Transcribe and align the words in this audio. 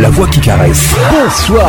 la 0.00 0.08
voix 0.10 0.26
qui 0.28 0.40
caresse. 0.40 0.94
Bonsoir. 1.10 1.68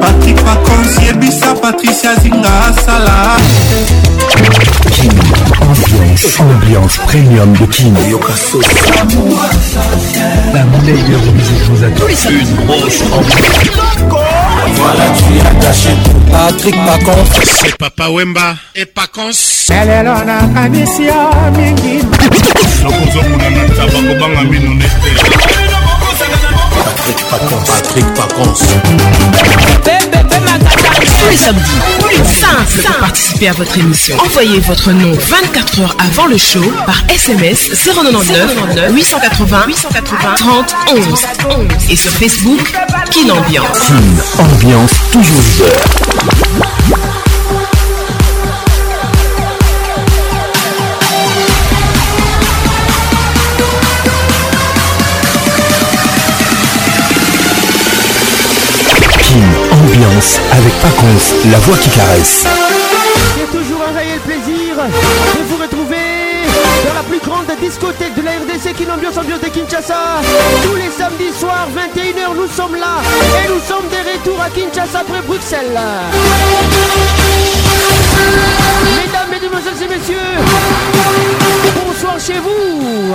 Patrick 0.00 0.36
Pacons, 0.36 1.02
Yebisa, 1.04 1.54
Patricia 1.60 2.14
Zinga, 2.20 2.72
Salah. 2.84 3.36
King, 4.92 5.10
ambiance, 5.60 6.40
ambiance 6.40 6.96
premium 6.98 7.52
de 7.54 7.66
King. 7.66 7.94
La 10.54 10.64
meilleure 10.64 11.32
musique 11.34 11.62
vous 11.70 11.84
attend. 11.84 12.06
Une 12.30 12.66
grosse 12.66 13.02
ambiance. 13.12 14.21
Voilà, 14.74 15.04
tu 15.16 15.36
es 15.36 15.40
attaché. 15.46 15.90
Patrick 16.30 16.74
Pacons. 16.86 17.24
C'est 17.44 17.76
Papa 17.76 18.08
Wemba 18.08 18.56
et 18.74 18.86
Pacons. 18.86 19.30
Elle 19.70 19.88
est 19.88 20.02
là, 20.02 20.22
on 20.24 20.28
a 20.28 20.60
un 20.60 20.68
mission. 20.68 21.14
Nakozwa 22.82 23.22
kolanda 23.24 23.74
tabakobanga 23.76 24.42
mino 24.42 24.74
nete 24.74 25.61
Patrick 27.04 27.26
Pacons. 27.28 27.64
Patrick 27.66 28.14
Pacons. 28.14 28.54
Tous 31.18 31.30
les 31.30 31.36
samedis, 31.36 31.64
simple 32.24 32.86
pour 32.86 32.96
participer 32.98 33.48
à 33.48 33.52
votre 33.54 33.76
émission. 33.76 34.16
Envoyez 34.20 34.60
votre 34.60 34.92
nom 34.92 35.12
24 35.12 35.80
heures 35.80 35.96
avant 35.98 36.26
le 36.26 36.38
show 36.38 36.62
par 36.86 37.02
SMS 37.08 37.70
099 37.84 38.92
880 38.92 39.64
880 39.66 40.34
30 40.36 40.76
11 40.92 41.26
et 41.90 41.96
sur 41.96 42.12
Facebook 42.12 42.72
Kin 43.10 43.30
Ambiance. 43.30 43.78
King, 43.80 44.16
ambiance 44.38 44.92
toujours 45.10 45.42
leader. 45.58 47.21
Avec 60.52 60.72
Pacons, 60.80 61.50
la 61.50 61.58
voix 61.58 61.76
qui 61.78 61.90
caresse. 61.90 62.46
J'ai 63.36 63.46
toujours 63.46 63.82
un 63.88 63.98
réel 63.98 64.20
plaisir 64.20 64.76
de 64.76 65.42
vous 65.48 65.56
retrouver 65.60 66.46
dans 66.86 66.94
la 66.94 67.02
plus 67.02 67.18
grande 67.18 67.46
discothèque 67.60 68.14
de 68.14 68.22
la 68.22 68.32
RDC 68.32 68.74
qui 68.76 68.84
ambiance 68.88 69.14
de 69.14 69.48
Kinshasa. 69.48 70.20
Tous 70.62 70.76
les 70.76 70.90
samedis 70.90 71.36
soirs, 71.38 71.66
21h, 71.74 72.36
nous 72.36 72.48
sommes 72.48 72.76
là 72.76 73.02
et 73.42 73.48
nous 73.48 73.60
sommes 73.66 73.88
de 73.88 73.96
retour 74.12 74.40
à 74.40 74.48
Kinshasa 74.50 75.00
après 75.00 75.22
Bruxelles. 75.22 75.80
Mesdames, 78.96 79.30
Mesdemoiselles 79.30 79.82
et 79.82 79.88
Messieurs, 79.88 80.34
bonsoir 81.84 82.20
chez 82.20 82.38
vous. 82.38 83.14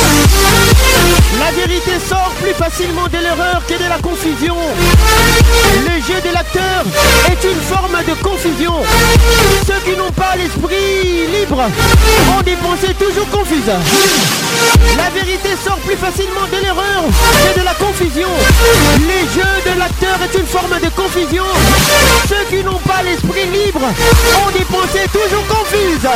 Plus 2.41 2.53
facilement 2.53 3.07
de 3.07 3.17
l'erreur 3.17 3.61
que 3.67 3.73
de 3.73 3.87
la 3.87 3.99
confusion. 3.99 4.55
Le 5.85 6.01
jeu 6.01 6.19
de 6.21 6.33
l'acteur 6.33 6.83
est 7.31 7.43
une 7.47 7.61
forme 7.61 7.97
de 8.07 8.13
confusion. 8.23 8.73
Ceux 9.67 9.79
qui 9.85 9.95
n'ont 9.95 10.11
pas 10.11 10.35
l'esprit 10.35 11.27
libre 11.39 11.61
ont 12.35 12.41
des 12.41 12.55
pensées 12.55 12.95
toujours 12.95 13.29
confuses. 13.29 13.71
La 14.97 15.09
vérité 15.11 15.49
sort 15.63 15.77
plus 15.85 15.95
facilement 15.95 16.47
de 16.51 16.63
l'erreur 16.63 17.03
que 17.43 17.59
de 17.59 17.63
la 17.63 17.73
confusion. 17.75 18.29
Le 18.97 19.19
jeu 19.35 19.71
de 19.71 19.79
l'acteur 19.79 20.17
est 20.23 20.37
une 20.37 20.47
forme 20.47 20.79
de 20.81 20.89
confusion. 20.89 21.45
Ceux 22.27 22.45
qui 22.49 22.63
n'ont 22.63 22.79
pas 22.79 23.03
l'esprit 23.03 23.45
libre 23.53 23.81
ont 23.81 24.51
des 24.51 24.65
pensées 24.65 25.07
toujours 25.13 25.45
confuses. 25.47 26.09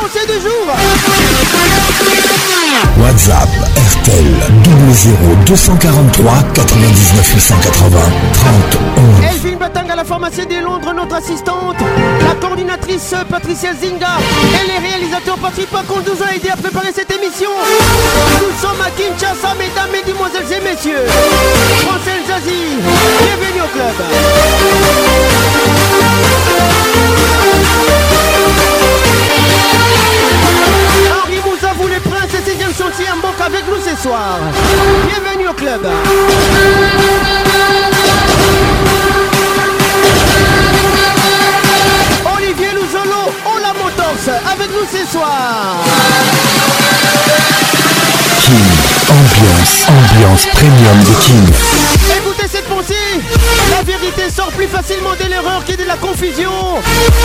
Pensée 0.00 0.26
du 0.26 0.40
jour. 0.40 0.66
WhatsApp 2.98 3.71
RTL 4.12 4.52
00 4.92 5.16
243 5.46 6.42
99 6.54 7.34
880 7.34 7.98
30 8.32 8.78
11. 8.96 9.24
Elvin 9.24 9.56
Batanga, 9.56 9.96
la 9.96 10.04
pharmacie 10.04 10.46
de 10.46 10.62
Londres, 10.62 10.92
notre 10.94 11.14
assistante, 11.16 11.76
la 12.26 12.34
coordinatrice 12.34 13.14
Patricia 13.30 13.70
Zinga 13.72 14.18
et 14.52 14.66
les 14.68 14.86
réalisateurs 14.86 15.38
Patrick 15.38 15.70
Pacon 15.70 16.02
nous 16.06 16.12
ont 16.12 16.28
aidés 16.28 16.50
à 16.50 16.56
préparer 16.56 16.92
cette 16.94 17.10
émission. 17.10 17.50
Nous 18.40 18.60
sommes 18.60 18.80
à 18.80 18.90
Kinshasa, 18.90 19.54
mesdames, 19.58 19.90
mesdemoiselles 19.90 20.58
et 20.58 20.60
messieurs. 20.60 21.06
Francel 21.86 22.20
Zazie, 22.28 22.76
bienvenue 23.24 23.62
au 23.62 23.68
club. 23.72 23.96
Henri 31.24 31.38
Moussa, 31.44 31.72
vous 31.78 31.88
les 31.88 32.00
princes 32.00 32.34
et 32.34 32.50
Seigneur 32.50 32.70
Chantier 32.70 33.06
en 33.10 33.16
banque 33.20 33.31
avec 33.44 33.64
nous 33.66 33.82
ce 33.82 34.00
soir. 34.00 34.38
Bienvenue 35.08 35.48
au 35.48 35.52
club. 35.52 35.80
Olivier 42.36 42.72
Louzolo, 42.72 43.32
on 43.44 43.58
la 43.60 43.72
Motors 43.72 44.52
avec 44.52 44.68
nous 44.70 44.86
ce 44.86 45.10
soir. 45.10 45.76
King, 48.40 48.56
ambiance, 49.10 49.86
ambiance 49.88 50.46
premium 50.54 50.98
de 51.00 51.14
King. 51.20 52.31
La 53.70 53.82
vérité 53.82 54.30
sort 54.30 54.50
plus 54.52 54.66
facilement 54.66 55.14
de 55.18 55.28
l'erreur 55.28 55.64
que 55.64 55.72
de 55.72 55.84
la 55.84 55.96
confusion. 55.96 56.50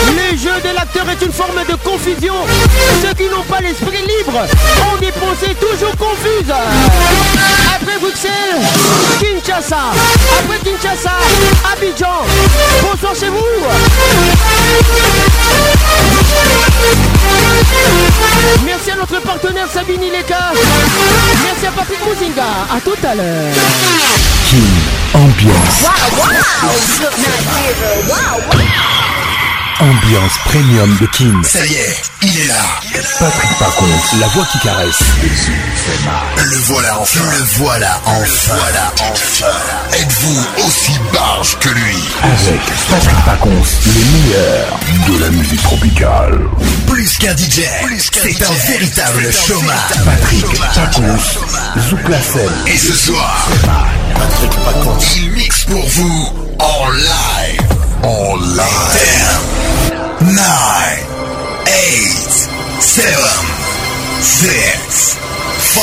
Le 0.08 0.36
jeu 0.36 0.54
de 0.64 0.74
l'acteur 0.74 1.08
est 1.10 1.24
une 1.24 1.32
forme 1.32 1.60
de 1.68 1.74
confusion. 1.76 2.34
Ceux 3.02 3.14
qui 3.14 3.28
n'ont 3.30 3.42
pas 3.42 3.60
l'esprit 3.60 4.02
libre 4.18 4.46
ont 4.92 4.96
des 4.98 5.12
pensées 5.12 5.54
toujours 5.60 5.94
confuses. 5.96 6.52
Après 7.74 7.98
Bruxelles, 7.98 8.62
Kinshasa. 9.20 9.92
Après 10.38 10.58
Kinshasa, 10.58 11.12
Abidjan. 11.72 12.24
Bonsoir 12.82 13.14
chez 13.14 13.28
vous. 13.28 13.38
Merci 18.64 18.90
à 18.90 18.96
notre 18.96 19.20
partenaire 19.22 19.68
Sabine 19.72 20.02
Ileka. 20.02 20.52
Merci 21.44 21.66
à 21.66 21.70
Patrick 21.72 22.00
Mouzinga. 22.06 22.44
À 22.74 22.80
tout 22.80 23.06
à 23.06 23.14
l'heure. 23.14 23.54
ambiance. 25.14 25.84
Wow, 25.84 26.08
wow. 28.48 29.17
Ambiance 29.80 30.38
premium 30.44 30.96
de 31.00 31.06
King. 31.06 31.44
Ça 31.44 31.64
y 31.64 31.74
est, 31.74 32.02
il 32.22 32.40
est 32.40 32.46
là. 32.48 32.54
Patrick 33.18 33.58
Pacons, 33.58 33.84
la 34.20 34.26
voix 34.28 34.44
qui 34.50 34.58
caresse. 34.58 35.02
Le 36.36 36.56
voilà 36.66 36.98
enfin. 37.00 37.20
Le 37.20 37.44
voilà 37.58 38.00
enfin. 38.04 38.54
Voilà 38.54 38.92
enfin. 39.10 39.46
Êtes-vous 39.92 40.66
aussi 40.66 40.92
barge 41.12 41.58
que 41.60 41.68
lui? 41.68 41.96
Avec 42.22 42.60
Patrick 42.90 43.24
Pacons, 43.24 43.62
les 43.86 44.04
meilleurs 44.04 44.78
de 45.08 45.24
la 45.24 45.30
musique 45.30 45.62
tropicale. 45.62 46.38
Plus 46.86 47.18
qu'un 47.18 47.36
DJ, 47.36 47.62
c'est 48.10 48.42
un 48.42 48.52
véritable 48.66 49.32
showman. 49.32 49.74
Patrick 50.04 50.46
Pacons, 50.74 51.18
Zouk 51.88 52.08
la 52.08 52.20
scène. 52.20 52.50
Et 52.66 52.76
ce 52.76 52.94
soir, 52.94 53.48
Patrick 54.14 54.52
Pacons, 54.64 54.98
il 55.16 55.30
mixe 55.32 55.64
pour 55.64 55.86
vous 55.88 56.32
en 56.58 56.90
live. 56.90 57.67
En 58.02 58.36
live. 58.36 58.98
10, 60.20 60.34
9, 60.34 60.42
8, 61.66 62.48
7, 62.80 63.04
6, 64.22 65.16
5, 65.58 65.82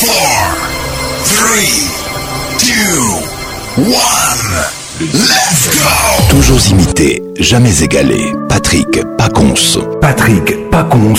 4, 0.00 0.12
3, 1.24 1.58
2, 3.78 3.84
1. 3.84 3.96
Let's 5.00 5.68
go! 5.76 5.90
Toujours 6.30 6.60
imité, 6.70 7.22
jamais 7.38 7.82
égalé. 7.82 8.32
Patrick 8.48 9.02
Pacons. 9.18 9.54
Patrick 10.00 10.70
Pacons, 10.70 11.14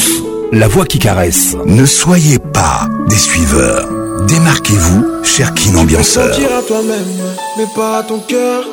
la 0.52 0.68
voix 0.68 0.86
qui 0.86 1.00
caresse. 1.00 1.56
Ne 1.66 1.86
soyez 1.86 2.40
pas 2.40 2.88
des 3.10 3.18
suiveurs. 3.18 3.88
Démarquez-vous, 4.28 5.24
cher 5.24 5.54
Kin 5.54 5.76
Ambianceur. 5.76 6.30
mentir 6.30 6.58
à 6.58 6.62
toi-même, 6.62 7.36
mais 7.58 7.66
pas 7.76 8.00
à 8.00 8.04
ton 8.04 8.20
cœur. 8.20 8.64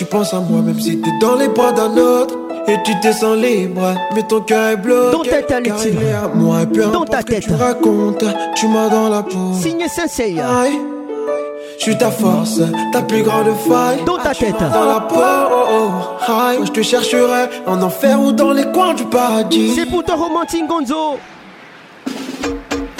Tu 0.00 0.06
penses 0.06 0.32
à 0.32 0.40
moi 0.40 0.62
même 0.62 0.80
si 0.80 0.98
t'es 0.98 1.10
dans 1.20 1.34
les 1.34 1.48
bras 1.48 1.72
d'un 1.72 1.94
autre. 1.94 2.34
Et 2.66 2.76
tu 2.86 2.98
te 3.00 3.12
sens 3.12 3.36
libre, 3.36 3.94
mais 4.14 4.22
ton 4.22 4.40
cœur 4.40 4.70
est 4.70 4.76
bloqué. 4.78 5.12
Dans 5.12 5.22
ta 5.22 5.42
tête, 5.42 5.66
est 5.66 6.12
à 6.14 6.26
moi, 6.26 6.62
et 6.62 6.66
peu 6.66 6.84
Dans 6.86 7.04
ta 7.04 7.20
ce 7.20 7.26
que 7.26 7.34
tu 7.38 7.52
racontes, 7.52 8.24
tu 8.54 8.66
m'as 8.68 8.88
dans 8.88 9.10
la 9.10 9.22
peau. 9.22 9.52
Signe 9.60 9.86
Sensei. 9.94 10.40
Aïe. 10.40 10.80
Je 11.76 11.82
suis 11.82 11.98
ta 11.98 12.10
force, 12.10 12.62
ta 12.94 13.02
plus 13.02 13.22
grande 13.22 13.54
faille. 13.68 14.02
Dans 14.06 14.16
ta 14.16 14.34
tête. 14.34 14.54
Dans 14.58 14.86
la 14.86 15.00
peau, 15.00 15.16
oh, 15.18 15.64
oh, 15.70 16.32
aïe. 16.32 16.56
Moi, 16.56 16.66
je 16.66 16.72
te 16.72 16.80
chercherai 16.80 17.50
en 17.66 17.82
enfer 17.82 18.18
ou 18.22 18.32
dans 18.32 18.52
les 18.52 18.64
coins 18.72 18.94
du 18.94 19.04
paradis. 19.04 19.74
C'est 19.74 19.84
pour 19.84 20.02
ton 20.02 20.16
romantique 20.16 20.66
Gonzo. 20.66 21.18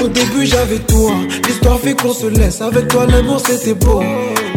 Au 0.05 0.08
début 0.08 0.44
j'avais 0.44 0.79
tout, 0.81 1.08
hein. 1.11 1.29
l'histoire 1.46 1.79
fait 1.79 1.94
qu'on 1.94 2.12
se 2.12 2.26
laisse. 2.26 2.61
Avec 2.61 2.88
toi 2.88 3.06
l'amour 3.06 3.41
c'était 3.41 3.73
beau. 3.73 4.03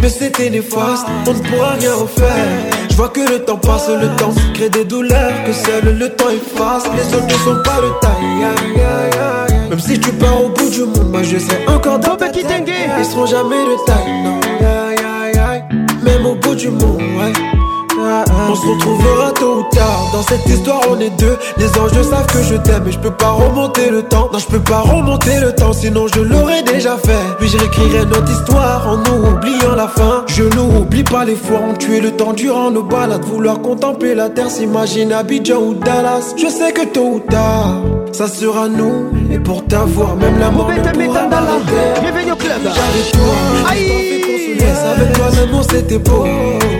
Mais 0.03 0.09
c'était 0.09 0.49
néfaste. 0.49 1.07
On 1.25 1.33
ne 1.33 1.39
pourra 1.39 1.71
rien 1.79 1.95
refaire. 1.95 2.45
Je 2.89 2.95
vois 2.95 3.09
que 3.09 3.21
le 3.21 3.39
temps 3.39 3.57
passe, 3.57 3.89
le 3.89 4.07
temps 4.17 4.33
crée 4.53 4.69
des 4.69 4.83
douleurs 4.83 5.31
que 5.45 5.53
seul 5.53 5.97
le 5.97 6.09
temps 6.09 6.29
efface. 6.29 6.83
Les 6.95 7.15
autres 7.15 7.25
ne 7.25 7.31
sont 7.31 7.63
pas 7.63 7.79
de 7.81 7.89
taille. 8.01 9.69
Même 9.69 9.79
si 9.79 9.99
tu 9.99 10.11
pars 10.11 10.43
au 10.43 10.49
bout 10.49 10.69
du 10.69 10.81
monde, 10.81 11.09
moi 11.09 11.23
je 11.23 11.37
sais 11.39 11.65
encore 11.67 11.99
dans 11.99 12.17
ta. 12.17 12.27
Ils 12.27 13.05
seront 13.05 13.25
jamais 13.25 13.55
de 13.55 13.85
taille, 13.85 14.23
non. 14.23 14.39
Même 16.03 16.25
au 16.25 16.35
bout 16.35 16.55
du 16.55 16.69
monde, 16.69 17.01
ouais. 17.01 17.33
On 18.49 18.55
se 18.55 18.67
retrouvera 18.67 19.31
tôt 19.31 19.59
ou 19.59 19.75
tard. 19.75 20.09
Dans 20.13 20.21
cette 20.23 20.45
histoire 20.47 20.81
on 20.89 20.99
est 20.99 21.09
deux. 21.11 21.37
Les 21.57 21.67
anges 21.79 21.91
savent 21.91 22.27
que 22.27 22.43
je 22.43 22.55
t'aime 22.55 22.83
Mais 22.85 22.91
je 22.91 22.99
peux 22.99 23.11
pas 23.11 23.31
remonter 23.31 23.89
le 23.89 24.03
temps. 24.03 24.29
Non 24.31 24.39
je 24.39 24.47
peux 24.47 24.59
pas 24.59 24.81
remonter 24.81 25.39
le 25.39 25.53
temps 25.53 25.73
Sinon 25.73 26.07
je 26.13 26.21
l'aurais 26.21 26.63
déjà 26.63 26.97
fait. 26.97 27.23
Puis 27.39 27.49
je 27.49 27.57
réécrirai 27.57 28.05
notre 28.05 28.31
histoire 28.31 28.87
En 28.87 28.97
nous 28.97 29.27
oubliant 29.29 29.75
la 29.75 29.87
fin. 29.87 30.25
Je 30.27 30.43
n'oublie 30.43 31.03
pas 31.03 31.25
les 31.25 31.35
fois 31.35 31.59
On 31.69 31.73
tué 31.73 31.99
le 31.99 32.11
temps 32.11 32.33
durant 32.33 32.71
nos 32.71 32.83
balades. 32.83 33.25
Vouloir 33.25 33.61
contempler 33.61 34.15
la 34.15 34.29
terre 34.29 34.49
S'imagine 34.49 35.11
Abidjan 35.11 35.61
ou 35.61 35.73
Dallas. 35.73 36.33
Je 36.37 36.47
sais 36.47 36.71
que 36.71 36.85
tôt 36.85 37.15
ou 37.15 37.19
tard 37.19 37.81
Ça 38.11 38.27
sera 38.27 38.67
nous. 38.67 39.09
Et 39.31 39.39
pour 39.39 39.65
t'avoir 39.65 40.15
Même 40.15 40.39
la 40.39 40.51
mort 40.51 40.69
ne 40.69 41.05
pourra 41.05 41.27
m'arrêter 41.27 42.01
Bienvenue 42.01 42.31
au 42.31 42.35
club. 42.35 42.61
Toi 42.63 43.21
Aïe 43.69 44.22
avec 44.83 45.13
toi 45.13 45.25
l'amour 45.35 45.63
c'était 45.69 45.97
beau. 45.97 46.25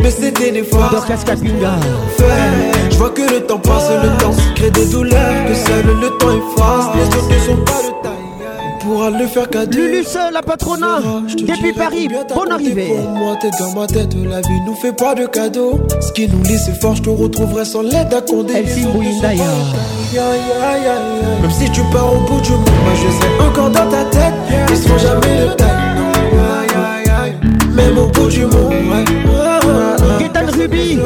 Mais 0.02 0.12
c'était 0.12 0.52
néfaste 0.52 0.96
Je 2.92 2.98
vois 2.98 3.10
que 3.10 3.22
le 3.22 3.42
temps 3.46 3.60
passe, 3.60 3.90
le 3.90 4.10
temps 4.22 4.32
crée 4.56 4.72
des 4.72 4.86
douleurs. 4.86 5.46
Que 5.48 5.54
seul 5.54 5.86
le 6.02 6.10
temps 6.18 6.32
efface 6.32 6.86
Les 6.96 7.08
autres 7.18 7.30
ne 7.30 7.40
sont 7.40 7.64
pas 7.64 7.82
de 7.82 8.04
taille. 8.04 8.12
On 8.76 8.86
pourra 8.86 9.10
le 9.10 9.28
faire 9.28 9.50
qu'à 9.50 9.66
deux. 9.66 9.88
Lulus, 9.88 10.08
la 10.34 10.42
patronat. 10.42 11.00
Depuis 11.38 11.74
Paris, 11.74 12.10
bonne 12.36 12.52
arrivée. 12.52 12.88
Pour 12.88 13.10
moi. 13.12 13.36
T'es 13.40 13.50
dans 13.60 13.80
ma 13.80 13.88
tête 13.88 14.14
La 14.30 14.42
vie 14.42 14.62
nous 14.66 14.76
fait 14.76 14.94
pas 14.94 15.16
de 15.16 15.26
cadeaux. 15.26 15.80
Ce 16.02 16.12
qui 16.12 16.28
nous 16.28 16.44
lie 16.44 16.58
c'est 16.58 16.80
fort 16.82 16.96
Je 16.96 17.04
te 17.04 17.10
retrouverai 17.10 17.66
sans 17.66 17.82
l'aide 17.82 18.14
à 18.14 18.22
Bouindaya 18.22 19.44
Même 21.42 21.52
si 21.52 21.70
tu 21.72 21.82
pars 21.92 22.14
au 22.14 22.20
bout 22.20 22.42
du 22.42 22.52
monde 22.52 22.70
Moi 22.84 22.94
je 22.96 23.10
sais 23.10 23.50
encore 23.50 23.70
dans 23.70 23.90
ta 23.90 24.04
tête. 24.06 24.34
Ils 24.70 24.78
seront 24.78 24.98
jamais 24.98 25.46
de 25.46 25.54
taille 25.54 25.93
même 27.74 27.98
au 27.98 28.08
bout 28.08 28.28
du 28.28 28.46
monde. 28.46 28.74
Gaëtan 30.20 30.46
Ruby, 30.58 31.00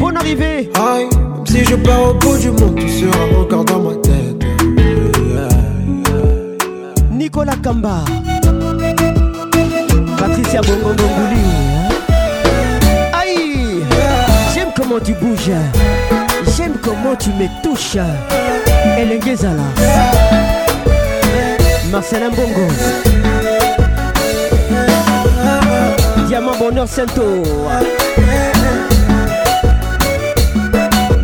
bonne 0.00 0.16
arrivée. 0.16 0.70
Aïe, 0.74 1.08
même 1.16 1.46
si 1.46 1.64
je 1.64 1.76
pars 1.76 2.10
au 2.10 2.14
bout 2.14 2.36
du 2.36 2.50
monde, 2.50 2.76
tu 2.78 2.88
seras 2.88 3.40
encore 3.40 3.64
dans 3.64 3.80
ma 3.80 3.94
tête. 3.96 4.44
Nicolas 7.10 7.56
Kamba, 7.62 8.04
Patricia 10.18 10.60
Bongongongouli. 10.60 11.44
Aïe, 13.12 13.82
j'aime 14.54 14.68
comment 14.76 15.00
tu 15.00 15.12
bouges. 15.14 15.50
J'aime 16.56 16.74
comment 16.82 17.16
tu 17.16 17.30
me 17.30 17.46
touches. 17.62 17.96
Elengezala. 18.98 19.62
Marcelin 21.90 22.30
Bongo. 22.30 23.23
Bonheur 26.58 26.88
Santo. 26.88 27.42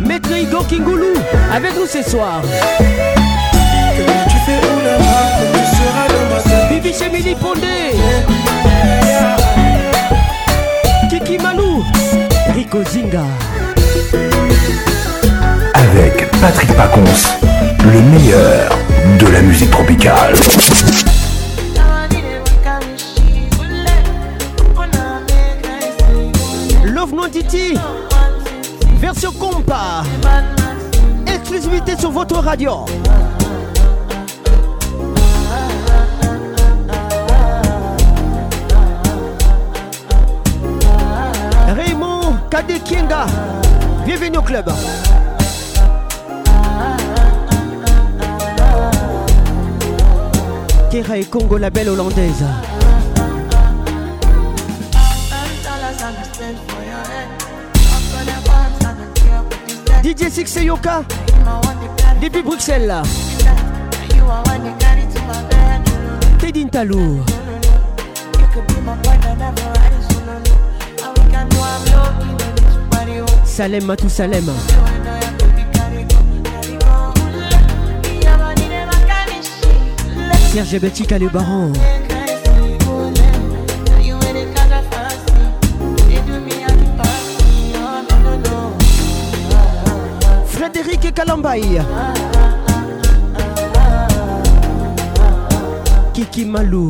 Maître 0.05 0.31
Igor 0.31 0.67
Kingoulou 0.67 1.13
avec 1.53 1.75
nous 1.75 1.85
ce 1.87 2.01
soir. 2.07 2.41
Que 2.77 4.03
tu 4.29 4.37
fais 4.45 4.59
oulala, 4.59 5.17
tu 5.53 5.63
seras 5.77 6.07
dans 6.07 6.25
ma 6.35 6.41
tête? 6.41 6.69
Bibi 6.69 6.93
chez 6.93 7.09
Mili 7.09 7.35
Pondé. 7.35 7.95
Kiki 11.09 11.37
Malou. 11.41 11.83
Rico 12.53 12.83
Zinga. 12.83 13.23
Avec 15.73 16.29
Patrick 16.41 16.73
Pacons, 16.73 17.01
le 17.85 18.01
meilleur 18.01 18.77
de 19.19 19.27
la 19.27 19.41
musique 19.41 19.71
tropicale. 19.71 20.35
Radio. 32.39 32.85
Raymond 41.75 42.37
Kadekienga. 42.49 43.25
Bienvenue 44.05 44.37
au 44.37 44.41
club. 44.41 44.71
Kera 50.91 51.17
et 51.17 51.23
Congo, 51.25 51.57
la 51.57 51.69
belle 51.69 51.89
hollandaise. 51.89 52.43
DJ 60.03 60.29
Six 60.29 60.57
et 60.57 60.65
Yoka. 60.65 61.03
Depuis 62.21 62.43
Bruxelles 62.43 62.85
là. 62.85 63.01
Teddy 66.39 66.67
Talou. 66.67 67.19
Salem 73.43 73.85
Matou 73.85 74.07
Salem. 74.07 74.45
Serge 80.53 80.79
Betika 80.79 81.17
le 81.17 81.29
baron. 81.29 81.71
Kalambaï. 91.31 91.79
Kiki 96.13 96.43
Malou. 96.43 96.89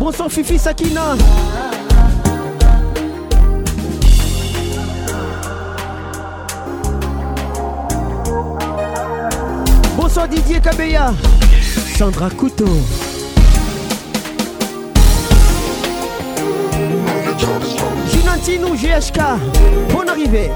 Bonsoir 0.00 0.28
Fifi 0.28 0.58
Sakina. 0.58 1.14
Bonsoir 9.96 10.26
Didier 10.26 10.60
Kabeya. 10.60 11.14
Sandra 11.96 12.28
Couteau. 12.30 13.13
GHK. 18.76 19.20
Bonne 19.92 20.08
arrivée. 20.08 20.50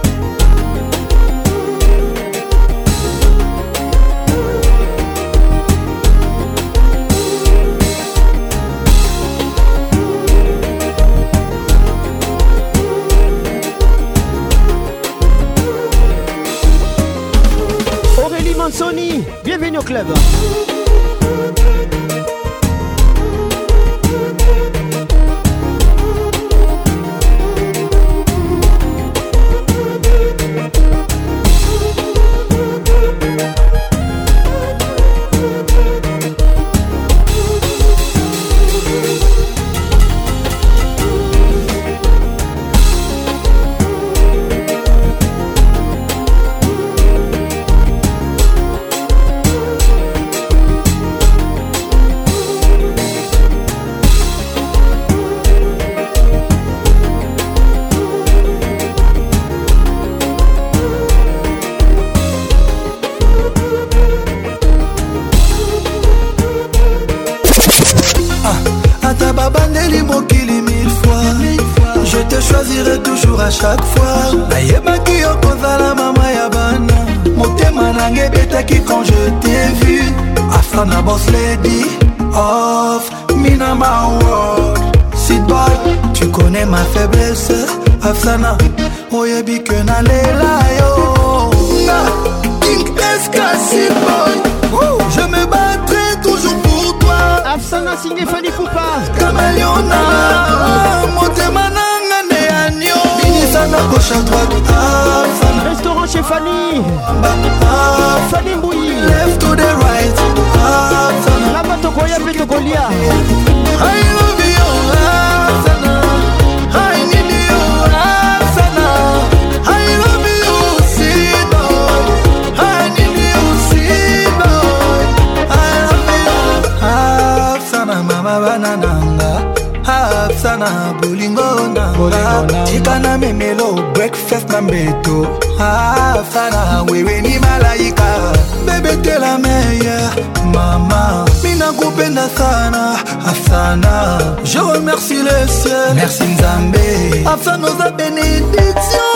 Memelo 133.32 133.74
breakfast 133.94 134.48
na 134.50 134.60
mbeto 134.60 135.26
Afsana 135.60 136.82
wewe 136.90 137.20
ni 137.20 137.38
malaika. 137.38 138.32
Bebe 138.66 138.96
te 139.02 139.18
la 139.18 139.38
meilleure 139.38 140.10
mama. 140.52 141.24
Mina 141.42 141.72
kupenda 141.72 142.28
sana 142.28 142.96
Afsana 143.26 144.18
je 144.44 144.58
remercie 144.58 145.22
le 145.22 145.46
ciel. 145.48 145.94
Merci 145.94 146.22
Nzambe. 146.24 147.26
Afsana 147.26 147.66
oza 147.68 147.90
bénédiction 147.90 149.08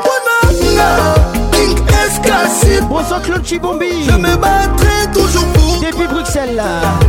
mpona 0.00 0.36
nga 0.74 1.16
Bonsoir 2.88 3.22
Claude 3.22 3.44
Chibombi. 3.44 4.04
Je 4.08 4.12
me 4.16 4.36
battrai 4.36 5.10
toujours 5.12 5.46
pour 5.54 5.80
Depuis 5.80 6.06
Bruxelles. 6.08 6.62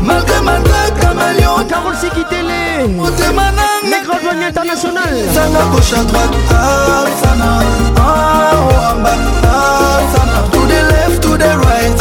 malgré 0.03 0.41
ma 0.41 0.59
Carole 1.67 1.95
Sikitele 1.95 2.87
Les 3.83 4.01
grands 4.05 4.19
douaniers 4.21 4.45
internationales. 4.47 5.25
Sana 5.33 5.59
gauche 5.71 5.93
à 5.93 6.03
droite, 6.03 6.35
ah, 6.51 7.05
sana. 7.21 7.59
Ah, 7.97 8.51
oh, 8.53 8.95
en 8.95 9.01
bas, 9.01 9.09
ah, 9.43 9.99
sana. 10.15 10.37
To 10.51 10.59
the 10.67 10.81
left, 10.91 11.21
to 11.21 11.37
the 11.37 11.51
right, 11.67 11.97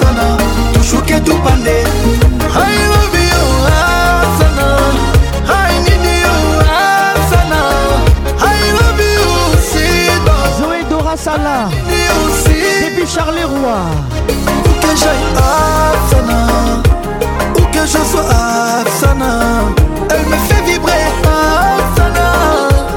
sana. 0.00 0.36
To 0.74 0.82
shuke 0.82 1.24
to 1.24 1.34
pande. 1.44 1.84
I 2.52 2.76
love 2.92 3.16
you, 3.30 3.42
ah, 3.68 4.22
sana. 4.38 4.68
I 5.48 5.78
need 5.86 6.04
you, 6.22 6.36
sana. 7.30 7.60
I 8.38 8.72
love 8.78 9.00
you, 9.00 9.28
Sid 9.70 10.26
Zoé 10.58 10.84
Dora 10.90 11.16
Sala. 11.16 11.68
You, 11.88 12.16
Sid 12.44 12.84
Depuis 12.84 13.06
Charleroi. 13.06 13.80
Où 14.28 14.86
que 14.86 14.96
j'aille, 14.96 15.28
sana 16.10 16.19
chanson 17.90 18.18
Afsana. 18.18 19.64
Elle 20.10 20.26
me 20.26 20.36
fait 20.48 20.62
vibrer 20.64 20.92
Afsana. 21.24 22.26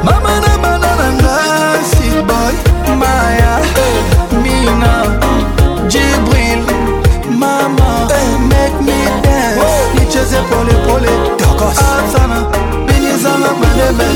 Mamana 0.03 0.57
manananga 0.61 1.35
Sid 1.91 2.25
boy 2.27 2.55
Maya. 2.97 3.53
Eh, 3.85 4.35
Mina 4.43 4.93
Jibril 5.89 6.61
Mama. 7.29 8.07
Eh, 8.11 8.37
make 8.51 8.79
me 8.81 8.99
dance. 9.23 9.65
Nicheze 9.95 10.39
pole 10.49 10.73
pole 10.87 11.09
Afsana. 11.67 12.45
Binizanga 12.87 13.51
malembe 13.61 14.07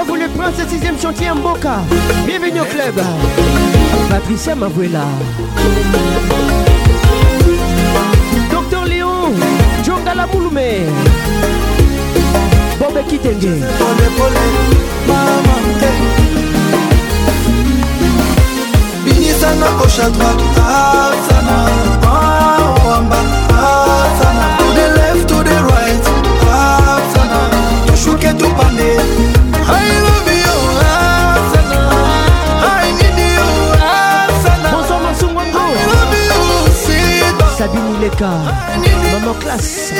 Henri 0.00 0.06
Bouzavou 0.06 0.14
le 0.16 0.28
prince 0.28 0.54
6ème 0.56 1.00
chantier 1.00 1.30
Mboka. 1.30 1.80
Bienvenue 2.26 2.60
au 2.60 2.64
club. 2.64 3.00
Patricia 4.08 4.54
Mavuela. 4.54 5.04
Docteur 8.50 8.84
Léon 8.86 9.32
Djongala 9.84 10.26
Mouloumé 10.32 10.80
Bobe 12.78 13.06
Kitenge. 13.08 13.60
Binisana 19.04 19.66
à 19.66 20.10
droite, 20.10 20.40
ah, 20.58 21.10
sana 21.28 21.66
Ah, 22.04 22.58
oh, 22.60 22.98
en 22.98 23.02
bas, 23.02 23.16
ah, 23.52 24.06
sana 24.20 24.46
To 24.58 24.64
the 24.74 24.86
left, 24.96 25.28
to 25.28 25.36
the 25.42 25.56
right, 25.64 26.04
ah, 26.48 27.00
sana 27.14 27.40
To 28.38 29.29
Sabine 37.70 37.96
Ileka. 37.96 38.30
Maman 39.12 39.34
classe. 39.38 39.92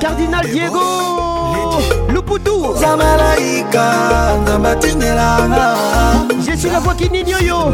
Cardinal 0.00 0.46
Diego. 0.46 0.80
Luputu 2.08 2.50
Je 6.46 6.56
suis 6.56 6.70
la 6.70 6.80
voix 6.80 6.94
qui 6.94 7.10
n'ignore 7.10 7.72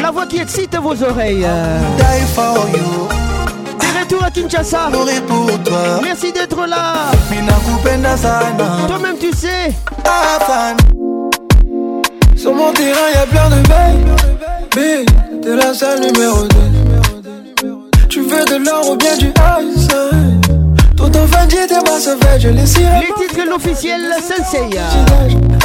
La 0.00 0.10
voix 0.10 0.26
qui 0.26 0.38
excite 0.38 0.76
vos 0.76 1.02
oreilles. 1.02 1.46
Die 1.98 2.26
for 2.34 2.66
you, 2.72 3.08
De 3.78 4.00
retour 4.00 4.24
à 4.24 4.30
Kinshasa. 4.30 4.88
Mourir 4.90 5.22
pour 5.22 5.46
toi 5.64 6.00
Merci 6.02 6.32
d'être 6.32 6.66
là 6.66 7.10
Toi-même 8.88 9.18
tu 9.18 9.32
sais 9.32 9.72
Sur 12.46 12.54
mon 12.54 12.72
terrain, 12.72 13.10
y 13.12 13.16
a 13.16 13.26
plein 13.26 13.50
de 13.50 13.60
bails. 13.66 14.04
B, 14.76 15.42
t'es 15.42 15.56
la 15.56 15.74
seule 15.74 15.98
numéro 15.98 16.44
2. 16.44 17.68
Tu 18.08 18.20
veux 18.20 18.44
de 18.44 18.64
l'or 18.64 18.88
ou 18.88 18.96
bien 18.96 19.16
du 19.16 19.26
ice? 19.26 19.88
Tonton 20.96 21.26
Fadji, 21.26 21.56
t'es 21.66 21.74
ça 21.98 22.14
fait, 22.20 22.38
je 22.38 22.50
les 22.50 22.64
cire. 22.64 22.88
Les 23.00 23.26
titres 23.26 23.50
l'officiel 23.50 24.00
Sensei 24.20 24.60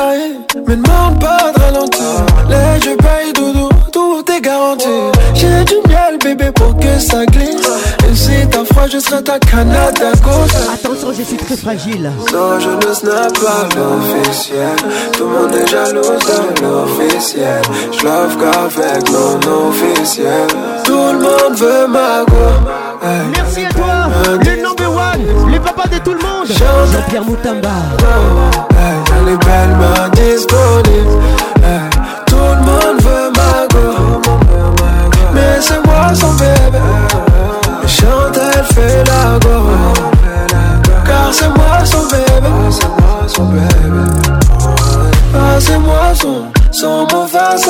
Aïe, 0.02 0.40
me 0.68 0.76
demande 0.76 1.20
pas 1.20 1.52
de 1.56 1.62
ralentir. 1.62 2.26
Là, 2.50 2.80
je 2.80 2.96
paye 2.96 3.32
doudou, 3.36 3.70
tout 3.92 4.24
est 4.32 4.42
garanti. 4.42 4.88
J'ai 5.34 5.64
du 5.66 5.76
miel, 5.88 6.18
bébé, 6.24 6.52
pour 6.52 6.76
que 6.78 7.00
ça 7.00 7.26
glisse. 7.26 7.70
Et 8.10 8.16
si 8.16 8.48
t'as 8.50 8.64
froid, 8.66 8.88
je 8.92 9.00
serai 9.00 9.24
ta 9.24 9.40
Canada 9.40 10.12
gauche. 10.24 10.52
Attention 10.74 11.14
je 11.18 11.24
suis 11.24 11.38
très 11.38 11.58
fragile 11.58 12.12
Non, 12.34 12.60
je 12.60 12.70
ne 12.88 12.94
snap 12.94 13.34
pas 13.34 13.68
l'officiel. 13.76 14.76
Tout 15.14 15.24
le 15.26 15.30
monde 15.30 15.56
est 15.56 15.68
jaloux 15.68 16.02
de 16.02 16.62
l'officiel. 16.62 17.62
Je 17.92 18.06
love 18.06 18.38
qu'avec 18.38 19.10
mon 19.10 19.70
officiel. 19.70 20.48
Tout 20.86 20.94
le 20.94 21.20
monde 21.20 21.56
veut 21.58 21.88
ma 21.88 22.24
go. 22.26 23.04
Hey. 23.04 23.28
Merci 23.36 23.66
à 23.66 23.70
toi 23.74 24.10
Le 24.46 24.62
number 24.62 24.92
one 24.92 25.52
Le 25.52 25.60
papa 25.60 25.88
de 25.88 25.98
tout 26.04 26.14
le 26.14 26.20
monde 26.20 26.46
Jean-Pierre 26.46 27.26
Moutamba 27.26 27.70
Hey, 28.78 28.96
elle 29.18 29.34
est 29.34 29.38
belle, 29.38 29.76
main 29.80 30.10
disponible. 30.10 31.24
Hey, 31.64 32.01
Mais 35.62 35.68
c'est 35.68 35.86
moi 35.86 36.12
son 36.16 36.34
bébé. 36.34 36.80
Et 37.84 37.88
chante, 37.88 38.36
elle 38.36 38.66
fait 38.74 39.04
la 39.06 39.38
go. 39.40 39.70
Car 41.06 41.32
c'est 41.32 41.50
moi 41.50 41.86
son 41.86 42.02
bébé. 42.08 42.50
C'est 42.72 42.88
moi 42.88 43.28
son 43.28 43.46
bébé. 43.46 44.12
Ah, 45.36 45.60
c'est 45.60 45.78
moi 45.78 46.14
son, 46.16 46.46
son 46.72 47.08
mot 47.12 47.28
face 47.28 47.70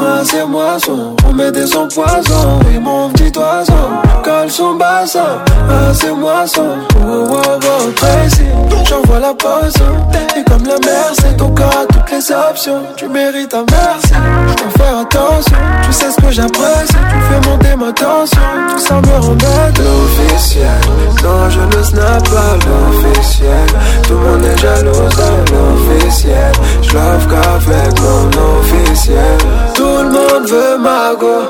Ah, 0.00 0.22
c'est 0.24 0.46
moi 0.46 0.78
son, 0.84 1.14
on 1.28 1.32
met 1.32 1.52
des 1.52 1.66
sons 1.66 1.86
poison. 1.86 2.58
Oui, 2.66 2.78
mon 2.80 3.08
petit 3.10 3.32
oiseau, 3.38 3.72
colle 4.38 4.50
son 4.50 4.74
bassin. 4.74 5.42
Ah, 5.70 5.92
c'est 5.92 6.12
moi 6.12 6.46
son, 6.46 6.76
oh, 7.06 7.26
oh, 7.30 7.58
oh, 7.62 7.90
précis. 7.96 8.44
J'envoie 8.88 9.20
la 9.20 9.34
potion. 9.34 9.92
Et 10.36 10.44
comme 10.44 10.64
la 10.64 10.78
mer, 10.78 11.10
c'est 11.14 11.36
ton 11.36 11.50
corps 11.50 11.66
à 11.66 11.86
toutes 11.92 12.10
les 12.10 12.32
options. 12.32 12.82
Tu 12.96 13.08
mérites 13.08 13.54
un 13.54 13.64
merci. 13.70 14.14
Je 14.48 14.62
dois 14.62 14.70
faire 14.78 14.98
attention. 14.98 15.56
Tu 15.84 15.92
sais 15.92 16.10
ce 16.10 16.20
que 16.20 16.30
j'apprécie. 16.30 17.02
Tu 17.10 17.18
fais 17.28 17.48
monter 17.48 17.76
ma 17.76 17.92
tension. 17.92 18.40
Tout 18.70 18.78
ça 18.78 18.94
me 19.00 19.26
rend 19.26 19.34
bête. 19.34 19.78
L'officiel. 19.78 20.80
Non, 21.22 21.50
je 21.50 21.76
ne 21.76 21.82
snap 21.82 22.28
pas 22.30 22.54
l'officiel. 22.66 23.66
Tout 24.06 24.14
le 24.14 24.18
monde 24.18 24.44
est 24.44 24.60
jaloux 24.60 24.92
de 24.92 25.52
l'officiel. 25.52 26.52
Je 26.82 26.92
love 26.94 27.26
qu'avec 27.28 28.00
mon 28.00 28.28
officiel. 28.60 29.38
Tout 29.74 29.98
le 30.02 30.10
monde 30.10 30.48
veut 30.48 30.78
ma 30.78 31.14
go 31.18 31.48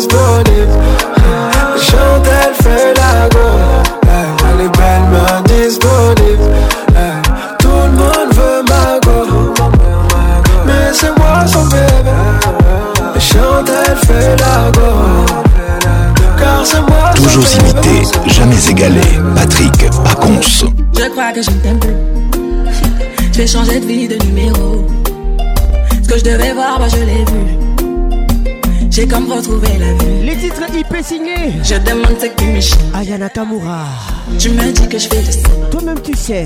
laisse 0.00 0.08
donner. 0.08 0.66
Fait 2.62 2.94
la 2.94 3.28
go. 3.28 3.38
Les 4.58 4.68
belles 4.68 5.08
me 5.10 5.48
disent 5.48 5.78
donner. 5.78 6.36
Tout 7.58 7.68
le 7.68 7.92
monde 7.92 8.32
veut 8.32 8.62
ma 8.68 8.98
go. 9.00 9.54
Mais 10.66 10.92
c'est 10.92 11.16
moi 11.18 11.46
son 11.46 11.64
bébé. 11.66 12.10
Les 13.14 13.20
chandelles 13.20 13.96
fait 14.06 14.36
la 14.36 14.70
go. 14.72 14.90
Car 16.38 16.64
c'est 16.64 16.80
moi 16.80 17.10
Toujours 17.14 17.44
imité, 17.60 18.02
jamais 18.26 18.68
égalé. 18.70 19.00
Patrick 19.34 19.90
Pacons. 20.04 20.40
Je 20.40 21.08
crois 21.10 21.32
que 21.32 21.42
je 21.42 21.50
ne 21.50 21.56
t'aime 21.56 21.78
plus. 21.78 21.96
Je 23.32 23.38
vais 23.38 23.46
changer 23.46 23.80
de 23.80 23.86
vie, 23.86 24.08
de 24.08 24.22
numéro. 24.24 24.86
Ce 26.02 26.08
que 26.08 26.18
je 26.18 26.24
devais 26.24 26.52
voir, 26.52 26.78
bah 26.78 26.86
je 26.88 26.96
l'ai 26.96 27.24
vu. 27.24 27.69
J'ai 29.00 29.08
comme 29.08 29.32
retrouvé 29.32 29.78
la 29.78 29.94
vue. 29.94 30.24
Les 30.24 30.36
titres 30.36 30.60
IP 30.76 30.94
signés. 31.02 31.54
Je 31.64 31.76
demande 31.76 32.20
ce 32.20 32.26
que 32.26 32.60
tu 32.60 32.74
Ayana 32.94 33.30
Kamura. 33.30 33.86
Tu 34.38 34.50
me 34.50 34.70
dis 34.72 34.88
que 34.90 34.98
je 34.98 35.08
fais 35.08 35.22
de 35.22 35.32
ça. 35.32 35.48
Toi-même 35.70 35.98
tu 36.02 36.14
sais. 36.14 36.44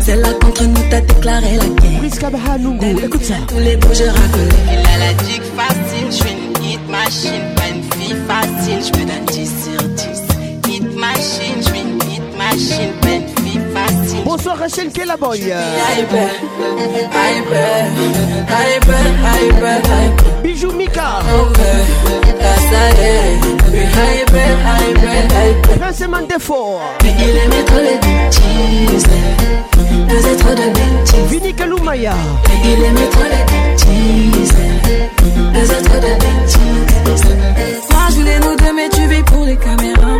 C'est 0.00 0.16
là 0.16 0.28
contre 0.40 0.64
nous 0.64 0.80
t'as 0.88 1.02
déclaré 1.02 1.58
la 1.58 1.66
guerre. 1.66 1.98
Priska 1.98 2.30
Nungu, 2.58 3.04
écoute 3.04 3.22
ça. 3.22 3.34
Tous 3.46 3.58
les 3.58 3.76
bouts 3.76 3.92
je 3.92 4.04
racolais. 4.04 4.62
Il 4.72 4.78
a 4.78 4.98
la 5.04 5.12
dick 5.24 5.42
facile, 5.54 6.06
je 6.06 6.12
suis 6.12 6.32
une 6.32 6.64
hit 6.64 6.80
machine, 6.88 7.42
pas 7.56 7.68
une 7.68 7.82
fille 7.92 8.16
facile, 8.26 8.80
je 8.80 8.98
me 8.98 9.04
donne 9.04 9.26
10 9.30 9.52
sur 9.62 9.82
10. 9.82 10.72
Hit 10.72 10.96
machine, 10.96 11.56
je 11.58 11.68
suis 11.68 11.80
une 11.80 11.96
hit 12.10 12.22
machine, 12.38 12.92
pas 13.02 13.08
une 13.08 13.20
fille 13.20 13.26
facile. 13.26 13.31
Bonsoir 14.24 14.58
Rachel 14.58 14.90
hyper. 16.00 16.30
Bijou 20.42 20.72
Mika. 20.72 21.20
Prince 25.78 26.00
bêtises. 27.98 29.06
Vini 31.28 31.54
bêtises. 33.44 34.66
Moi 37.90 38.02
je 38.10 38.14
voulais 38.14 38.38
nous 38.38 38.56
deux, 38.56 38.72
mais 38.74 38.88
tu 38.88 39.06
vis 39.06 39.22
pour 39.22 39.44
les 39.44 39.56
caméras. 39.56 40.18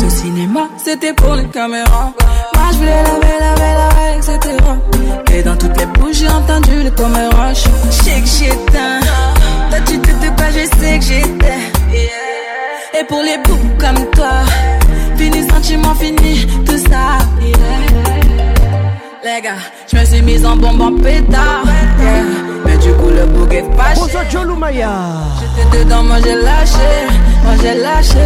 Tout 0.00 0.08
ce 0.08 0.16
cinéma, 0.16 0.60
c'était 0.82 1.12
pour 1.12 1.34
les 1.34 1.44
caméras. 1.48 2.12
Moi 2.54 2.64
je 2.72 2.78
voulais 2.78 3.02
laver, 3.02 3.36
laver, 3.38 3.72
laver, 3.80 4.16
etc. 4.16 4.56
Et 5.34 5.42
dans 5.42 5.56
toutes 5.56 5.76
les 5.78 5.84
bouches, 5.84 6.16
j'ai 6.16 6.28
entendu 6.28 6.82
le 6.82 6.90
caméras. 6.90 7.52
Je 7.52 7.90
sais 7.90 8.20
que 8.20 8.26
j'éteins. 8.26 9.00
Toi 9.68 9.78
tu 9.86 9.98
te 9.98 10.08
quoi, 10.08 10.46
je 10.52 10.78
sais 10.78 10.98
que 10.98 11.04
j'étais. 11.04 12.98
Et 12.98 13.04
pour 13.08 13.20
les 13.20 13.36
bouts 13.44 13.68
comme 13.78 14.10
toi, 14.12 14.30
fini 15.16 15.46
sentiment, 15.50 15.94
fini 15.94 16.46
tout 16.64 16.78
ça. 16.78 17.18
Les 19.22 19.42
gars, 19.42 19.52
je 19.92 19.98
me 19.98 20.04
suis 20.06 20.22
mise 20.22 20.46
en 20.46 20.56
bombe 20.56 20.80
en 20.80 20.96
pétard. 20.96 21.64
suis 22.90 22.98
couleur 23.00 23.26
bouquet 23.28 23.64
fâché. 23.76 24.00
Bonsoir 24.00 24.24
Jolou 24.30 24.56
Maya. 24.56 24.90
J'étais 25.38 25.84
dedans, 25.84 26.02
moi 26.02 26.16
j'ai 26.22 26.34
lâché, 26.34 26.90
moi 27.44 27.54
j'ai 27.62 27.74
lâché. 27.78 28.24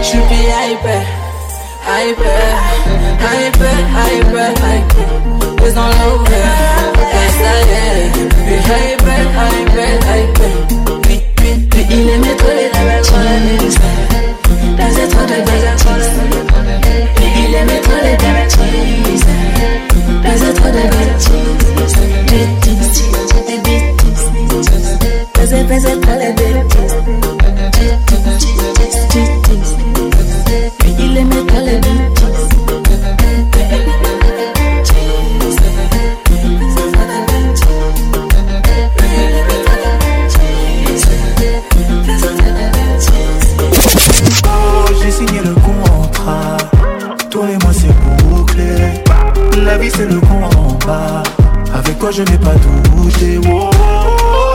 Je 0.00 0.06
suis 0.06 0.18
hyper, 0.18 1.02
hyper, 1.86 2.56
hyper, 2.76 3.76
hyper, 3.94 4.50
hyper. 4.50 4.96
Les 5.62 5.76
enlevés, 5.76 6.48
et 7.12 7.30
ça 7.38 7.52
y 7.58 7.72
est. 7.72 8.10
Hyper, 8.60 9.22
hyper, 9.60 9.94
hyper. 10.16 10.54
Vite, 11.08 11.28
vite, 11.40 11.74
vite. 11.74 11.86
Il 11.90 12.08
aimait 12.08 12.36
trop 12.36 12.54
les 12.56 12.68
labels, 12.72 13.02
trop 13.02 13.18
les 13.18 13.68
trop. 13.68 13.90
Il 17.36 17.54
aimait 17.54 17.80
trop 17.80 18.00
les 18.02 18.16
trop 18.48 18.64
les. 18.64 19.89
Faisait 20.22 20.54
trop 20.54 20.68
de 20.68 20.82
bêtises. 20.92 21.70
Bêtises, 22.30 23.02
des 23.46 23.58
bêtises. 23.58 24.26
Il 30.98 31.16
aimait 31.16 31.46
trop 31.46 31.60
les 31.64 31.76
bêtises. 31.76 31.99
La 50.00 50.06
vie, 50.06 50.12
c'est 50.12 50.14
le 50.14 50.20
combat. 50.20 51.22
Avec 51.74 51.98
toi, 51.98 52.10
je 52.10 52.22
n'ai 52.22 52.38
pas 52.38 52.54
douté. 52.54 53.38
Oh, 53.50 53.70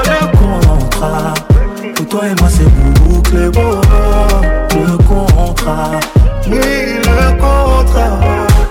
le 0.05 0.37
contrat. 0.37 1.33
Pour 1.95 2.07
toi 2.07 2.21
et 2.25 2.41
moi, 2.41 2.49
c'est 2.49 2.69
bouclé. 3.03 3.49
Oh, 3.57 4.75
le 4.75 4.97
contrat. 4.97 5.91
Oui, 6.47 6.57
le 7.03 7.31
contrat. 7.39 8.19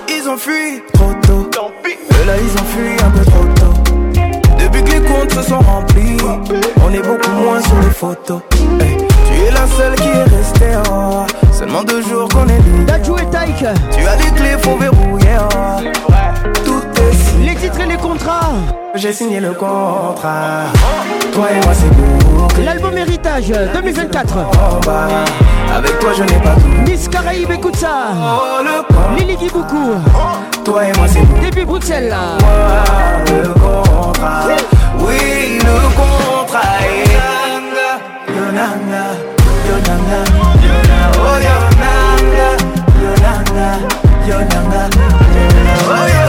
Ils 0.09 0.29
ont 0.29 0.37
fui 0.37 0.83
trop 0.93 1.13
tôt. 1.23 1.49
Et 1.85 2.27
là, 2.27 2.35
ils 2.39 2.53
ont 2.61 2.65
fui 2.67 3.05
un 3.05 3.11
peu 3.11 3.25
trop 3.25 3.45
tôt. 3.55 3.75
Depuis 4.59 4.83
que 4.83 4.91
les 4.93 5.01
comptes 5.01 5.33
se 5.33 5.43
sont 5.43 5.61
remplis, 5.61 6.17
on 6.85 6.93
est 6.93 7.03
beaucoup 7.03 7.31
moins 7.43 7.61
sur 7.63 7.79
les 7.81 7.91
photos. 7.91 8.41
Hey, 8.81 8.97
tu 8.99 9.43
es 9.47 9.51
la 9.51 9.67
seule 9.77 9.95
qui 9.97 10.09
est 10.09 10.25
restée. 10.25 10.77
oh. 10.91 11.25
Seulement 11.53 11.85
deux 11.85 12.03
jours 12.03 12.29
qu'on 12.29 12.47
est 12.49 12.59
liés. 12.59 12.87
Tu 13.93 14.07
as 14.07 14.17
les 14.17 14.31
clés, 14.37 14.57
faut 14.63 14.77
verrouiller. 14.77 15.39
oh. 15.55 16.14
Contrats. 18.05 18.53
J'ai 18.95 19.15
signé 19.15 19.41
le 19.41 19.55
contrat. 19.55 20.65
Toi 21.33 21.47
et 21.51 21.65
moi, 21.65 21.73
c'est. 21.73 22.63
L'album 22.63 22.99
Héritage 22.99 23.49
2024. 23.49 24.37
En 24.37 24.81
bas. 24.85 25.09
Avec 25.75 25.99
toi, 26.01 26.11
je 26.15 26.23
n'ai 26.23 26.39
pas 26.41 26.55
tout. 26.55 26.91
Miss 26.91 27.09
Caraïbe, 27.09 27.51
écoute 27.51 27.77
ça. 27.77 28.09
Oh, 28.13 28.63
contrat. 28.63 29.17
Lily 29.17 29.37
Kiboukou. 29.39 29.95
Toi 30.67 30.85
et 30.85 30.93
moi, 30.99 31.07
c'est. 31.09 31.25
Début 31.41 31.65
Bruxelles. 31.65 32.11
là. 32.11 32.37
Le 33.27 33.49
contrat. 33.55 34.49
Oui, 35.01 35.59
le 35.61 35.77
contrat. 35.97 36.61
Yonanga, 37.17 37.91
Yonanga, 38.37 39.05
Yonanga, 39.67 40.19
Yonanga, 40.67 40.99
oh 41.17 41.37
Yonanga, 41.47 42.47
Yonanga, 43.01 43.69
Yonanga, 44.29 44.91
oh 45.87 46.07
Yonanga, 46.09 46.24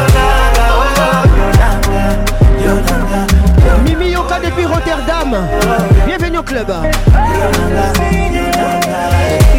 Bienvenue 6.06 6.38
au 6.38 6.43
club. 6.43 6.67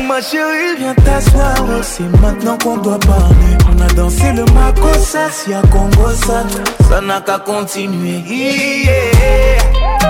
Ma 0.09 0.21
chérie, 0.23 0.77
viens 0.79 0.95
t'asseoir, 0.95 1.55
c'est 1.83 2.09
maintenant 2.23 2.57
qu'on 2.63 2.79
doit 2.79 2.99
parler. 2.99 3.59
On 3.69 3.83
a 3.83 3.89
dansé 3.89 4.33
le 4.33 4.45
Makosa, 4.55 5.31
si 5.31 5.53
à 5.53 5.61
Congo 5.71 6.11
ça, 6.15 6.45
ça 6.89 7.01
n'a 7.03 7.21
qu'à 7.21 7.39
continuer. 7.39 8.23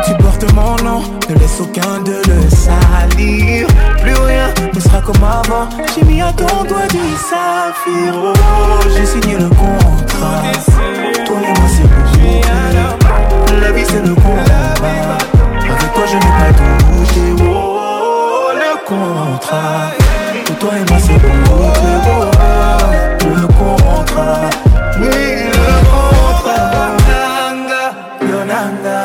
Tu 0.05 0.14
portes 0.22 0.52
mon 0.55 0.76
nom, 0.85 1.02
ne 1.29 1.35
laisse 1.35 1.61
aucun 1.61 2.00
de 2.05 2.12
le 2.12 2.48
salir. 2.50 3.66
Plus 4.00 4.14
rien 4.14 4.55
ne 4.72 4.81
sera 4.81 5.00
comme 5.00 5.24
avant. 5.24 5.68
J'ai 5.94 6.05
mis 6.05 6.22
à 6.22 6.33
ton 6.33 6.62
doigt 6.64 6.87
du 6.90 7.16
saphir. 7.29 8.14
Oh, 8.14 8.33
j'ai 8.96 9.07
signé 9.07 9.37
le 9.37 9.48
contrat. 9.48 10.42
Toi 11.24 11.37
et 11.42 11.59
moi, 11.59 11.68
c'est 11.68 11.83
bouclé. 11.83 12.40
La 13.61 13.72
vie, 13.72 13.85
c'est 13.85 14.07
le 14.07 14.14
combat. 14.14 15.36
Avec 15.79 15.93
toi, 15.93 16.05
je 16.07 16.15
n'ai 16.17 16.21
pas 16.21 16.53
douté. 16.59 17.25
Oh, 17.45 18.51
le 18.55 18.73
contrat. 18.87 19.83
Pour 20.47 20.57
toi 20.57 20.71
et 20.77 20.85
moi, 20.91 20.99
c'est 21.01 21.12
bouclé. 21.15 21.37
Oh, 21.51 22.25
le 23.25 23.47
contrat. 23.47 24.51
Oui, 24.99 25.19
le 25.53 25.75
contrat. 25.91 26.71
Yonanga, 27.17 27.85
Yonanga, 28.21 28.99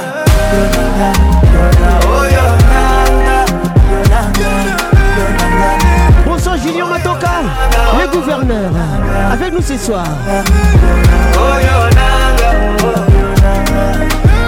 Yonanga, 0.54 1.10
Yonanga, 1.54 1.92
oh 2.06 2.24
Yonanga, 2.36 3.38
Yonanga, 3.92 4.52
Yonanga. 5.18 5.72
Bonsoir 6.26 6.56
Julien 6.58 6.86
Matoka, 6.86 7.36
le 8.00 8.06
gouverneur. 8.12 8.72
Avec 9.32 9.54
nous 9.54 9.62
ce 9.62 9.78
soir. 9.78 10.06
Oh 11.36 11.56
Yonanga, 11.68 12.50
oh 12.84 12.96
Yonanga, 13.14 13.84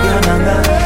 Yonanga, 0.06 0.56
Yonanga. 0.66 0.83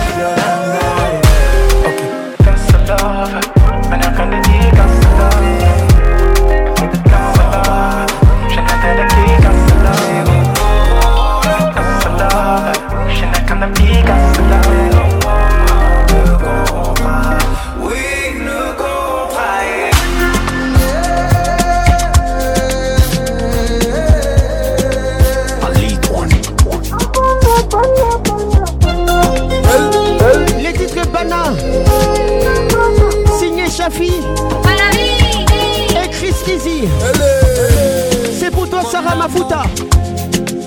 C'est 38.39 38.51
pour 38.51 38.69
toi, 38.69 38.81
Sarah 38.89 39.15
Mafuta. 39.15 39.63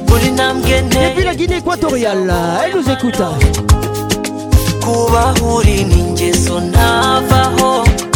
Depuis 0.07 1.25
la 1.25 1.35
Guinée 1.35 1.59
équatoriale, 1.59 2.33
elle 2.65 2.77
nous 2.77 2.91
écoute. 2.91 3.21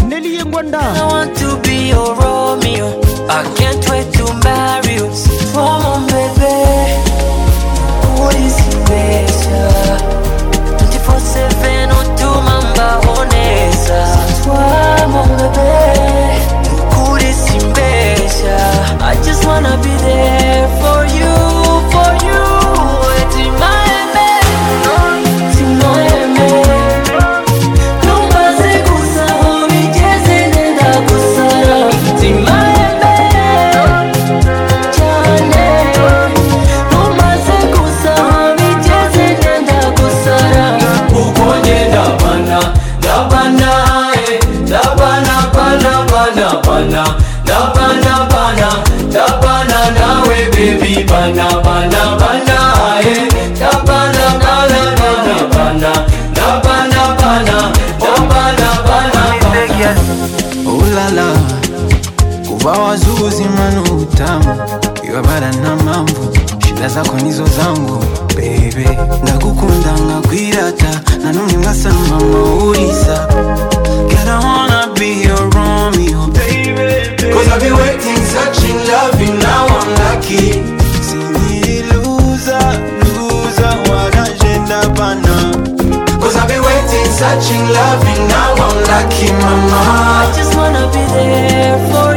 Nelly 0.09 0.39
Ngwanda. 0.45 0.79
I 0.81 1.03
want 1.07 1.35
to 1.39 1.57
be 1.63 1.89
your 1.89 2.15
Romeo. 2.15 3.01
I 3.29 3.43
can't 3.57 3.85
wait 3.91 4.13
to 4.15 4.25
marry 4.45 4.95
you. 4.97 5.09
Oh 5.57 5.79
mon 5.83 6.01
bébé 6.07 6.57
uri 8.21 8.51
simbesha 8.51 9.65
24-7 10.79 11.91
utuma 12.01 12.61
mbaho 12.61 13.25
neza 13.25 14.03
Toi 14.45 15.07
mon 15.09 15.27
bébé 15.37 16.44
simbesha 18.45 18.99
I 19.01 19.15
just 19.25 19.45
wanna 19.47 19.77
be 19.83 19.95
there 19.99 20.69
for 20.81 21.07
you, 21.17 21.44
bana 51.33 51.61
bana 51.65 52.03
bana 52.21 52.57
eh 53.01 53.29
Ndabana 53.57 54.27
bana 54.43 54.81
bana 55.01 55.35
bana 55.55 55.93
Ndabana 56.31 57.03
bana, 57.21 57.73
ndabana 57.99 58.69
bana 58.87 59.21
bana 59.41 59.97
ulala 60.67 61.27
kuva 62.49 62.71
wazuzi 62.73 63.45
manu 63.45 63.83
utamu 64.03 64.57
iwabara 65.09 65.53
na 65.53 65.77
mambo 65.77 66.33
shida 66.67 66.89
zako 66.89 67.17
nizo 67.17 67.45
zangu 67.47 68.05
bebe 68.37 68.99
ndagukunda 69.23 69.93
nkakwirata 69.93 71.01
nanone 71.25 71.57
mwasama 71.57 72.21
mauriza 72.21 73.29
Girl, 74.09 74.29
I 74.29 74.39
wanna 74.45 74.95
be 74.95 75.23
your 75.23 75.51
Romeo, 75.51 76.27
baby. 76.29 77.33
Cause 77.33 77.49
I've 77.49 77.61
been 77.61 77.77
waiting, 77.77 78.17
searching, 78.33 78.79
loving, 78.89 79.39
now 79.39 79.67
I'm 79.67 79.89
lucky. 80.01 80.84
Cause 86.25 86.37
I've 86.37 86.49
been 86.49 86.63
waiting, 86.63 87.05
searching, 87.13 87.69
loving, 87.69 88.29
now 88.29 88.55
I'm 88.57 88.77
lucky, 88.89 89.29
mama. 89.31 89.77
I 89.77 90.33
just 90.35 90.57
wanna 90.57 90.89
be 90.89 91.05
there 91.13 91.77
for 91.93 92.14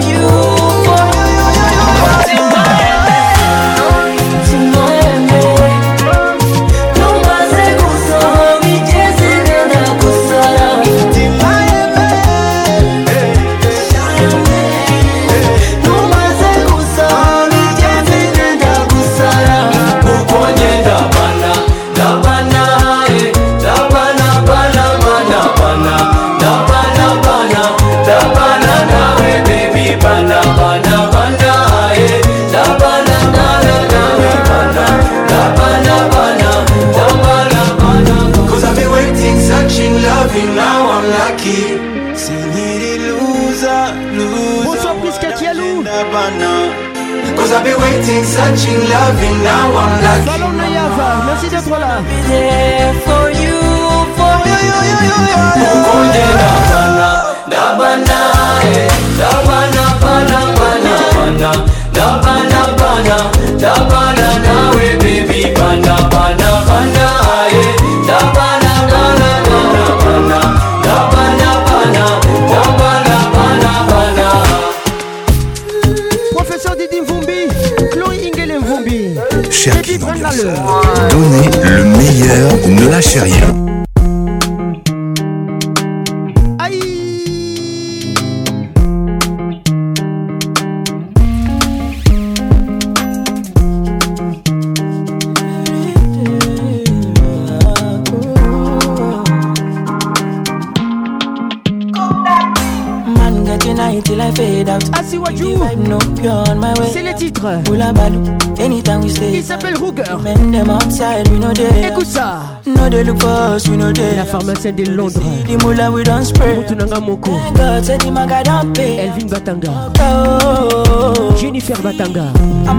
us, 113.48 113.68
we 113.68 113.78
know 113.78 113.92
they. 113.92 114.16
La 114.16 114.26
pharmacienne 114.26 114.76
de 114.76 114.86
Londres. 114.86 115.22
The 115.46 115.58
mullah 115.64 115.92
we 115.92 116.04
don't 116.04 116.26
spray. 116.26 116.56
Mutunanga 116.56 117.00
Moko. 117.00 117.32
God, 117.56 117.86
said 117.86 118.02
the 118.02 118.12
maga 118.12 118.44
don't 118.44 118.74
pay. 118.76 119.08
Elvin 119.08 119.28
Batanga. 119.28 119.92
Oh, 120.00 121.36
Jennifer 121.40 121.76
Batanga. 121.76 122.32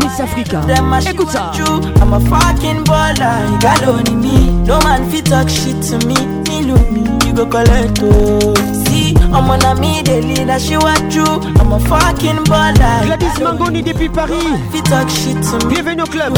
Miss 0.02 0.20
Africa. 0.20 0.62
Écoute 1.09 1.31
ça. 1.31 1.52
you. 1.57 1.64
I'm 2.00 2.12
a 2.12 2.20
fucking 2.20 2.85
baller, 2.85 3.50
you 3.50 3.59
got 3.61 3.87
only 3.87 4.14
me. 4.14 4.50
No 4.64 4.78
man 4.81 5.09
fit 5.11 5.26
talk 5.26 5.48
shit 5.48 5.81
to 5.88 5.98
me. 6.07 6.14
Me 6.48 6.62
look 6.64 6.90
me, 6.90 7.00
you 7.26 7.33
go 7.35 7.46
collect 7.46 8.00
oh. 8.02 8.54
See, 8.87 9.14
I'm 9.33 9.50
on 9.50 9.62
a 9.64 9.81
me 9.81 10.02
daily, 10.02 10.44
that 10.44 10.61
she 10.61 10.76
want 10.76 11.14
you. 11.14 11.24
I'm 11.24 11.72
a 11.72 11.81
fucking 11.81 12.44
baller. 12.44 13.00
you 13.00 13.07
Gladys 13.07 13.38
Mangoni 13.40 13.83
depuis 13.83 14.09
Paris. 14.09 14.61
Fit 14.72 14.85
talk 14.85 15.09
shit 15.09 15.37
to 15.42 15.66
me. 15.66 15.74
Bienvenue 15.74 16.02
au 16.02 16.07
club. 16.07 16.37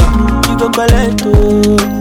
You 0.49 0.57
go 0.57 0.69
collect 0.69 1.23
oh. 1.25 2.00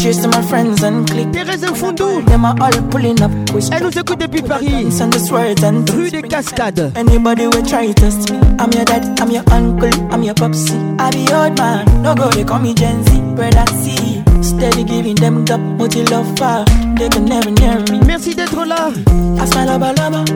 To 0.00 0.28
my 0.28 0.40
friends 0.40 0.82
and 0.82 1.06
click. 1.06 1.30
Thérèse. 1.30 1.60
Them 1.60 2.44
are 2.46 2.56
all 2.58 2.82
pulling 2.90 3.20
up 3.22 3.30
Elle 3.70 3.82
nous 3.82 3.98
écoute 3.98 4.18
depuis 4.18 4.40
Paris. 4.40 4.90
Send 4.90 5.12
the 5.12 5.30
words 5.30 5.62
and 5.62 5.84
Rue 5.90 6.10
des 6.10 6.22
Cascades. 6.22 6.90
Anybody 6.96 7.46
will 7.46 7.62
try 7.62 7.86
to 7.86 7.92
test 7.92 8.30
me. 8.30 8.38
I'm 8.58 8.72
your 8.72 8.86
dad, 8.86 9.04
I'm 9.20 9.30
your 9.30 9.44
uncle, 9.52 9.90
I'm 10.10 10.22
your 10.22 10.34
popsy. 10.34 10.72
I 10.98 11.10
be 11.10 11.30
old 11.34 11.58
man, 11.58 11.84
no 12.02 12.14
go, 12.14 12.30
they 12.30 12.44
call 12.44 12.60
me 12.60 12.72
Gen 12.74 13.04
Z, 13.04 13.20
brother 13.36 13.66
C. 13.82 14.22
Steady 14.40 14.84
giving 14.84 15.16
them 15.16 15.44
top, 15.44 15.60
multi 15.60 16.02
love 16.06 16.26
far. 16.38 16.64
They 16.96 17.10
can 17.10 17.26
never 17.26 17.50
near 17.50 17.78
me. 17.90 18.00
Merci 18.06 18.34
d'être 18.34 18.64
là. 18.64 18.88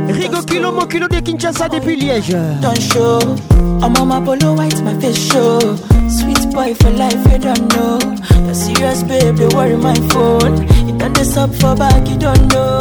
Rigo 0.09 0.43
Kilo, 0.43 0.73
mon 0.73 0.87
kilo 0.87 1.09
de 1.09 1.21
Kinshasa 1.21 1.69
depuis 1.71 1.97
Liège. 1.97 2.37
Don't 2.61 2.79
show. 2.81 3.19
I'm 3.83 3.97
on 3.97 4.09
my 4.09 4.21
polo 4.21 4.55
white, 4.55 4.83
my 4.83 4.95
face 5.01 5.33
show. 5.33 5.59
Boy 6.55 6.73
for 6.75 6.91
life, 6.91 7.33
you 7.33 7.39
don't 7.39 7.67
know. 7.75 7.99
You're 8.45 8.55
serious, 8.55 9.03
babe, 9.03 9.35
they 9.37 9.49
worry 9.49 9.77
my 9.77 9.95
phone. 10.11 10.63
You 10.87 10.97
done 10.97 11.13
this 11.13 11.37
up 11.37 11.53
for 11.55 11.75
back, 11.75 12.09
you 12.09 12.17
don't 12.17 12.47
know. 12.53 12.79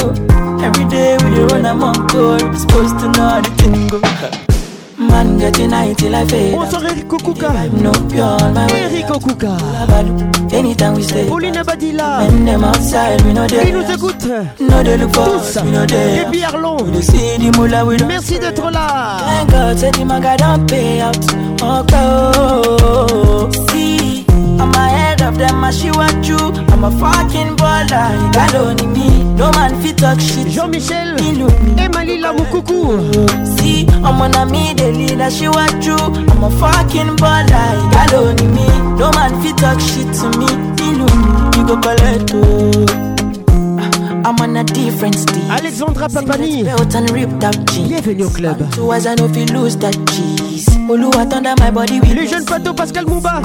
Every 0.63 0.85
day 0.85 1.17
we 1.17 1.29
dey 1.35 1.43
run, 1.45 1.65
I'm 1.65 1.81
on 1.81 2.07
call. 2.07 2.37
Supposed 2.53 2.99
to 2.99 3.07
know 3.17 3.41
the 3.41 3.49
thing 3.57 3.87
go. 3.87 3.99
Man 5.07 5.39
getting 5.39 5.71
high 5.71 5.93
till 5.93 6.13
I 6.15 6.25
fade. 6.27 6.53
Bonsoir 6.53 6.85
Eric 6.85 7.07
Okuka. 7.07 7.49
No 7.81 7.91
pure 8.09 8.23
on 8.23 8.53
my 8.53 8.67
way. 8.71 8.83
Eric 8.83 9.05
Okuka. 9.07 9.57
Anytime 10.53 10.93
we 10.93 11.03
stay. 11.03 11.27
Pauline 11.27 11.63
Badila. 11.63 12.29
Men 12.29 12.45
them 12.45 12.63
outside, 12.63 13.21
we 13.23 13.33
know 13.33 13.47
they. 13.47 13.69
Ils 13.69 13.73
nous 13.73 13.91
écoutent. 13.91 14.27
No 14.61 14.83
they 14.83 14.97
look 14.97 15.13
for 15.15 15.21
us, 15.21 15.57
we 15.63 15.71
know 15.71 15.85
they. 15.85 16.23
Arlon. 16.43 16.91
We 16.93 17.01
see 17.01 17.37
the 17.37 17.51
moolah, 17.57 17.83
we 17.85 17.97
don't. 17.97 18.07
Merci 18.07 18.37
d'être 18.37 18.69
là. 18.69 19.17
Thank 19.25 19.49
God, 19.51 19.79
say 19.79 19.91
the 19.91 20.05
maga 20.05 20.37
don't 20.37 20.69
pay 20.69 21.01
out. 21.01 21.17
Oh, 21.65 21.83
see, 21.87 21.95
I'm 21.95 23.09
ahead 23.09 23.22
of 25.23 25.37
them, 25.37 25.63
I 25.63 25.71
she 25.71 25.89
want 25.91 26.27
you. 26.27 26.37
I'm 26.37 26.83
a 26.83 26.91
fucking 26.91 27.55
baller, 27.55 28.07
you 28.21 28.31
got 28.33 28.55
only 28.55 28.87
me. 28.87 29.23
No 29.35 29.51
man 29.51 29.81
fit 29.81 29.97
talk 29.97 30.19
shit. 30.19 30.47
Jean-Michel. 30.47 31.17
Emily 31.79 32.17
Lamoukoukou. 32.19 33.57
See, 33.57 33.87
I'm 33.87 34.21
on 34.21 34.35
a 34.35 34.45
me, 34.45 34.73
the 34.73 34.91
leader, 34.91 35.29
she 35.31 35.47
want 35.47 35.83
you. 35.85 35.95
I'm 35.95 36.43
a 36.43 36.49
fucking 36.59 37.15
baller, 37.17 37.67
you 37.79 37.91
got 37.91 38.13
only 38.13 38.47
me. 38.47 38.67
No 38.99 39.11
man 39.11 39.41
fit 39.41 39.57
talk 39.57 39.79
shit 39.79 40.13
to 40.19 40.29
me. 40.39 40.47
You 41.57 41.65
go 41.67 41.79
collect 41.79 42.31
oh. 42.33 42.85
I'm 44.25 44.39
on 44.39 44.57
a 44.57 44.63
different 44.63 45.15
stage. 45.15 45.49
Alexandra 45.49 46.07
Papani. 46.07 46.63
Bienvenue 47.87 48.25
au 48.25 48.29
club. 48.29 48.69
Two 48.71 48.91
eyes, 48.91 49.05
I 49.05 49.15
know 49.15 49.25
if 49.25 49.35
you 49.35 49.45
lose 49.45 49.77
that 49.77 49.95
cheese. 50.11 50.72
Oluwa 50.89 51.25
thunder 51.29 51.53
my 51.59 51.71
body 51.71 51.99
with 51.99 52.13
Le 52.13 52.25
jeune 52.27 52.45
pato 52.45 52.73
Pascal 52.73 53.05
Mouba. 53.05 53.41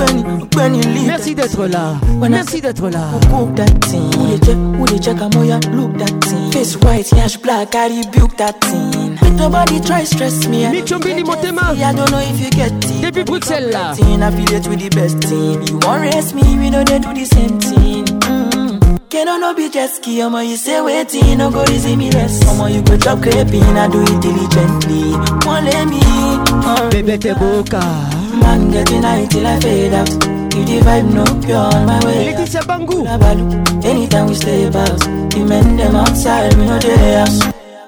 when 0.57 0.75
you 0.75 0.83
leave 0.83 1.07
Merci 1.07 1.35
d'être 1.35 1.67
là. 1.67 1.95
Merci 2.29 2.61
d'être 2.61 2.89
là. 2.89 3.09
Oh, 3.15 3.47
cook 3.47 3.55
that 3.57 3.85
thing. 3.87 4.13
Who 4.13 4.27
they 4.27 4.39
check? 4.39 4.57
Who 4.57 4.87
they 4.87 4.99
check? 4.99 5.21
I'm 5.21 5.45
ya 5.45 5.59
look 5.73 5.97
that 5.99 6.21
thing. 6.25 6.51
Face 6.53 6.77
white, 6.77 7.11
yash 7.13 7.37
black, 7.39 7.75
I 7.75 7.89
rebuke 7.89 8.37
that 8.39 8.61
thing. 8.61 9.17
But 9.21 9.33
nobody 9.33 9.81
try 9.81 10.05
stress 10.05 10.47
me. 10.49 10.65
Eh. 10.65 10.73
Don't 10.73 11.03
Michombini 11.03 11.23
Motema. 11.25 11.75
I 11.79 11.93
don't 11.95 12.11
know 12.11 12.19
if 12.21 12.41
you 12.41 12.51
get 12.51 12.73
it. 12.73 13.03
Depuis 13.03 13.25
Bruxelles 13.25 13.71
là. 13.71 13.93
I 13.93 13.95
feel 13.95 14.53
it 14.57 14.67
with 14.69 14.81
the 14.81 14.89
best 14.91 15.21
team. 15.23 15.63
You 15.63 15.79
won't 15.85 16.03
race 16.03 16.35
me, 16.35 16.43
we 16.59 16.71
know 16.71 16.83
they 16.85 16.99
do 16.99 17.13
the 17.15 17.25
same 17.25 17.59
thing. 17.61 17.78
Mm. 19.19 19.25
Can 19.25 19.41
no 19.41 19.53
be 19.55 19.69
jet 19.69 19.91
ski? 19.91 20.19
Omo, 20.19 20.47
you 20.47 20.57
say 20.57 20.81
waiting, 20.81 21.39
no 21.39 21.51
go 21.51 21.65
easy 21.65 21.97
me 21.97 22.11
rest. 22.13 22.45
Omo, 22.45 22.73
you 22.73 22.83
go 22.83 22.97
chop 22.97 23.21
creping, 23.21 23.63
I 23.63 23.89
do 23.89 24.01
it 24.03 24.23
diligently. 24.23 25.11
Won't 25.45 25.65
let 25.67 25.89
me. 25.89 26.01
alright. 26.65 26.93
Bébé 26.93 27.19
Teboka. 27.19 27.81
Man 28.41 28.71
getting 28.71 29.03
high 29.03 29.27
till 29.27 29.47
I 29.47 29.59
fade 29.59 29.95
out. 29.95 30.09
If 30.09 30.67
the 30.67 30.81
vibe 30.87 31.13
no 31.13 31.25
pure 31.45 31.57
on 31.57 31.87
my 31.87 32.05
way. 32.05 32.33
Laetitia 32.33 32.61
Bangou. 32.63 33.05
Labalu. 33.05 33.85
Anytime 33.85 34.27
we 34.29 34.35
stay 34.35 34.67
about, 34.67 35.01
the 35.01 35.45
men 35.49 35.77
them 35.77 35.97
outside, 35.97 36.55
we 36.55 36.67
know 36.67 36.79
they 36.79 37.15
house. 37.15 37.41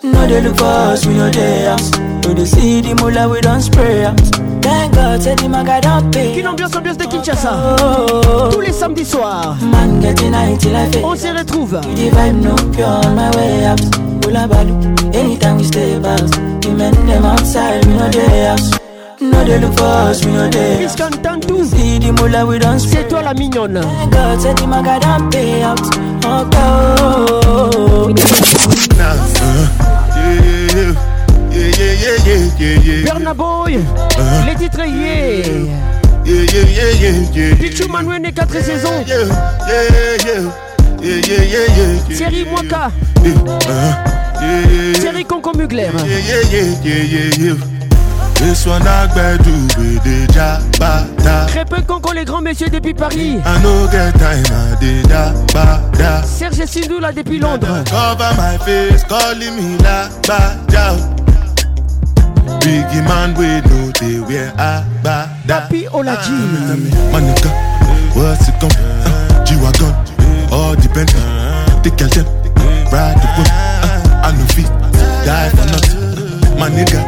No 0.03 0.27
they 0.27 0.40
look 0.40 0.57
for 0.57 0.64
us, 0.64 1.07
we 1.07 1.14
know 1.14 1.31
they 1.31 1.66
house. 1.66 1.97
No 1.99 2.35
they 2.35 2.45
see 2.45 2.81
the 2.81 2.95
moolah, 2.95 3.29
we 3.29 3.40
don't 3.40 3.61
spray 3.61 4.05
out. 4.05 4.50
Thank 4.62 4.94
God, 4.94 5.23
say 5.23 5.35
the 5.35 5.49
maga 5.49 5.81
don't 5.81 6.11
pay. 6.12 6.35
Kin 6.35 6.46
ambiance 6.46 6.77
ambiance 6.77 6.99
de 6.99 7.07
Kinshasa. 7.07 7.77
Oh, 7.81 8.51
Tous 8.53 8.61
les 8.61 8.73
samedis 8.73 9.05
soirs. 9.07 9.57
man 9.62 10.01
getting 10.01 10.33
high 10.33 10.57
till 10.59 10.77
I 10.77 10.90
fade. 10.90 11.05
On 11.05 11.16
se 11.16 11.29
retrouve. 11.33 11.81
The 11.81 12.11
vibe 12.11 12.42
no 12.42 12.55
pure 12.73 12.87
on 12.87 13.14
my 13.14 13.31
way. 13.37 13.64
Anytime 15.12 15.57
we 15.57 15.64
stay 15.64 15.94
about, 15.96 16.31
the 16.61 16.70
men 16.77 16.94
them 17.07 17.25
outside, 17.25 17.85
we 17.85 17.94
know 17.94 18.09
they 18.09 18.46
house. 18.46 18.70
No 19.20 19.44
they 19.44 19.59
look 19.59 19.75
for 19.77 19.85
us, 19.85 20.25
we 20.25 20.33
know 20.33 20.49
they. 20.49 20.77
Fiscan 20.79 21.11
Tantou. 21.23 21.64
See 21.64 21.99
the 21.99 22.12
we 22.46 22.59
don't 22.59 22.79
C'est 22.79 23.09
toi 23.09 23.23
la 23.23 23.35
mignonne. 23.35 23.81
Thank 23.81 24.12
God, 24.12 24.40
out. 25.62 25.81
Oh, 27.53 28.14
yeah, 28.16 28.25
yeah, 30.75 31.10
yeah, 32.27 32.51
yeah, 32.59 32.79
yeah. 32.85 33.05
Berna 33.05 33.35
Boy. 33.35 33.77
Uh-huh. 33.77 34.46
Les 34.46 34.55
titres 34.57 34.87
yeah. 34.87 35.44
Yeah, 36.25 36.44
yeah, 36.53 37.88
Manuel 37.88 38.23
né 38.23 38.33
4 38.33 38.62
saisons. 38.62 39.05
Yeah, 39.07 39.27
yeah, 39.68 40.16
yeah. 40.27 40.42
Yeah. 41.03 42.16
Thierry 42.16 42.44
Mwaka. 42.44 42.90
Uh, 43.16 44.92
Thierry 44.94 45.25
Conco 45.25 45.53
Mugler. 45.53 45.92
yeah, 46.07 46.18
yeah, 46.53 46.85
yeah, 46.85 47.38
yeah. 47.38 47.57
Très 51.46 51.64
peu 51.66 51.83
Conco 51.87 52.12
les 52.12 52.25
grands 52.25 52.40
messieurs 52.40 52.70
depuis 52.70 52.94
Paris. 52.94 53.38
Serge 56.25 56.64
Sindou 56.66 57.01
là 57.01 57.12
depuis 57.12 57.38
Londres. 57.38 57.85
Cover 57.90 58.31
my 58.38 58.59
face, 58.64 59.05
calling 59.05 59.55
me 59.57 59.83
la 59.83 60.09
bada. 60.27 61.20
Biggie 62.71 63.03
man, 63.03 63.35
we 63.35 63.47
know 63.67 63.91
they 63.99 64.21
wear 64.21 64.51
a 64.55 64.87
bada. 65.03 65.27
Papi 65.67 65.89
Olaji. 65.91 66.31
My 67.11 67.19
nigga, 67.19 67.51
what's 68.15 68.47
it 68.47 68.55
come? 68.63 68.71
Uh, 68.79 69.45
G-Wagon, 69.45 69.91
all 70.55 70.77
the 70.79 70.89
Bentley, 70.95 71.19
the 71.83 71.91
Kelton, 71.99 72.25
ride 72.95 73.19
the 73.19 73.27
whip. 73.35 73.51
Uh, 73.51 74.23
I 74.23 74.31
no 74.39 74.47
feet, 74.55 74.71
die 75.27 75.51
for 75.51 75.67
nothing. 75.67 76.59
My 76.61 76.71
nigga, 76.71 77.03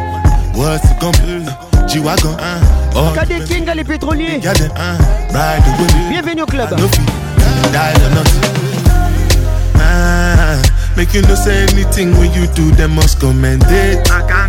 what's 0.53 0.83
it 0.91 0.99
come? 0.99 1.15
Uh, 1.23 1.87
G-Wagon, 1.87 2.35
uh, 2.41 2.93
all 2.93 3.13
the 3.13 3.73
les 3.73 3.85
pétroliers? 3.85 4.41
Kelton, 4.41 4.69
uh, 4.75 4.97
ride 5.31 5.63
the 5.63 5.71
whip. 5.79 6.09
Bienvenue 6.09 6.41
au 6.41 6.45
club. 6.45 6.73
I 6.73 6.75
no 6.75 6.87
feet, 6.89 7.07
die 7.71 7.93
for 8.03 8.09
nothing. 8.11 8.43
Ah, 9.79 10.59
make 10.97 11.13
you 11.13 11.21
no 11.21 11.35
say 11.35 11.63
anything 11.71 12.11
when 12.19 12.33
you 12.33 12.47
do, 12.47 12.69
they 12.71 12.87
must 12.87 13.21
commendate. 13.21 14.11
I 14.11 14.27
can't 14.27 14.42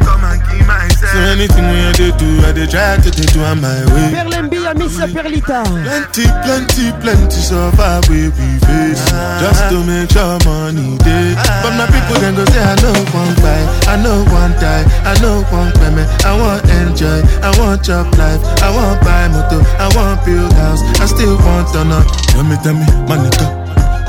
So 1.15 1.21
anything 1.31 1.63
you 1.71 2.11
do, 2.19 2.27
I 2.43 2.51
try 2.67 2.99
to 2.99 3.07
do 3.07 3.39
on 3.47 3.61
my 3.63 3.87
way. 3.95 4.11
Berlembi 4.11 4.67
à 4.67 4.75
Miss 4.75 4.99
Perlita. 5.15 5.63
Plenty, 5.63 6.27
plenty, 6.43 6.91
plenty 6.99 7.39
survive 7.39 8.03
we 8.11 8.35
we 8.35 8.49
face 8.67 8.99
Just 9.39 9.63
to 9.71 9.79
make 9.87 10.11
sure 10.11 10.43
money 10.43 10.99
day 11.07 11.39
But 11.63 11.79
my 11.79 11.87
people 11.87 12.19
then 12.19 12.35
go 12.35 12.45
say 12.51 12.59
I 12.59 12.75
know 12.83 12.99
one 13.15 13.35
buy 13.39 13.63
I 13.87 13.95
know 14.03 14.27
one 14.27 14.59
die 14.59 14.83
I 15.07 15.15
know 15.23 15.47
one 15.55 15.71
payment 15.79 16.11
I 16.27 16.35
want 16.35 16.67
enjoy 16.83 17.23
I 17.47 17.55
want 17.63 17.85
job 17.85 18.11
life. 18.19 18.43
I 18.59 18.75
want 18.75 18.99
buy 19.07 19.29
motor 19.31 19.63
I 19.79 19.87
want 19.95 20.19
build 20.27 20.53
house. 20.55 20.83
I 20.99 21.07
still 21.07 21.37
want 21.47 21.71
to 21.75 21.85
know. 21.85 22.03
Tell 22.35 22.43
me, 22.43 22.57
tell 22.65 22.75
me, 22.75 22.87
my 23.07 23.23
nigga 23.23 23.47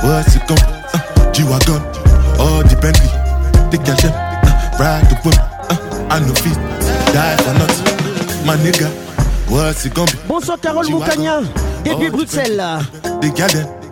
What's 0.01 0.35
it 0.35 0.41
come? 0.49 0.57
Uh, 0.89 1.31
G-Wagon 1.31 1.81
All 2.41 2.65
the 2.65 2.73
Bentley 2.81 3.13
The 3.69 3.77
girl 3.77 3.93
them 4.01 4.13
uh, 4.17 4.81
Ride 4.81 5.05
the 5.05 5.15
whip 5.21 5.37
uh, 5.69 6.07
I 6.09 6.19
know 6.19 6.33
feet 6.33 6.84
Die 7.13 7.37
for 7.43 7.53
nothing 7.53 8.45
My 8.45 8.55
nigga 8.57 8.89
What's 9.47 9.85
it 9.85 9.93
gonna 9.93 10.11
be? 10.11 10.17
Bonsoir 10.27 10.57
Carole 10.59 10.89
Moukania. 10.89 11.41
Depuis 11.83 12.09
Bruxelles. 12.09 12.79
The 13.21 13.29
girl 13.29 13.84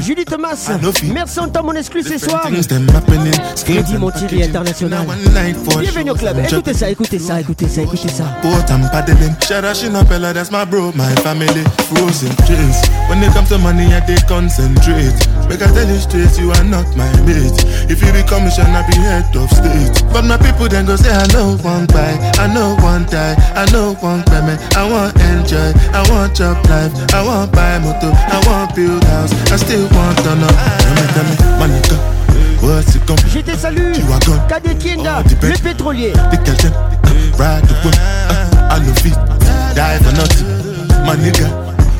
Julie 0.00 0.24
Thomas. 0.24 0.70
Merci 1.12 1.40
en 1.40 1.48
temps 1.48 1.64
mon 1.64 1.72
exclu 1.72 2.02
ce 2.02 2.18
soir. 2.18 2.48
Freddy 3.64 3.96
Montilly 3.98 4.44
International. 4.44 5.06
Bienvenue 5.80 6.10
au 6.10 6.14
club. 6.14 6.36
Écoutez 6.38 6.74
ça, 6.74 6.88
écoutez 6.90 7.18
ça, 7.18 7.40
écoutez 7.40 7.68
ça, 7.68 7.82
écoutez 7.82 8.08
ça. 8.08 8.24
And 8.70 8.88
paddling. 8.90 9.34
Shadashing 9.40 9.94
up, 9.94 10.10
Ella, 10.10 10.32
that's 10.32 10.50
my 10.50 10.64
bro, 10.64 10.92
my 10.94 11.14
family. 11.22 11.64
Frozen 11.90 12.34
dreams. 12.46 12.80
When 13.08 13.22
it 13.22 13.32
comes 13.32 13.48
to 13.50 13.58
money, 13.58 13.92
I 13.92 14.00
they 14.00 14.16
concentrate. 14.26 15.14
Make 15.48 15.62
I 15.62 15.70
tell 15.74 15.88
you 15.88 16.00
straight, 16.00 16.38
you 16.38 16.50
are 16.50 16.64
not 16.64 16.86
my 16.96 17.10
mate. 17.26 17.54
If 17.90 18.02
you 18.02 18.12
become 18.12 18.44
mission, 18.44 18.66
I 18.66 18.82
be 18.88 18.96
head 18.96 19.36
of 19.36 19.50
state. 19.50 20.02
But 20.12 20.24
my 20.24 20.38
people 20.38 20.68
then 20.68 20.86
go 20.86 20.96
say, 20.96 21.12
I 21.12 21.26
know 21.32 21.56
one 21.62 21.86
buy, 21.86 22.16
I 22.38 22.46
know 22.52 22.74
one 22.82 23.04
die, 23.06 23.34
I 23.54 23.66
know 23.70 23.94
one 24.00 24.22
payment. 24.24 24.60
I 24.76 24.88
want 24.90 25.14
enjoy, 25.20 25.72
I 25.92 26.02
want 26.10 26.34
job 26.34 26.56
life, 26.66 26.92
I 27.12 27.22
want 27.22 27.52
buy 27.52 27.78
motor, 27.78 28.10
I 28.10 28.40
want 28.46 28.74
build 28.74 29.04
house, 29.04 29.23
I 29.24 29.56
still 29.56 29.88
want 29.88 30.18
to 30.18 30.34
know. 30.36 30.46
Tell 30.48 30.94
me, 30.94 31.04
tell 31.14 31.24
me, 31.24 31.34
my 31.58 31.68
what's 32.60 32.94
it 32.94 33.06
gonna 33.06 33.22
be? 33.22 33.30
Je 33.30 33.40
te 33.40 33.56
salue. 33.56 33.92
Cadet 34.48 34.74
Kinga, 34.74 35.22
le 35.22 35.58
pétrolier. 35.62 36.12
The 36.12 36.36
girl 36.44 36.56
them 36.56 36.72
uh, 36.74 37.38
ride 37.38 37.64
the 37.64 37.74
whip. 37.84 37.94
Uh, 38.28 38.68
I 38.70 38.78
no 38.80 38.92
feet 39.00 39.16
die 39.74 39.98
for 39.98 40.12
nothing. 40.12 40.48
My 41.06 41.16
nigga, 41.16 41.48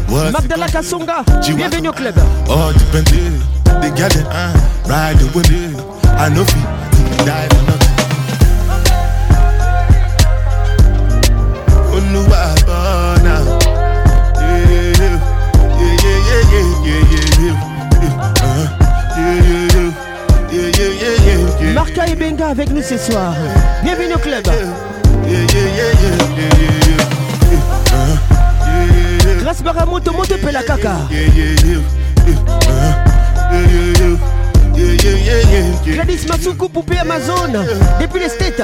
what? 0.08 0.32
Magdala 0.32 0.66
Kasonga. 0.66 1.24
Bienvenue 1.56 1.88
au 1.88 1.92
club. 1.92 2.18
All 2.48 2.72
the 2.72 2.84
Bentley, 2.92 3.40
the 3.64 3.88
them 3.96 4.26
uh, 4.30 4.52
ride 4.87 5.16
the 5.18 5.26
whip. 5.34 5.48
I 6.18 6.28
no 6.28 6.44
feet 6.44 7.26
die 7.26 7.48
for 7.48 7.62
nothing. 7.62 7.73
Benga 22.18 22.48
avec 22.48 22.70
nous 22.70 22.83
ce 22.83 22.96
soir. 22.96 23.35
Bienvenue 23.83 24.14
au 24.14 24.18
club. 24.18 24.44
Grâce 29.40 29.62
Baramoto, 29.62 30.12
monte 30.12 30.37
pe 30.40 30.53
la 30.53 30.62
caca. 30.62 30.96
Gladys 35.87 36.27
Masuku, 36.29 36.68
poupée 36.68 36.98
Amazon. 36.98 37.53
Depuis 38.00 38.20
les 38.20 38.29
States. 38.29 38.62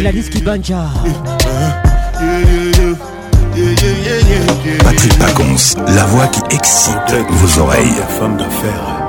Gladys 0.00 0.30
Kibanja. 0.30 0.86
Patrick 4.84 5.18
Pacons, 5.18 5.74
la 5.88 6.04
voix 6.04 6.26
qui 6.28 6.40
excite 6.56 7.14
vos 7.30 7.60
oreilles. 7.60 8.02
Femme 8.18 8.36
d'affaires, 8.38 9.01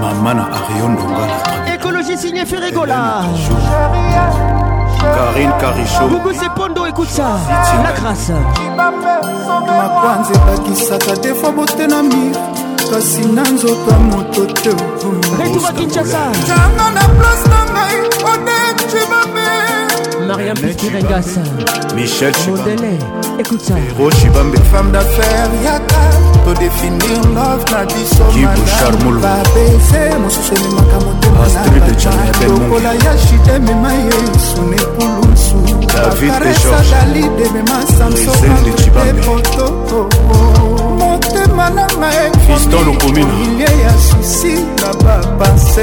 Mamana 0.00 0.48
Arion 0.52 0.94
Dongala. 0.94 1.74
Écologie 1.74 2.16
signée 2.16 2.44
Ferregola. 2.46 3.22
Karine 5.00 5.52
Carichot. 5.60 6.08
Gougou 6.08 6.32
c'est 6.32 6.52
Pondo, 6.54 6.86
écoute 6.86 7.08
ça. 7.08 7.38
La 7.84 7.92
grâce. 7.92 8.30
makwanza 9.78 10.32
ebakisaka 10.34 11.16
defo 11.22 11.52
botena 11.52 12.02
mir 12.02 12.36
kasi 12.90 13.20
na 13.26 13.42
nzoto 13.42 13.90
ya 13.90 13.98
moto 13.98 14.46
te 14.46 14.70
Retour 14.70 15.66
à 15.68 15.72
Kinshasa. 15.72 16.18
ntango 16.42 16.86
na 16.94 17.04
place 17.18 17.46
na 17.52 17.60
ngai 17.72 17.98
odekci 18.30 19.02
babe 19.10 19.48
Mariam 20.26 20.56
Pikirengas 20.56 21.38
Michel 21.94 22.32
Mondele 22.48 22.98
Écoute 23.38 23.60
ça. 23.62 23.74
Héro 23.78 24.10
Chibambe 24.10 24.56
Femme 24.72 24.90
d'affaires 24.90 25.50
Yaka 25.64 26.10
To 26.44 26.54
définir 26.54 27.20
love 27.34 27.64
na 27.70 27.84
biso 27.84 28.24
Kiboucharmoulou 28.32 29.20
Babese 29.20 30.18
Mosusu 30.22 30.54
ememaka 30.54 30.96
motema 31.04 31.44
Astrid 31.44 31.98
Chanabe 31.98 32.46
Mungi 32.48 32.60
Lokola 32.60 32.94
ya 32.94 33.18
shite 33.18 33.50
emema 33.56 33.92
yesu 33.92 34.62
nepulusu 34.70 35.56
David 35.86 36.32
de 36.38 36.52
George 36.62 36.90
Dalide 36.90 37.44
emema 37.46 37.76
Samson 37.98 38.34
Rizende 38.34 38.72
Chibambe 38.82 39.22
motema 40.98 41.70
na 41.70 41.86
ngaekomilie 41.98 43.64
ya 43.64 43.92
susi 43.98 44.54
na 44.54 44.94
bapanse 45.04 45.82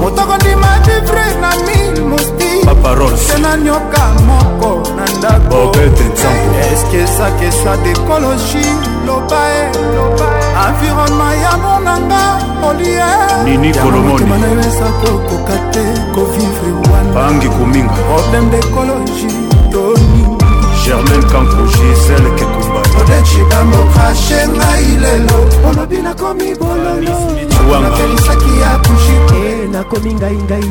motoko 0.00 0.36
ndima 0.36 0.78
vivre 0.84 1.24
na 1.40 1.50
mi 1.56 2.00
mosti 2.00 2.43
baparolsena 2.66 3.56
nyoka 3.56 4.04
moko 4.26 4.90
na 4.96 5.04
ndakooeske 5.18 7.06
sakesa 7.18 7.76
dekologi 7.76 8.66
loba 9.06 9.48
eh, 9.54 9.70
e 9.74 9.78
eh. 9.78 10.68
environema 10.68 11.34
ya 11.34 11.56
monanga 11.56 12.38
polieini 12.60 13.68
eh. 13.68 13.82
kolomoniama 13.82 14.38
na 14.38 14.46
yo 14.46 14.60
eza 14.60 14.88
kokoka 15.00 15.58
te 15.72 15.84
kovivre 16.14 16.72
wanaangi 16.92 17.48
kominga 17.48 17.92
probleme 17.92 18.50
dekologi 18.50 19.26
toni 19.72 20.38
germain 20.84 21.22
kanko 21.22 21.62
gisele 21.62 22.30
keko 22.38 22.63
batodechibango 22.74 23.80
krashe 23.92 24.40
ngai 24.48 24.90
lelo 25.02 25.38
olobi 25.68 25.98
nakomi 26.02 26.54
bololonakelisaki 26.54 28.52
ya 28.60 28.78
kushite 28.84 29.42
nakomi 29.72 30.14
ngai 30.14 30.36
ngai 30.36 30.70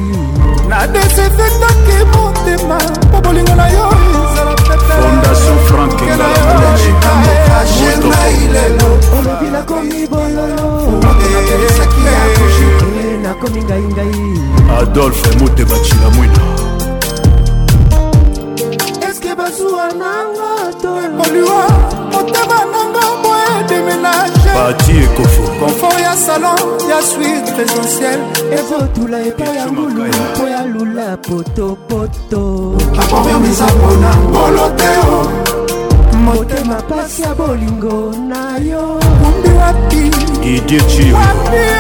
nadesefetaki 0.70 1.98
motema 2.14 2.78
mpo 3.08 3.18
bolingo 3.22 3.56
na 3.56 3.68
yo 3.70 3.88
ezalaaakrashe 6.14 7.92
ngai 7.98 8.40
lelo 8.54 8.90
olobi 9.18 9.48
nakomi 9.52 10.08
bololonakelisaki 10.08 12.02
ya 12.06 12.24
kushite 12.36 13.18
nakomi 13.24 13.62
ngai 13.64 13.84
ngai 13.84 14.40
adolphe 14.82 15.30
motema 15.40 15.80
cila 15.80 16.10
mwina 16.10 16.44
eske 19.10 19.36
bazuwa 19.36 19.88
nanga 19.88 20.74
to 20.82 20.90
oliwa. 21.24 21.93
motema 22.14 22.60
nanga 22.72 23.06
boye 23.24 23.54
deménageconfort 23.70 26.00
ya 26.02 26.14
salon 26.18 26.60
ya 26.90 27.02
suite 27.02 27.52
présentiel. 27.56 28.20
Ekotula 28.54 29.20
epai 29.22 29.56
ya 29.58 29.68
ngulu 29.72 30.04
mpo 30.06 30.48
ya 30.50 30.64
lula 30.66 31.18
potopoto 31.18 32.74
akomiamisapona 33.02 34.14
boloteo. 34.34 35.28
Motema 36.26 36.76
pasi 36.76 37.22
ya 37.22 37.34
bolingo 37.36 38.14
na 38.30 38.58
yo. 38.58 39.00
Kumbi 39.24 39.50
wapi? 39.60 40.12
Idieciwapie 40.48 41.76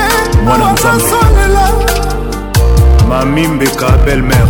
mwana 0.45 0.73
nzambe 0.73 1.03
mami 3.09 3.47
mbeka 3.47 3.89
belle 4.05 4.21
mère 4.21 4.47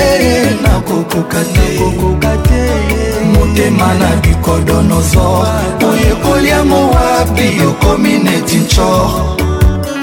Nakokoka 0.63 1.41
te 1.45 3.08
motema 3.39 3.93
na 3.93 4.15
bikodonoso 4.21 5.45
oyekoli 5.89 6.49
yango 6.49 6.75
wapi 6.75 7.61
okomi 7.69 8.19
neti 8.19 8.57
nchor. 8.57 9.35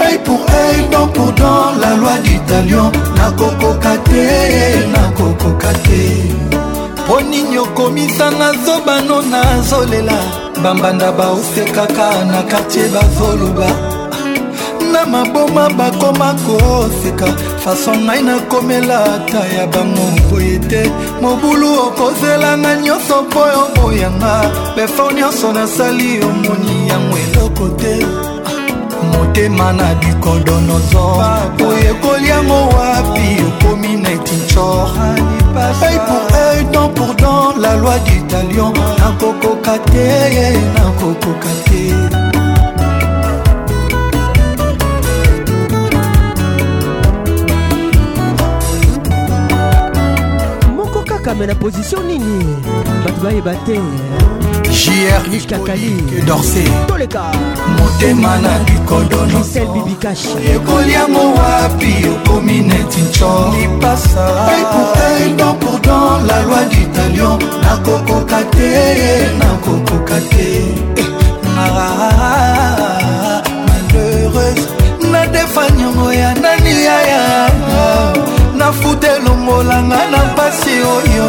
Œil 0.00 0.18
pour 0.24 0.40
œil, 0.40 0.88
dent 0.90 1.08
pour 1.08 1.32
dent, 1.32 1.72
la 1.80 1.96
loi 1.96 2.18
du 2.22 2.38
talion 2.40 2.92
nakokoka 3.16 3.96
te 4.04 4.86
nakokoka 4.92 5.72
te. 5.84 6.02
Mpo 7.04 7.20
nini 7.20 7.58
okomisanga 7.58 8.52
zobano 8.64 9.22
nazolela 9.22 10.18
bambanda 10.62 11.12
baosekaka 11.12 12.24
na 12.24 12.42
kartier 12.42 12.88
bazoloba 12.88 13.66
na 14.96 15.04
maboma 15.04 15.68
bakoma 15.78 16.34
koseka 16.44 17.26
faso 17.62 17.92
ngai 18.04 18.22
nakomela 18.22 18.98
ata 19.14 19.42
ya 19.56 19.66
bango 19.66 20.06
boye 20.30 20.58
te. 20.70 20.82
Mobulu 21.20 21.68
okozelanga 21.86 22.76
nyonso 22.76 23.22
mpo 23.22 23.40
oboyanga. 23.62 24.34
Befo 24.76 25.12
nyonso 25.12 25.52
nasali 25.52 26.20
omoni 26.24 26.88
yango 26.88 27.16
eloko 27.24 27.68
te. 27.80 27.94
Motema 29.12 29.72
na 29.72 29.94
bikodonozo 29.94 31.04
oyekoli 31.68 32.28
yango 32.28 32.60
wapi 32.76 33.26
okomi 33.48 33.88
neti 33.88 34.34
nchor 34.34 34.90
œil 35.56 35.98
pour 36.06 36.36
œil, 36.36 36.64
dent 36.72 36.88
pour 36.90 37.14
dent, 37.14 37.56
la 37.58 37.76
loi 37.76 37.98
du 38.06 38.20
talion 38.28 38.72
nakokoka 38.98 39.78
te 39.78 40.06
nakokoka 40.76 41.48
te 41.64 42.25
mais 51.34 51.46
na 51.46 51.54
position 51.54 52.02
nini? 52.06 52.44
Bato 53.04 53.20
bayeba 53.22 53.54
te 53.66 53.80
toleka 56.86 57.22
motema 57.78 58.38
na 58.38 58.58
bikodonosel 58.64 59.66
bibikash 59.66 60.26
ekoliango 60.54 61.34
wapi 61.34 62.06
okomi 62.08 62.60
neti 62.60 63.00
nco 63.00 63.54
lipasa. 63.56 64.26
Don 65.36 65.54
pour 65.54 65.80
don 65.80 66.26
la 66.26 66.42
loi 66.42 66.64
du 66.70 66.86
talion 66.94 67.38
nakokoka 67.62 68.42
te 68.52 68.68
nakokoka 69.38 70.20
te. 70.30 70.48
Malheureuse 73.66 74.68
nadefanyango 75.10 76.12
ya 76.12 76.34
nani 76.34 76.84
yaya 76.84 77.50
nafuta 78.56 79.16
elongolanga 79.16 80.10
na 80.10 80.18
oyo 80.82 81.28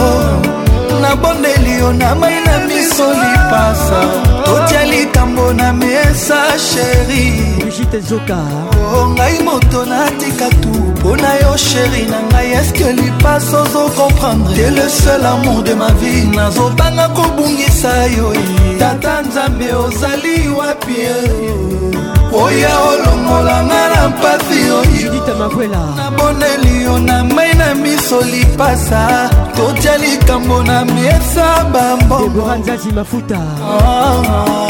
nabondeli 1.07 1.79
yo 1.79 1.93
na 1.93 2.15
mai 2.15 2.35
na 2.45 2.57
miso 2.67 3.07
lipasa. 3.21 3.99
Totia 4.45 4.83
likambo 4.85 5.53
na 5.53 5.73
mesa 5.73 6.35
sheri 6.59 7.33
o 8.95 9.09
ngai 9.09 9.43
moto 9.43 9.85
natika 9.85 10.49
tu. 10.61 10.69
Mpo 10.69 11.15
na 11.15 11.33
yo 11.41 11.57
sheri 11.57 12.05
na 12.11 12.19
ngai 12.29 12.51
eske 12.59 12.91
lipasa 12.93 13.61
ozo 13.61 13.89
comprendre 13.95 14.55
te 14.55 14.69
le 14.71 14.89
seul 14.89 15.25
amour 15.25 15.63
de 15.63 15.73
ma 15.75 15.89
vie. 15.99 16.25
Nazobanga 16.35 17.07
kobungisa 17.09 17.93
yo. 18.17 18.33
Tata 18.79 19.21
nzambe 19.21 19.73
ozali 19.73 20.49
wapi 20.49 20.95
oya 22.33 22.79
olongolanga 22.89 23.81
na 23.95 24.09
mpasi 24.09 24.59
oyo 24.79 25.11
naboneli 25.95 26.83
yo 26.83 26.99
na 26.99 27.23
mai 27.23 27.53
na 27.53 27.73
miso 27.75 28.21
lipasa. 28.21 29.29
Totia 29.55 29.97
likambo 29.97 30.63
na 30.63 30.85
kosa 31.37 31.63
bambongo 31.73 32.41
mafuta 32.91 33.39
oh, 33.61 34.23
oh. 34.29 34.66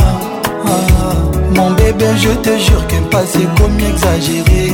Mon 1.56 1.72
bébé 1.72 2.06
je 2.18 2.30
te 2.30 2.58
jure 2.58 2.86
que 2.88 2.96
mpasi 2.96 3.40
ekomi 3.44 3.84
exagéré 3.84 4.72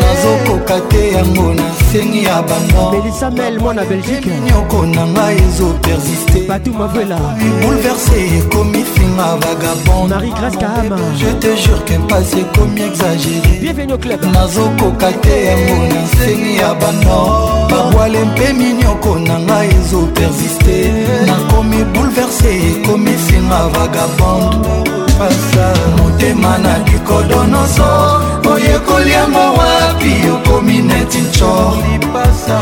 nazokoka 0.00 0.80
te 0.88 1.12
yango 1.12 1.54
nasengi 1.54 2.24
ya 2.24 2.42
bandoelisamel 2.42 3.58
mwana 3.60 3.84
belgique. 3.84 4.26
Nyoko 4.46 4.86
na 4.86 5.06
ngai 5.06 5.36
ezopersiste 5.36 6.46
batu 6.48 6.70
mavela. 6.70 7.18
Bouleversé 7.62 8.38
ekomi 8.38 8.84
finga 8.94 9.36
vagabond. 9.42 10.08
Marie 10.08 10.30
grâce 10.30 10.56
kahama. 10.56 10.96
je 11.16 11.28
te 11.40 11.56
jure 11.56 11.84
que 11.84 11.98
mpasi 11.98 12.40
ekomi 12.40 12.82
exagéré 12.82 13.58
bienvenue 13.60 13.92
au 13.94 13.98
club. 13.98 14.20
Nazokoka 14.32 15.12
te 15.22 15.44
yango 15.44 15.76
nasengi 15.94 16.56
ya 16.56 16.74
bano 16.74 17.66
babwale 17.70 18.24
mpe 18.24 18.52
minyoko 18.52 19.18
na 19.18 19.38
ngai 19.38 19.68
ezopersiste 19.68 20.92
nakomi 21.26 21.84
bouleversé 21.94 22.50
ekomi 22.72 23.10
finga 23.26 23.68
vagabond 23.74 25.01
pasa. 25.18 25.72
Motema 25.96 26.58
na 26.58 26.78
bikodonoso 26.78 28.20
oyekoli 28.52 29.10
yango 29.12 29.38
wapi 29.58 30.12
okomi 30.34 30.78
neti 30.82 31.18
nco 31.18 31.76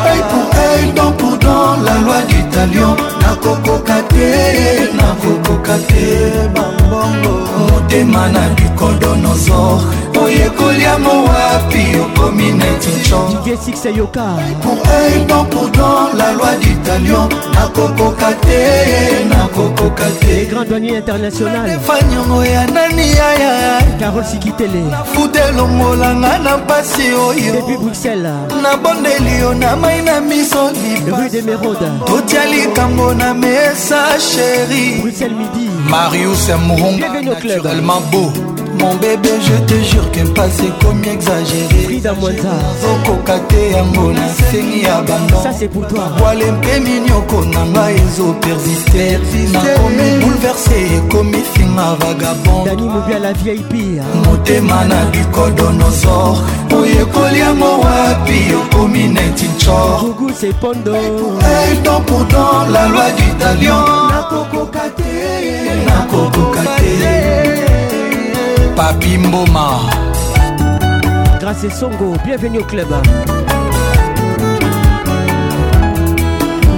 œil 0.06 0.22
pour 0.30 0.46
œil 0.58 0.92
don 0.94 1.12
pour 1.12 1.36
don 1.38 1.82
la 1.84 1.94
loi 2.04 2.22
du 2.28 2.42
talion 2.50 2.96
nakokoka 3.20 4.02
te 4.08 4.28
nakokoka 4.98 5.76
te 5.88 6.48
bambongo. 6.54 7.34
Motema 7.70 8.28
na 8.28 8.40
bikodonoso 8.56 9.80
oyekoli 10.24 10.82
yango 10.82 11.24
wapi 11.24 11.82
okomi 12.02 12.52
neti 12.52 12.90
nco 13.00 13.20
pour 14.62 14.78
œil 14.86 15.26
don 15.28 15.44
pour 15.44 15.68
don 15.70 16.16
la 16.16 16.32
loi 16.32 16.54
du 16.60 16.74
talion 16.84 17.28
nakokoka 17.54 18.32
te 18.42 19.24
nakokoka 19.28 20.04
te 20.20 20.46
grand 20.50 20.64
douanier 20.64 20.96
international 20.98 21.68
fanyongo 21.86 22.44
ya 22.44 22.66
nani 22.66 23.08
yaya. 23.08 23.80
Carol 23.98 24.24
sikitele. 24.24 24.84
Futa 25.12 25.48
elongolanga 25.48 26.38
na 26.38 26.56
mpasi 26.56 27.02
oyo. 27.02 27.52
Depuis 27.52 27.76
bruxelles. 27.76 28.32
Nabondeli 28.62 29.40
yo 29.40 29.54
na 29.54 29.76
mai 29.76 30.02
na 30.02 30.20
miso 30.20 30.70
rue 31.06 31.28
de 31.30 31.42
merode 31.42 31.88
totia 32.06 32.44
likambo 32.46 33.14
na 33.14 33.34
mesa 33.34 34.18
sheri 34.18 35.00
bruxelles 35.02 35.36
midi. 35.36 35.68
Marius 35.88 36.48
morongo 36.66 37.22
naturellement 37.22 38.00
beau 38.10 38.32
mon 38.80 38.94
bébé 38.96 39.30
je 39.40 39.54
te 39.66 39.74
jure 39.84 40.10
que 40.10 40.20
mpasi 40.20 40.66
ekomi 40.66 41.08
exagéréokoka 41.08 43.38
te 43.48 43.70
yango 43.72 44.12
nasengi 44.12 44.82
ya 44.82 45.02
bandobwale 45.02 46.50
mpe 46.52 46.80
minioko 46.80 47.44
na 47.52 47.64
ngai 47.66 47.94
ezo 47.94 48.34
persiste. 48.40 49.18
Nakomi 49.52 50.20
bouleverse 50.20 50.76
ekomi 50.96 51.38
finga 51.52 51.94
vagabond. 52.00 52.64
Motema 54.26 54.84
na 54.84 55.04
bikodonosor 55.04 56.36
oyekoli 56.74 57.38
yango 57.40 57.80
wapi 57.80 58.54
okomi 58.54 59.08
neti 59.08 59.46
nchor. 59.56 60.00
Pourtant 62.06 62.66
la 62.72 62.88
loi 62.88 63.10
du 63.16 63.28
talion. 63.38 63.84
Nakokoka 64.10 64.84
te. 64.96 65.09
Papi 68.80 69.18
mboma. 69.18 69.80
Grâce 71.38 71.68
songo 71.68 72.16
bienvenue 72.24 72.60
au 72.60 72.64
club. 72.64 72.88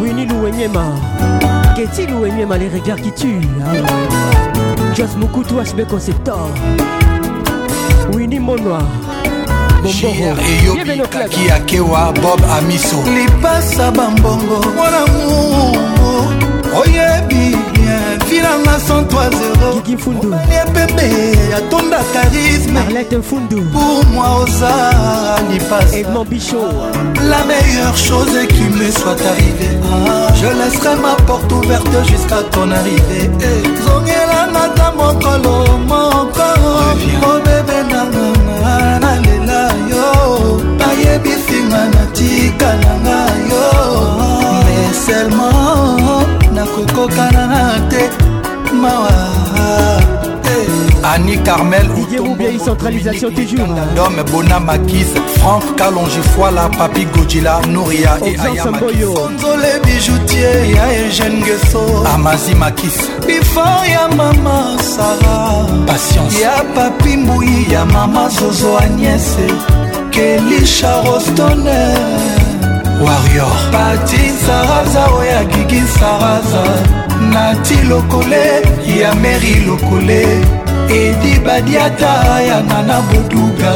Winnie 0.03 0.27
louenyema. 0.27 0.85
Keti 1.77 2.07
louenyema 2.09 2.59
les 2.59 2.69
regards 2.69 3.01
qui 3.01 3.13
tuent 3.13 3.47
jos 4.97 5.17
mukutu 5.17 5.61
asbe 5.61 5.85
conceptor. 5.87 6.49
Winnie 8.13 8.41
monoi 8.41 8.83
eyobikaki 9.85 11.51
akewa 11.51 12.13
bob 12.21 12.41
amiso. 12.59 12.97
Lipasa 13.15 13.91
bambongo 13.93 14.61
monamu 14.77 15.77
oyebi 16.81 17.57
bien 17.75 18.02
filanga 18.33 18.79
103 18.79 19.31
epembe 20.61 21.09
atonda 21.57 22.01
charismepour 22.13 24.05
moi 24.15 24.29
oza 24.43 24.73
lipasedmond 25.51 26.29
bicho 26.31 26.63
la 27.29 27.45
meilleure 27.45 27.97
chose 27.97 28.47
qui 28.49 28.63
me 28.79 28.91
soit 28.91 29.21
arrivée. 29.31 29.79
Ah, 29.85 30.33
je 30.35 30.47
laisserai 30.47 30.97
ma 30.97 31.15
porte 31.27 31.51
ouverte 31.53 31.95
jusqu'à 32.07 32.43
ton 32.51 32.71
arrivée. 32.71 33.31
Eh, 33.41 33.63
Zongelanga 33.85 34.65
ta 34.77 34.93
mokolo 34.97 35.79
mokolo 35.91 36.73
obebe 37.33 37.79
oh, 37.81 37.93
nanganga 37.93 38.99
nalela 39.03 39.63
yo. 39.93 40.59
Bayebisinga 40.79 41.83
natikalanga 41.95 43.21
yo. 43.51 43.67
Mais 44.65 44.93
seulement 45.07 46.27
nakokokana 46.55 47.79
te. 47.91 48.22
Mawa. 48.83 49.09
Annie 51.05 51.39
Carmel 51.45 51.89
Oubien 52.21 52.59
centralisation 52.59 53.31
toujours 53.31 53.67
Dom 53.97 54.23
Bona 54.31 54.61
Makis 54.61 55.09
Franck 55.39 55.77
Kalongifoila 55.77 56.69
Papi 56.79 57.07
Godila 57.07 57.61
Nouria 57.69 58.19
et 58.25 58.39
Aya 58.39 58.65
Makis 58.67 59.05
Nzole 59.35 59.81
bijoutier 59.85 60.75
ya 60.75 60.87
Eugène 61.05 61.43
Gesso. 61.45 61.81
Amazi 62.15 62.55
Makis. 62.55 62.95
Before 63.27 63.89
ya 63.91 64.09
mama 64.17 64.77
Sarah. 64.81 65.67
Patience. 65.87 66.41
Ya 66.41 66.63
Papi 66.75 67.17
Mbouyi 67.17 67.67
ya 67.73 67.85
mama 67.85 68.29
Zozo 68.29 68.79
Agnès. 68.79 69.37
Kelisha 70.11 71.03
Rostone 71.03 71.95
Warrior. 73.01 73.53
Pati 73.73 74.31
Saraza 74.47 75.11
oya 75.19 75.45
Gigi 75.45 75.81
Saraza 75.99 76.63
Nati 77.33 77.75
Lokole 77.89 78.63
ya 79.01 79.15
Mary 79.15 79.55
Lokole. 79.67 80.27
Edi 80.89 81.39
badiata 81.45 82.43
ya 82.49 82.61
nana 82.63 83.01
boduga. 83.01 83.73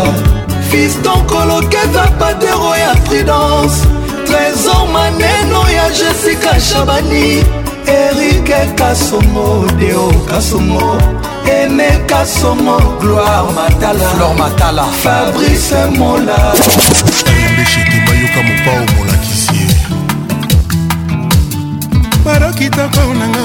Fiston 0.70 1.24
kolokeza 1.26 2.06
patero 2.18 2.76
ya 2.76 2.94
prudence 2.94 3.86
trésor 4.26 4.88
maneno 4.92 5.70
ya 5.70 5.88
jessica 5.90 6.60
shabani 6.60 7.44
erike 7.86 8.66
kasongo 8.74 9.66
deo 9.78 10.12
kasongo. 10.30 10.98
Ene 11.46 11.88
kasongo 12.06 12.78
gloire 13.00 13.52
matala. 13.54 14.08
Flor 14.10 14.34
matala. 14.38 14.84
Fabrice 15.02 15.86
mola 15.98 16.36
baro 22.26 22.52
kitoko 22.52 23.14
nanga 23.14 23.40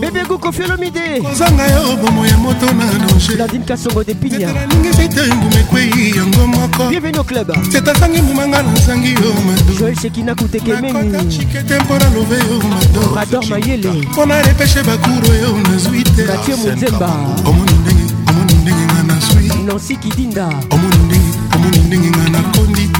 bebe 0.00 0.24
gukofiolomide 0.28 1.20
kozanga 1.22 1.64
yo 1.66 1.96
bomo 1.96 2.26
ya 2.26 2.36
moto 2.36 2.66
na 2.66 2.84
danger. 2.84 3.38
Nadine 3.38 3.64
kasongo 3.64 4.04
de 4.04 4.14
pinya 4.14 4.52
ningisi 4.68 5.08
te 5.08 5.22
ngume 5.34 5.60
ekwei 5.60 6.12
yango 6.16 6.46
moko 6.46 6.82
au 7.18 7.24
club. 7.24 7.52
C'est 7.70 7.88
azangi 7.88 8.22
mbumanga 8.22 8.62
nazangi 8.62 9.14
yo 9.14 9.32
mado. 9.46 9.72
Joel 9.78 9.96
sekina 9.96 10.34
kutekemeni 10.34 11.28
chikete 11.28 11.78
mpo 11.80 11.98
na 11.98 12.10
love 12.10 12.36
yo 12.36 12.60
mado. 12.68 13.14
Rador 13.14 13.46
mayele. 13.46 13.90
Mpo 13.90 14.26
na 14.26 14.42
repeshe 14.42 14.82
bakuro 14.82 15.34
yo 15.34 15.58
nazwi 15.70 16.04
te. 16.04 16.24
Mathieu 16.24 16.56
monzemba. 16.56 17.10
Omoni 17.44 17.72
ndenge 17.72 18.04
omoni 18.28 18.54
ndenge 18.62 18.84
nga 18.92 19.02
nazwi. 19.02 19.64
Nansi 19.66 19.96
kidinda. 19.96 20.46
Omoni 20.70 20.96
ndenge 21.06 21.30
omoni 21.54 21.78
ndenge 21.78 22.10
nga 22.10 22.28
nakondi 22.30 22.90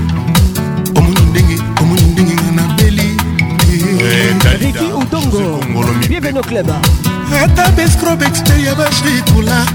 riki 4.60 4.84
udongo 4.92 5.60
bienvenu 6.08 6.42
club. 6.42 6.70
Ata 7.42 7.70
bescrobexte 7.76 8.62
ya 8.62 8.74
bashitula 8.74 9.66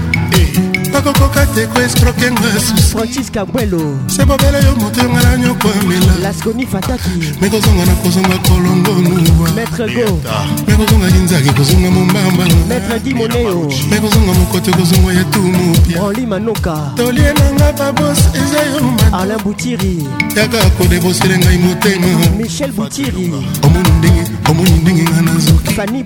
bakokoka 0.92 1.46
te 1.54 1.62
eh, 1.62 1.68
koescroke 1.68 2.30
nga 2.30 2.60
susufrancis 2.60 3.30
kabwelo 3.30 3.98
se 4.06 4.24
bobela 4.24 4.58
yo 4.58 4.76
moto 4.76 5.02
yo 5.02 5.08
ngala 5.10 5.36
nyoko 5.36 5.68
amela 5.80 6.14
lasconi 6.22 6.66
fataki 6.66 7.10
mekozonga 7.40 7.84
na 7.86 7.94
kozonga 7.94 8.38
kolongonuwa 8.38 9.50
maître 9.56 9.86
go. 9.94 10.20
Mekozonga 10.68 11.10
kinzaki 11.10 11.50
kozonga 11.50 11.90
mombamba 11.90 12.44
maître 12.68 12.98
di 13.02 13.14
moneo 13.14 13.68
mekozonga 13.90 14.32
mokoto 14.32 14.70
ekozonga 14.70 15.12
ya 15.12 15.24
tumupia 15.24 16.02
oli 16.02 16.26
manoka. 16.26 16.92
Tolie 16.96 17.32
nanga 17.32 17.72
babos 17.72 18.18
eza 18.34 18.62
yo 18.72 19.16
alain 19.18 19.42
boutiri. 19.44 20.06
Yaka 20.36 20.70
kodebosele 20.78 21.38
ngai 21.38 21.58
motema. 21.58 22.06
Michel 22.36 22.72
boutiri. 22.72 23.32
Omonu 23.62 23.90
ndenge 23.98 24.21
omoni 24.52 24.70
ndenge 24.70 25.02
nga 25.02 25.22
nazokiomoni 25.22 26.02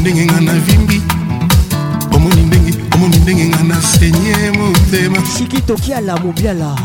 ndenge 0.00 0.24
nga 0.24 0.40
navimbi. 0.40 1.02
Omoni 2.14 2.42
ndenge 2.42 2.74
omoni 2.94 3.16
ndenge 3.16 3.48
nga 3.48 3.62
nasenye 3.62 4.50
motema. 4.58 5.18
Sikitokiala 5.38 6.16
mobiala. 6.16 6.76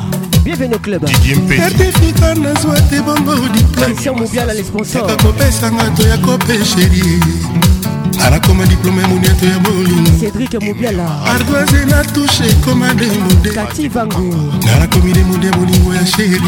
Bienvenue 0.44 0.76
au 0.76 0.80
club. 0.80 1.06
Certificat 1.06 2.38
nazwa 2.38 2.82
te 2.82 3.02
bongo 3.02 3.36
diplôme. 3.36 3.96
Kopesanga 5.18 5.84
toya 5.96 6.18
kopesheri 6.18 7.20
alakoma 8.24 8.66
diplome 8.66 9.02
ya 9.02 9.08
moniato 9.08 9.46
ya 9.46 9.60
bolingo 9.60 10.12
cédrik 10.20 10.54
mobiala 10.64 11.26
ardoise 11.26 11.86
na 11.86 12.04
tushe 12.04 12.46
ekoma 12.46 12.94
demude 12.94 13.50
kati 13.50 13.88
vango. 13.88 14.54
Nalakomi 14.66 15.14
demude 15.14 15.48
ya 15.48 15.54
bolingo 15.54 15.96
ya 15.96 16.06
sheri 16.06 16.40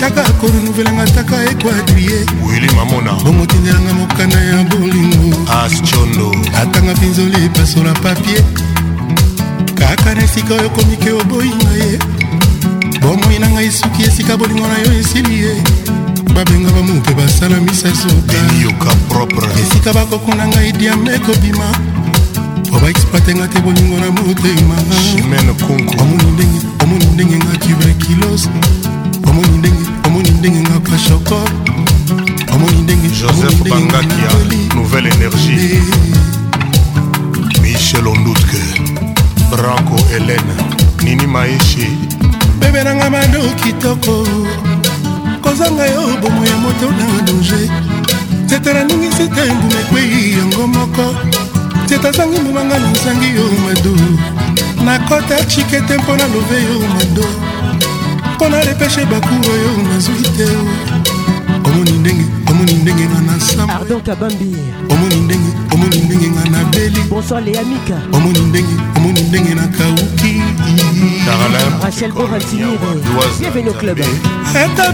kaka 0.00 0.22
korenouvelanga 0.32 1.06
taka 1.06 1.44
ekwadrie 1.50 2.26
wili 2.46 2.70
mamona. 2.76 3.12
Bongo 3.24 3.46
tindelanga 3.46 3.94
mokanda 3.94 4.40
ya 4.40 4.64
bolingo. 4.64 5.36
Aschondo 5.64 6.36
atanga 6.62 6.94
mpinzoli 6.94 7.44
epasola 7.44 7.92
papie 7.92 8.44
kaka 9.74 10.14
na 10.14 10.24
esika 10.24 10.54
oyo 10.54 10.70
komike 10.70 11.10
oboyinga 11.10 11.70
ye. 11.70 11.98
Bomoi 13.00 13.38
na 13.38 13.50
ngai 13.50 13.70
suki 13.70 14.02
esika 14.02 14.36
bolingo 14.36 14.66
na 14.66 14.78
yo 14.78 14.98
esili 15.00 15.38
ye 15.42 15.62
babenga 16.34 16.70
bamu 16.70 16.94
mpe 16.94 17.14
basala 17.14 17.60
misasoka 17.60 18.90
propre. 19.08 19.48
Esika 19.62 19.92
bakokuna 19.92 20.48
ngai 20.48 20.72
diame 20.72 21.18
kobima 21.18 21.68
po 22.70 22.78
baexploitenga 22.80 23.48
te 23.48 23.60
bolingo 23.60 23.98
na 23.98 24.10
motema. 24.10 24.76
Omoni 26.00 26.32
ndenge 26.32 26.60
omoni 26.82 27.06
ndenge 27.14 27.36
nga 27.36 27.58
tuberculose 27.58 28.48
omoni 29.28 29.58
ndenge 29.58 29.84
omoni 30.06 30.30
ndenge 30.30 30.60
nga 30.60 30.80
kashoko. 30.80 31.40
Omoni 32.54 32.82
ndenge 32.82 33.08
joseph 33.08 33.68
bangakia 33.68 34.30
nouvelle 34.74 35.08
énergie. 35.08 35.82
Michel 37.62 38.06
ondutke 38.06 38.60
branco 39.50 39.96
helene 40.10 40.54
nini 41.02 41.26
maeshi 41.26 41.88
bebe 42.58 42.84
nanga 42.84 43.10
mando 43.10 43.40
kitoko 43.62 44.26
kozanga 45.44 45.86
yo 45.86 46.02
bomo 46.22 46.44
ya 46.44 46.56
moto 46.56 46.86
na 46.98 47.22
danger 47.22 47.68
nzete 48.44 48.72
naningisi 48.72 49.28
te 49.28 49.42
mbuma 49.54 49.80
ekwei 49.80 50.32
yango 50.38 50.66
moko. 50.66 51.06
Nzete 51.84 52.08
azangi 52.08 52.40
mbumanga 52.40 52.78
nazangi 52.78 53.28
yo 53.36 53.44
mado. 53.64 53.94
Nakota 54.84 55.44
chike 55.44 55.80
te 55.80 55.98
mpo 55.98 56.16
na 56.16 56.26
love 56.26 56.58
yo 56.66 56.78
mado. 56.94 57.26
Mpo 58.34 58.48
na 58.48 58.60
repeshe 58.64 59.04
bakuro 59.04 59.54
yo 59.64 59.72
nazwi 59.92 60.22
te 60.36 60.48
omoni 61.74 61.92
ndenge 61.92 62.24
omoni 62.50 62.72
ndenge 62.72 63.04
nga 63.04 63.20
nasamba 63.20 63.74
ardon 63.74 64.00
kabambi. 64.00 64.56
Omoni 64.90 65.16
ndenge 65.16 65.50
omoni 65.72 65.98
ndenge 65.98 66.28
nga 66.28 66.50
nabeli 66.50 67.00
bonsoir 67.10 67.42
léamika 67.42 67.96
omoni 68.12 68.40
ndenge 68.40 68.74
omoni 68.96 69.20
ndenge 69.20 69.54
rachel 71.82 72.12
borantinire 72.12 72.78
au 73.68 73.74
club. 73.74 73.98
Ata 74.54 74.92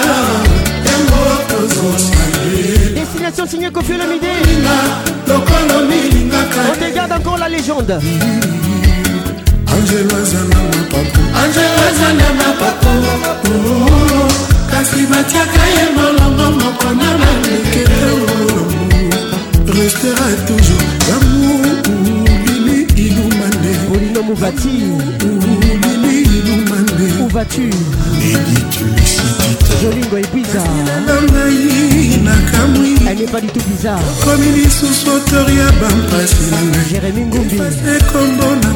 yango 0.86 1.22
Destination 2.96 3.48
signée 3.48 3.72
Kofi 3.72 3.94
Olomide 3.94 4.32
On 6.70 6.76
te 6.80 6.88
garde 6.94 7.14
encore 7.14 7.38
la 7.38 7.50
légende. 7.50 7.98
Angelo 9.74 10.16
azana 10.22 10.60
mapapo 10.70 11.22
Angelo 11.42 11.82
azana 11.90 12.28
mapapo 12.40 12.90
oh, 12.90 13.48
oh, 13.48 13.52
oh. 14.14 14.32
Kasi 14.72 15.02
batiaka 15.06 15.64
ye 15.76 15.86
molongo 15.96 16.46
moko 16.60 16.90
na 17.00 17.10
mani 17.22 17.53
césar 33.84 34.00
okomi 34.12 34.52
lisusu 34.56 35.12
otori 35.12 35.58
ya 35.58 35.72
bampasi 35.72 36.52
na 36.52 36.60
ngai 36.62 36.86
jérémi 36.90 37.22
ngumbi. 37.26 37.58
Ekombo 37.96 38.48
na 38.64 38.73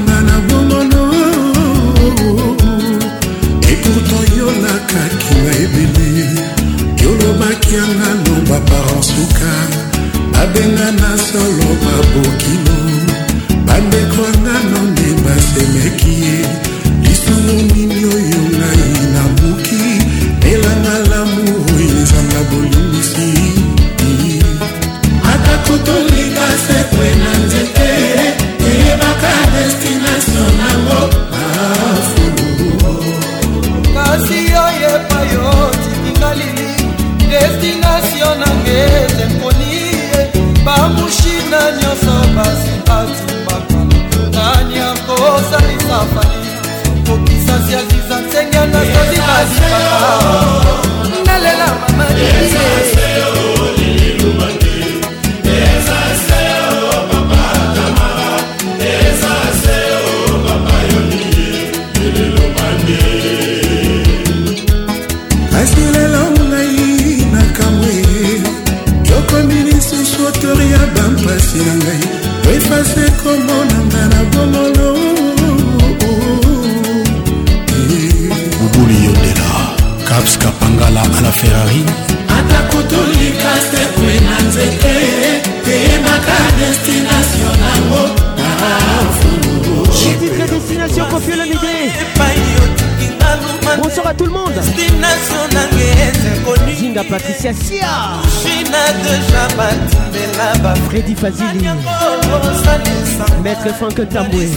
Maître 103.68 103.80
Frank 103.80 104.10
Tamboué. 104.10 104.48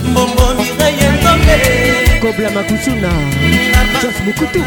Kobla 2.21 2.51
Makusuna. 2.51 3.09
Jos 4.01 4.25
Mukutu. 4.25 4.61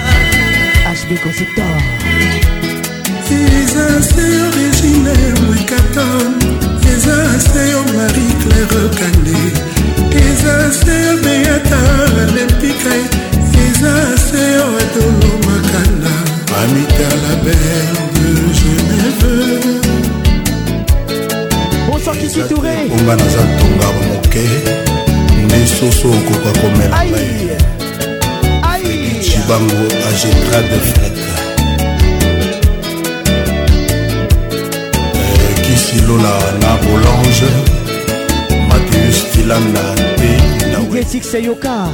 Six 41.34 41.46
Yoka. 41.46 41.90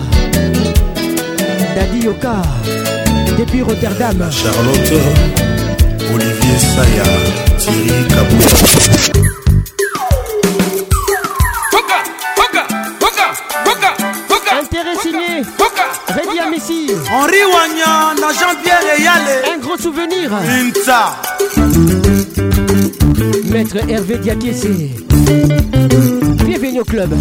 Daddy 1.74 2.00
Yoka. 2.04 2.42
Depuis 3.38 3.62
Rotterdam. 3.62 4.30
charlotte 4.30 5.00
olivier 6.14 6.58
saya 6.60 7.08
thierry 7.58 8.04
kabula 8.10 8.52
Intérêt 14.62 14.98
signé. 15.02 15.42
À 16.42 16.50
Messi. 16.50 16.92
Henri 17.10 17.44
Wagnan, 17.54 18.20
na 18.20 18.34
Jean-Pierre 18.34 18.84
Eyale. 18.98 19.36
Un 19.56 19.60
gros 19.60 19.78
souvenir. 19.78 20.34
Inta. 20.34 21.16
Maître 23.46 23.78
Hervé 23.88 24.18
Diakese. 24.18 24.68
Bienvenue 26.46 26.82
au 26.82 26.84
club. 26.84 27.14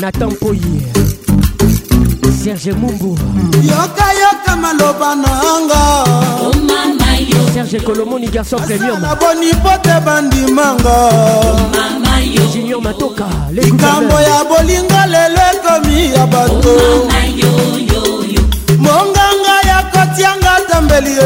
Nathan 0.00 0.30
Poyer 0.36 0.92
Serge 2.42 2.72
Mumbu. 2.72 3.16
Yoka 3.62 4.06
yoka 4.20 4.56
maloba 4.56 5.14
nanga. 5.14 6.04
Oh 6.40 6.52
mama 6.62 7.18
yo 7.20 7.40
Serge 7.52 7.78
Kolomoni 7.84 8.28
garçon 8.28 8.58
premium. 8.58 8.96
Asala 8.98 9.16
boni 9.16 9.50
pote 9.62 10.00
bandi 10.04 10.52
manga. 10.52 10.90
Oh 10.90 11.70
mama 11.74 12.20
yo 12.22 12.42
Junior 12.52 12.80
Matoka 12.80 13.26
Likambo 13.52 14.20
ya 14.20 14.44
bolinga 14.44 15.06
lelo 15.06 15.42
ekomi 15.54 16.12
ya 16.14 16.26
bato. 16.26 16.76
Oh 16.76 17.06
mama 17.06 17.26
yo 17.26 17.50
yo. 17.90 18.02
Yo 18.24 18.42
Monganga 18.78 19.56
ya 19.66 19.82
kotianga 19.92 20.60
tambeli 20.70 21.16
Oh 21.18 21.22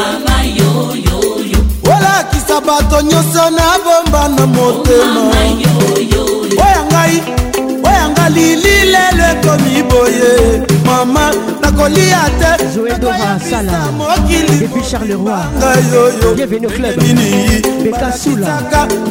mama 0.00 0.44
yo 0.44 0.94
yo 0.96 1.18
yo. 1.44 1.58
Olakisa 1.84 2.60
bato 2.60 3.00
nyonso 3.02 3.50
na 3.50 3.78
bomba 3.84 4.28
na 4.28 4.46
motema. 4.46 5.04
Oh 5.04 5.14
mama 5.14 5.42
yo 5.60 5.77
malili 8.28 8.76
lelo 8.92 9.24
ekomi 9.32 9.82
boye. 9.90 10.32
Mama 10.84 11.24
nakolia 11.62 12.22
te 12.38 12.50
mokili. 13.96 14.68
Ngai 15.58 15.84
oyoaka 15.96 16.34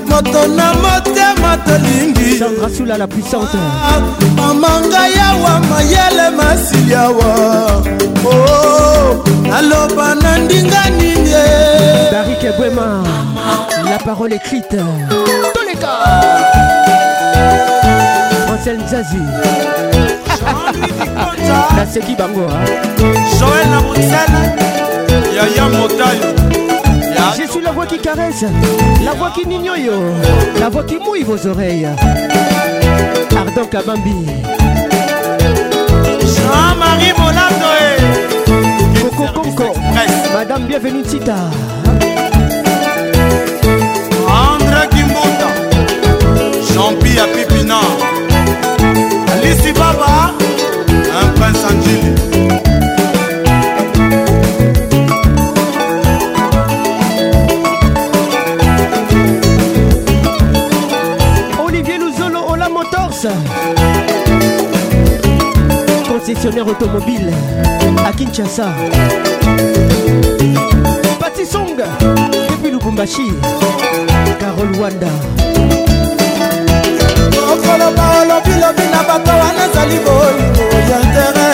moto 0.09 0.47
na 0.47 0.74
motema 0.74 1.57
tolingi. 1.65 2.38
Mama 4.36 4.82
ngai 4.82 5.20
awa 5.20 5.59
mayele 5.59 6.30
masili 6.38 6.95
awa 6.95 7.82
oh, 8.26 9.24
naloba 9.41 10.15
na 10.15 10.38
ndinga 10.38 10.89
nini? 10.89 11.32
Darike 12.11 12.51
bwema 12.57 13.03
la 13.89 13.97
parole 13.99 14.36
écrite 14.36 14.78
toleka 15.53 15.88
Marcel 18.57 18.77
Nzazi. 18.77 19.17
Naseki 21.75 22.15
Bango. 22.15 22.47
Joël 23.37 23.69
na 23.69 23.79
Bruxelles. 23.81 24.51
Yaya 25.35 25.69
Motayo. 25.69 26.33
Je 27.37 27.51
suis 27.51 27.61
la 27.61 27.71
voix 27.71 27.85
qui 27.85 27.99
caresse, 27.99 28.45
la 29.05 29.13
voix 29.13 29.29
qui 29.35 29.45
nignoyo, 29.45 29.93
la 30.59 30.69
voix 30.69 30.83
qui 30.83 30.97
mouille 30.97 31.23
vos 31.23 31.45
oreilles. 31.47 31.89
Ardent 33.37 33.67
Kabambi. 33.69 34.25
Jean-Marie 36.35 37.13
Molando. 37.19 37.71
Coco 39.01 39.39
Conco. 39.39 39.73
Madame 40.33 40.65
Bienvenue 40.65 41.03
Tita. 41.03 41.35
André 44.27 44.87
Kimbunda. 44.89 45.49
Jean-Pierre 46.73 47.27
Pipina. 47.27 47.81
Alice 49.57 49.73
Baba. 49.73 50.33
Un 51.19 51.27
prince 51.35 51.63
Angili. 51.63 52.13
Olivier 61.63 61.97
Luzolo 61.97 62.39
Ola 62.49 62.69
Motors. 62.69 63.27
Concessionnaire 66.07 66.67
automobile 66.67 67.31
à 68.05 68.11
Kinshasa. 68.11 68.69
Pati 71.19 71.45
Song 71.45 71.75
depuis 72.49 72.71
Lubumbashi. 72.71 73.31
Carole 74.39 74.75
Wanda. 74.79 75.07
olobi 78.78 78.91
na 78.91 79.03
bato 79.03 79.32
wana 79.32 79.65
ezali 79.65 79.99
bolingo 79.99 80.63
ya 80.89 80.99
ntere 80.99 81.47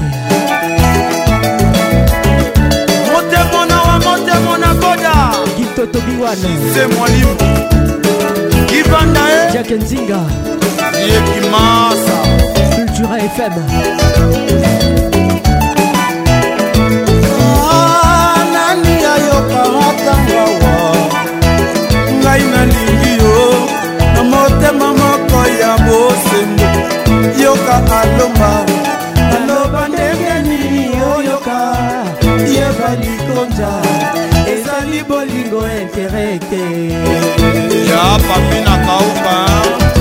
motemona 3.13 3.77
wa 3.83 3.99
motemona 3.99 4.75
koda. 4.75 5.15
Gitotobiwanase 5.57 6.87
mwalimu 6.99 7.37
kivanda 8.67 9.21
e 9.21 9.23
eh. 9.47 9.53
jakenzinga 9.53 10.21
yekimasa. 11.09 12.19
Cultura 12.75 13.19
fm 13.19 13.53
ntango 20.03 20.39
awa. 20.45 20.75
Ngai 22.21 22.43
nalingi 22.53 23.13
yo 23.23 23.37
na 24.15 24.23
motema 24.31 24.89
moko 25.01 25.41
ya 25.61 25.73
bosembo 25.87 26.69
yoka 27.43 27.77
alomba 28.01 28.53
aloba 29.37 29.89
ndenge 29.89 30.35
nini 30.49 30.85
oyoka. 31.17 31.59
Yeba 32.55 32.91
likonza 33.01 33.71
ezali 34.53 35.03
bolingo 35.09 35.63
interekte 35.81 36.63
ya 37.91 38.05
papi 38.29 38.59
na 38.67 38.75
kauka 38.87 39.37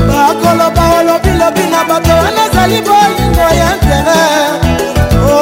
bakoloba 0.08 0.84
olobilobi 1.00 1.66
na 1.72 1.82
bato 1.90 2.14
wana 2.24 2.46
ezali 2.48 2.82
bolingo 2.88 3.48
ya 3.60 3.68
intere 3.76 4.22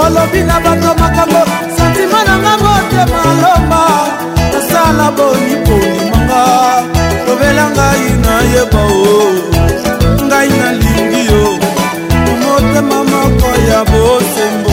olobi 0.06 0.42
na 0.44 0.60
bato 0.60 0.90
makambo 1.02 1.42
santima 1.78 2.24
nanga 2.28 2.54
motema 2.64 3.22
lomba 3.42 3.84
nasala 4.90 5.12
boniponi 5.12 6.12
manga. 6.12 6.44
Lobela 7.28 7.70
ngai 7.70 8.06
nayeba 8.24 8.82
o. 8.82 9.34
Ngai 10.26 10.50
nalingi 10.60 11.26
yo. 11.30 11.60
Motema 12.42 13.04
moko 13.04 13.50
ya 13.70 13.86
bosembo. 13.86 14.72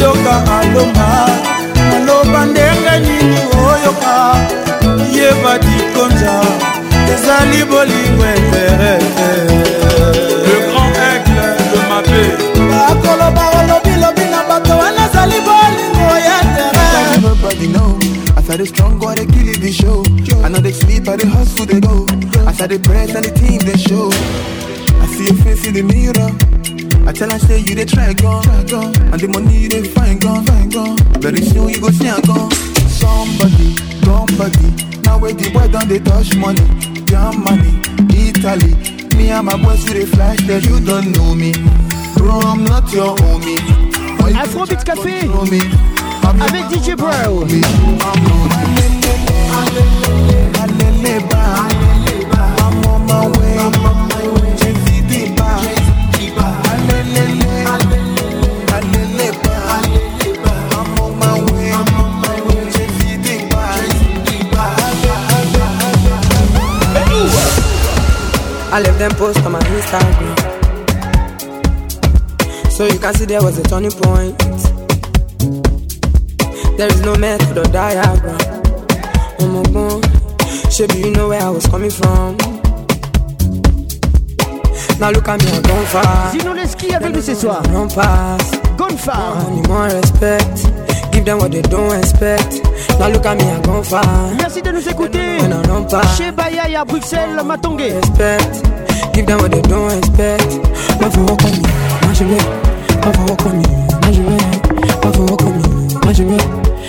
Yoka 0.00 0.34
alomba 0.58 1.26
aloba 1.96 2.44
ndenge 2.46 2.98
nini 3.00 3.38
oyoka. 3.66 4.14
Yeba 5.16 5.58
dikonza. 5.58 6.34
Ezali 7.12 7.64
bolingo 7.64 8.24
emberete 8.24 9.30
le 10.44 10.56
grand 10.66 10.96
aigle 11.06 11.46
de 11.70 11.80
mabe 11.88 12.22
bakoloba 12.70 13.44
olobilobi 13.58 14.24
na 14.30 14.40
bato 14.48 14.74
wana 14.78 14.97
As 18.50 18.60
I 18.60 18.64
strong, 18.64 18.98
God 18.98 19.18
they 19.18 19.26
kill 19.26 19.48
it, 19.48 19.60
they 19.60 19.70
show. 19.72 20.02
I 20.42 20.48
know 20.48 20.58
they 20.60 20.72
sleep, 20.72 21.06
I 21.08 21.16
dey 21.16 21.28
hustle, 21.28 21.66
they 21.66 21.80
go. 21.80 22.06
As 22.48 22.60
I 22.60 22.66
dey 22.66 22.78
press 22.78 23.14
and 23.14 23.24
the 23.24 23.30
team 23.30 23.60
they 23.60 23.76
show. 23.76 24.08
I 25.00 25.06
see 25.06 25.26
your 25.26 25.34
face 25.44 25.66
in 25.66 25.74
the 25.74 25.82
mirror. 25.82 26.30
I 27.06 27.12
tell 27.12 27.30
her 27.30 27.38
say 27.38 27.58
you 27.60 27.74
dey 27.74 27.84
try 27.84 28.12
gone. 28.14 28.44
And 29.12 29.20
the 29.20 29.28
money 29.28 29.56
you 29.58 29.68
dey 29.68 29.82
find 29.84 30.20
gone. 30.20 30.44
Very 31.20 31.42
soon 31.42 31.68
you 31.68 31.80
go 31.80 31.90
see 31.90 32.08
am 32.08 32.20
gone. 32.22 32.50
Somebody, 32.88 33.76
somebody 34.02 34.68
Now 35.02 35.18
where 35.18 35.32
the 35.34 35.50
boy 35.52 35.68
don 35.68 35.86
dey 35.88 35.98
touch 36.00 36.34
money 36.36 36.64
Germany, 37.04 37.80
Italy. 38.16 38.72
Me 39.16 39.30
and 39.30 39.46
my 39.46 39.56
boys 39.62 39.84
we 39.84 39.92
dey 39.92 40.06
flash 40.06 40.40
that 40.48 40.64
you 40.64 40.80
don't 40.80 41.12
know 41.12 41.34
me. 41.34 41.52
Bro, 42.16 42.40
I'm 42.40 42.64
not 42.64 42.90
your 42.92 43.14
homie. 43.16 43.60
Afrobeat 44.32 44.84
Café 44.84 45.28
avec 46.28 46.68
DJ 46.70 46.94
Bro. 46.94 47.46
I 68.70 68.80
left 68.80 68.98
them 68.98 69.10
post 69.12 69.38
on 69.44 69.52
my 69.52 69.60
Instagram. 69.60 70.36
So 72.70 72.84
you 72.84 72.98
can 72.98 73.14
see 73.14 73.24
there 73.24 73.42
was 73.42 73.58
a 73.58 73.62
turning 73.62 73.90
point. 73.90 74.77
There 76.78 76.86
is 76.86 77.00
no 77.00 77.16
method 77.16 77.58
or 77.58 77.64
diagram. 77.64 78.38
Oh 79.40 79.48
my 79.48 79.62
god, 79.72 80.04
Shaby, 80.70 81.06
you 81.06 81.10
know 81.10 81.28
where 81.28 81.42
I 81.42 81.50
was 81.50 81.66
coming 81.66 81.90
from. 81.90 82.36
Now 85.00 85.10
look 85.10 85.26
at 85.26 85.42
me, 85.42 85.50
I'm 85.50 85.62
gone 85.62 85.86
far. 85.86 86.30
Zino 86.30 86.54
Leski 86.54 86.94
avec 86.94 87.12
nous 87.12 87.20
ce 87.20 87.34
soir. 87.34 87.62
Run 87.72 87.88
past. 87.88 88.62
Gone 88.76 88.96
far. 88.96 89.36
I 89.38 89.50
need 89.56 89.66
more 89.66 89.88
respect. 89.88 90.70
Give 91.10 91.24
them 91.24 91.38
what 91.38 91.50
they 91.50 91.62
don't 91.62 91.98
expect. 91.98 92.62
Now 93.00 93.08
look 93.08 93.26
at 93.26 93.36
me, 93.38 93.50
I'm 93.50 93.60
gone 93.62 93.82
far. 93.82 94.04
Merci 94.36 94.62
de 94.62 94.70
nous 94.70 94.88
écouter. 94.88 95.38
When 95.40 95.52
I 95.52 95.62
run 95.62 95.88
past. 95.88 96.16
Chez 96.16 96.30
Bayay 96.30 96.76
à 96.76 96.84
Bruxelles, 96.84 97.42
Matongé. 97.44 97.90
Respect. 97.94 98.62
Give 99.14 99.26
them 99.26 99.38
what 99.40 99.50
they 99.50 99.62
don't 99.62 99.90
expect. 99.98 100.60
Pas 101.00 101.10
for 101.10 101.22
walk 101.22 101.42
on 101.42 101.50
me, 101.50 101.60
moi 102.02 102.12
je 102.14 102.22
vais. 102.22 102.38
Walk 103.04 103.46
on 103.46 103.50
me, 103.50 103.66
moi 103.66 104.12
je 104.12 104.22
vais. 104.22 105.00
Pas 105.00 105.10
for 105.10 105.24
walk 105.26 105.42
on 105.42 105.50
me, 105.50 105.62
moi 105.62 105.72
walk 105.72 106.02
on 106.02 106.04
me, 106.04 106.04
moi 106.04 106.12
je 106.12 106.22
vais. 106.22 106.67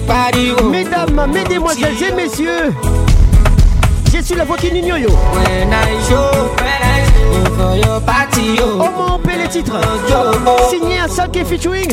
Mesdames, 0.00 1.30
mesdemoiselles 1.32 2.02
et 2.02 2.12
messieurs, 2.12 2.74
je 4.12 4.20
suis 4.20 4.34
la 4.34 4.44
voix 4.44 4.56
qui 4.56 4.72
n'ignore. 4.72 4.98
When 4.98 5.70
I 5.70 6.08
show, 6.08 6.50
for 7.56 7.76
your 7.76 8.00
party, 8.00 8.56
yo. 8.58 8.80
On 8.80 9.18
paie 9.20 9.38
les 9.38 9.48
titres. 9.48 9.78
Signé 10.68 10.98
un 10.98 11.06
sac 11.08 11.36
et 11.36 11.44
featuring. 11.44 11.92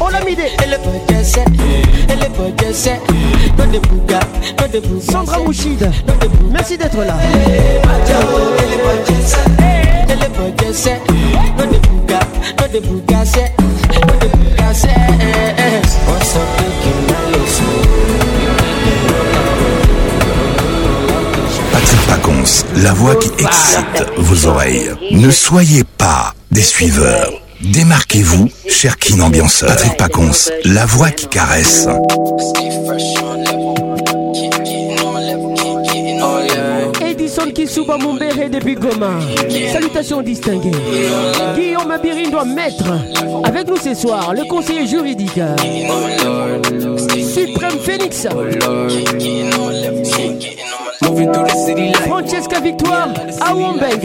Olamide. 0.00 0.42
Sandra 5.10 5.38
Mouchid. 5.40 5.90
Merci 6.52 6.78
d'être 6.78 6.98
là. 6.98 7.14
La 22.76 22.92
voix 22.92 23.14
qui 23.16 23.30
excite 23.38 24.04
vos 24.16 24.46
oreilles. 24.46 24.90
Ne 25.10 25.30
soyez 25.30 25.84
pas 25.84 26.34
des 26.50 26.62
suiveurs. 26.62 27.32
Démarquez-vous, 27.60 28.48
cher 28.68 28.96
Kin 28.96 29.20
Ambianceur. 29.20 29.68
Patrick 29.68 29.96
Pacons, 29.96 30.30
la 30.64 30.86
voix 30.86 31.10
qui 31.10 31.26
caresse. 31.26 31.86
Edison 37.04 37.50
Kisuba 37.54 37.98
Mumbere 37.98 38.48
depuis 38.50 38.74
Goma. 38.74 39.20
Salutations 39.72 40.22
distinguées. 40.22 40.70
Guillaume 41.54 41.90
Abirindo 41.90 42.44
Maître. 42.44 42.92
Avec 43.44 43.68
nous 43.68 43.76
ce 43.76 43.94
soir, 43.94 44.32
le 44.34 44.44
conseiller 44.48 44.86
juridique. 44.86 45.40
Suprême 47.32 47.78
Phoenix. 47.84 48.26
Moving 51.02 51.32
through 51.32 51.44
the 51.44 51.64
city 51.66 51.88
like 51.92 52.08
Francesca 52.08 52.60
Victoire 52.60 53.08
à 53.40 53.54
Wombeg. 53.54 54.04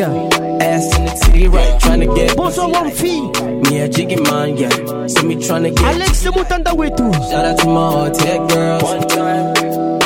ass 0.62 0.98
in 0.98 1.06
the 1.06 1.16
city 1.26 1.48
right, 1.48 1.80
trying 1.82 2.00
to 2.00 2.14
get 2.16 2.36
Bonsoir 2.38 2.70
Wamfi. 2.70 3.70
me 3.70 3.80
a 3.82 3.88
jiggy 3.90 4.16
man, 4.22 4.56
yeah. 4.58 5.08
See 5.08 5.26
me 5.28 5.36
trying 5.46 5.64
to 5.64 5.72
get 5.72 5.84
Alex 5.84 6.24
Mutanda 6.24 6.72
Wetu. 6.74 7.12
shout 7.30 7.46
out 7.46 7.58
to 7.60 7.68
my 7.68 7.92
hotel 7.92 8.48
girls, 8.48 8.84
one 8.84 9.08
time. 9.08 9.54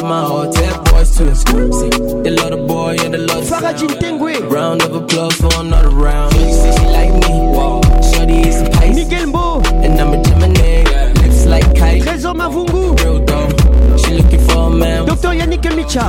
My 0.04 0.24
hotel 0.24 0.84
boys 0.86 1.16
too. 1.16 1.36
See, 1.36 1.90
they 2.24 2.32
love 2.32 2.50
the 2.52 2.66
boy 2.68 2.96
and 3.04 3.14
they 3.14 3.20
love 3.20 3.48
the 3.48 3.56
Farajin 3.56 3.90
Tengwe. 4.02 4.50
Round 4.50 4.82
of 4.82 4.96
applause 4.96 5.36
for 5.36 5.52
another 5.60 5.90
round. 5.90 6.34
She 6.34 6.52
say 6.54 6.72
she 6.76 6.86
like 6.88 7.14
me. 7.14 7.36
Whoa. 7.54 7.82
Shorty 8.02 8.40
is 8.50 8.62
a 8.62 8.70
Pisces. 8.72 8.96
Miguel 8.96 9.28
Mbo. 9.28 9.64
And 9.84 10.02
I'm 10.02 10.14
a 10.14 10.24
Gemini. 10.24 10.84
Lips 11.22 11.46
like 11.46 11.76
kite. 11.78 12.02
Trésor 12.02 12.34
Mavungu. 12.34 12.98
Real 13.04 13.20
though. 13.24 13.98
She 13.98 14.14
looking 14.14 14.40
for 14.40 14.49
a 14.70 14.76
man. 14.76 15.06
Dr 15.06 15.30
Yannick 15.30 15.62
Micha. 15.62 16.06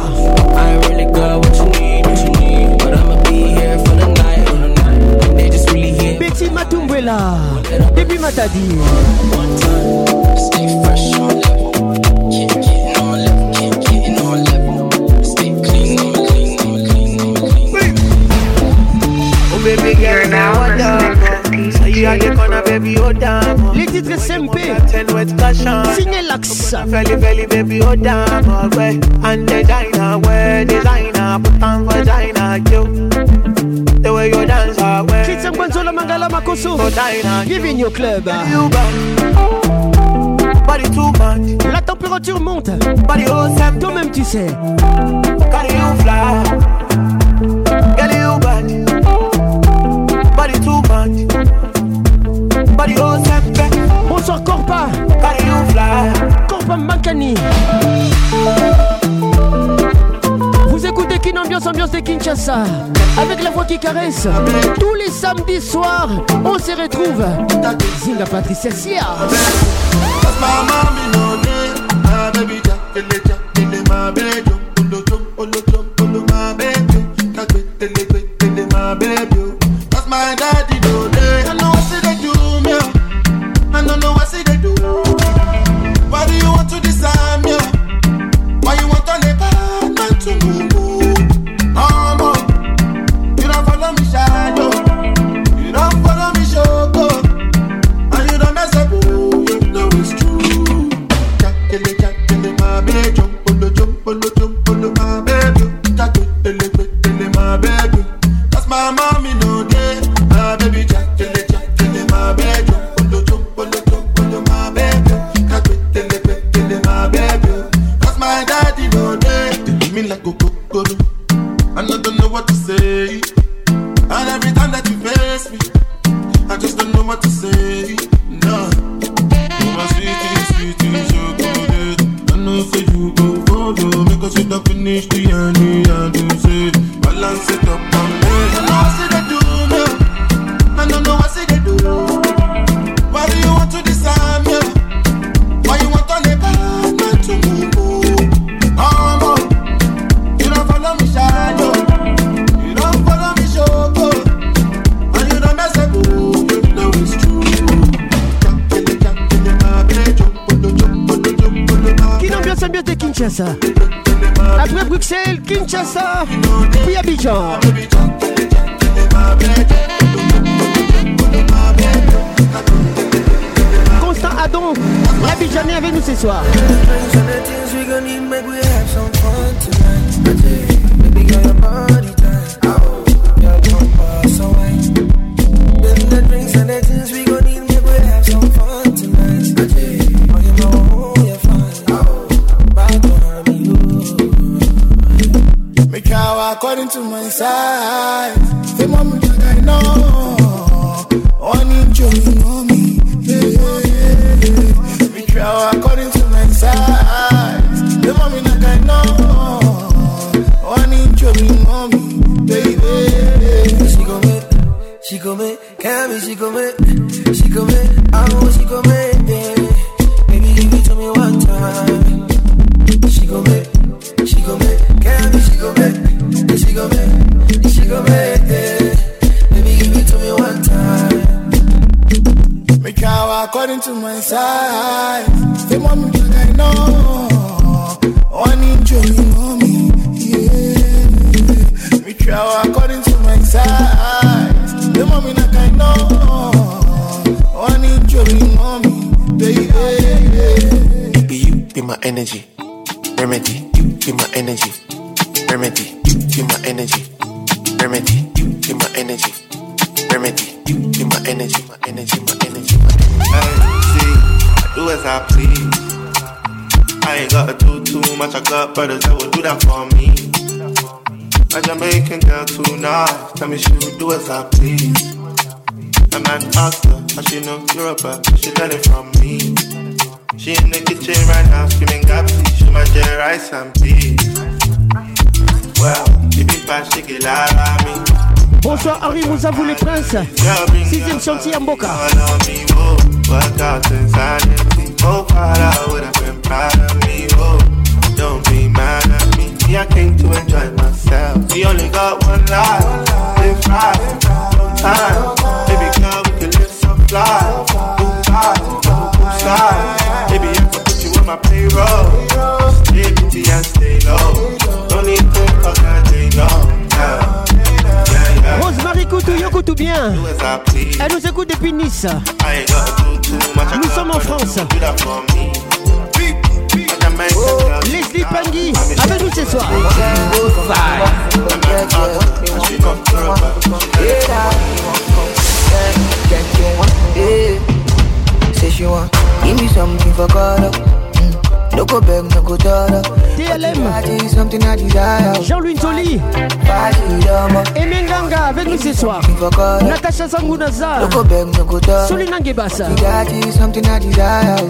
I 0.54 0.74
ain't 0.74 0.88
really 0.88 1.04
got 1.12 1.44
what 1.44 1.54
you 1.56 1.66
need, 1.80 2.06
what 2.06 2.18
you 2.24 2.32
need. 2.40 2.78
But 2.78 2.94
I'ma 2.94 3.22
be 3.24 3.48
here 3.56 3.78
for 3.78 3.94
the 3.96 4.08
night. 4.22 4.48
For 4.48 4.56
the 4.56 4.68
night. 4.68 5.24
And 5.24 5.38
they 5.38 5.48
just 5.50 5.70
really 5.70 5.92
here. 5.92 6.18
Betty 6.18 6.48
Matumbwela. 6.48 7.62
Depuis 7.94 8.18
Matadi. 8.18 8.66
Stay 10.46 10.66
fresh 10.82 11.06
on 11.18 11.40
level. 11.40 11.72
Keep 12.30 12.48
getting 12.48 12.96
on 12.96 13.06
my 13.10 13.16
level. 13.24 13.52
Keep 13.54 13.74
getting 13.86 14.18
on 14.18 14.26
my 14.30 14.36
level. 14.50 15.24
Stay 15.24 15.50
clean 15.64 16.00
on 16.00 16.12
my 16.12 16.22
clean 16.28 16.58
on 16.60 16.74
my 16.74 16.80
clean 16.88 17.20
on 17.20 17.34
my 17.34 17.40
clean. 17.40 17.80
écoute 20.80 20.99
Baby, 22.00 22.96
Les 23.74 23.86
SMP. 24.16 24.58
Signé 25.96 26.22
baby, 27.46 27.82
oh 27.82 27.94
And 29.22 29.46
designer, 29.46 30.18
wear 30.24 30.64
designer. 30.64 31.38
Put 31.42 31.62
on 31.62 31.84
you. 32.70 33.10
The 34.00 34.14
way 34.14 34.30
you 34.30 34.46
dance, 34.46 34.78
I 34.78 35.02
wear. 35.02 35.24
Christian 35.24 35.52
Mangala 35.52 36.28
Giving 37.46 37.78
your 37.78 37.90
club. 37.90 38.24
Body 40.66 40.84
too 40.94 41.12
much. 41.18 41.64
La 41.70 41.82
température 41.82 42.40
monte. 42.40 42.70
Body 43.06 43.26
awesome. 43.26 43.78
Toi-même, 43.78 44.10
tu 44.10 44.24
sais. 44.24 44.46
Got 45.50 45.68
you 45.68 45.94
fly. 46.00 46.44
Got 47.96 48.12
you 48.14 48.38
bad. 48.40 48.64
Body 50.34 50.58
too 50.60 50.80
much. 50.88 51.59
Bonsoir 54.08 54.42
Corpa. 54.42 54.88
Corpa 56.48 56.76
Mankani 56.78 57.34
Vous 60.68 60.86
écoutez 60.86 61.18
Kin 61.18 61.36
Ambiance 61.36 61.66
Ambiance 61.66 61.90
de 61.90 62.00
Kinshasa. 62.00 62.64
Avec 63.20 63.42
la 63.42 63.50
voix 63.50 63.66
qui 63.66 63.78
caresse. 63.78 64.26
Tous 64.78 64.94
les 64.94 65.10
samedis 65.10 65.60
soirs 65.60 66.08
On 66.42 66.58
se 66.58 66.70
retrouve. 66.70 67.22
Zinga 68.02 68.24
Patricia 68.24 68.70
Sia. 68.70 69.04
Cause 70.22 70.40
my 70.40 70.64
mommy 70.66 71.12
know 71.12 71.30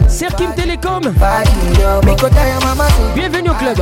Serkim 0.08 0.52
Telecom. 0.56 1.02
Bienvenue 3.14 3.50
au 3.50 3.54
club. 3.54 3.78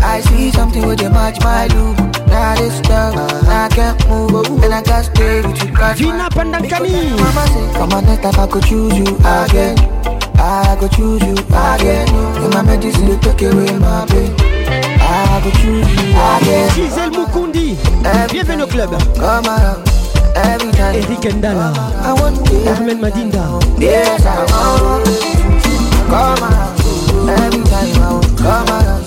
I 0.00 0.20
see 0.20 0.52
something 0.52 0.86
with 0.86 0.98
the 1.00 1.10
match 1.10 1.40
my 1.42 1.66
look. 1.74 1.96
Now 2.28 2.54
this 2.54 2.76
stuff, 2.78 3.14
I 3.48 3.68
can't 3.74 4.08
move, 4.08 4.62
and 4.62 4.72
I 4.72 4.82
can't 4.82 5.04
stay 5.04 5.42
with 5.42 5.64
you. 5.64 5.72
Vina 5.96 6.28
Pandankani. 6.30 7.10
Mama 7.18 7.46
say, 7.48 7.72
come 7.78 7.92
on, 7.92 8.04
next 8.04 8.22
time 8.22 8.38
I 8.38 8.46
could 8.46 8.64
choose 8.64 8.96
you 8.96 9.16
again. 9.24 9.76
I 10.38 10.76
go 10.78 10.86
choose 10.88 11.22
you 11.22 11.34
again. 11.34 12.08
And 12.38 12.54
my 12.54 12.62
medicine 12.62 13.06
to 13.08 13.16
take 13.18 13.42
away 13.52 13.72
my 13.78 14.06
pain. 14.06 14.32
I 15.00 15.40
go 15.42 15.50
choose 15.58 15.90
you 15.90 16.10
again. 16.12 16.68
Gisèle 16.70 17.10
Mukundi. 17.10 17.76
Bienvenue 18.30 18.62
au 18.62 18.66
club. 18.66 18.90
Come 19.16 19.46
around. 19.46 19.93
Every 20.34 20.72
time. 20.72 20.94
Eric 20.96 21.34
Ndala. 21.34 21.72
I 22.02 22.12
want 22.20 22.36
you. 22.50 22.68
Ahmed 22.68 22.98
Madinda. 22.98 23.44
Yes, 23.78 24.24
I 24.26 24.44
want 24.50 25.06
you. 25.06 25.44
Come 26.10 26.42
around. 26.42 26.74
Every 27.30 27.62
time 27.70 28.02
I 28.02 28.12
want. 28.12 28.38
Come 28.38 28.68
around. 28.68 29.02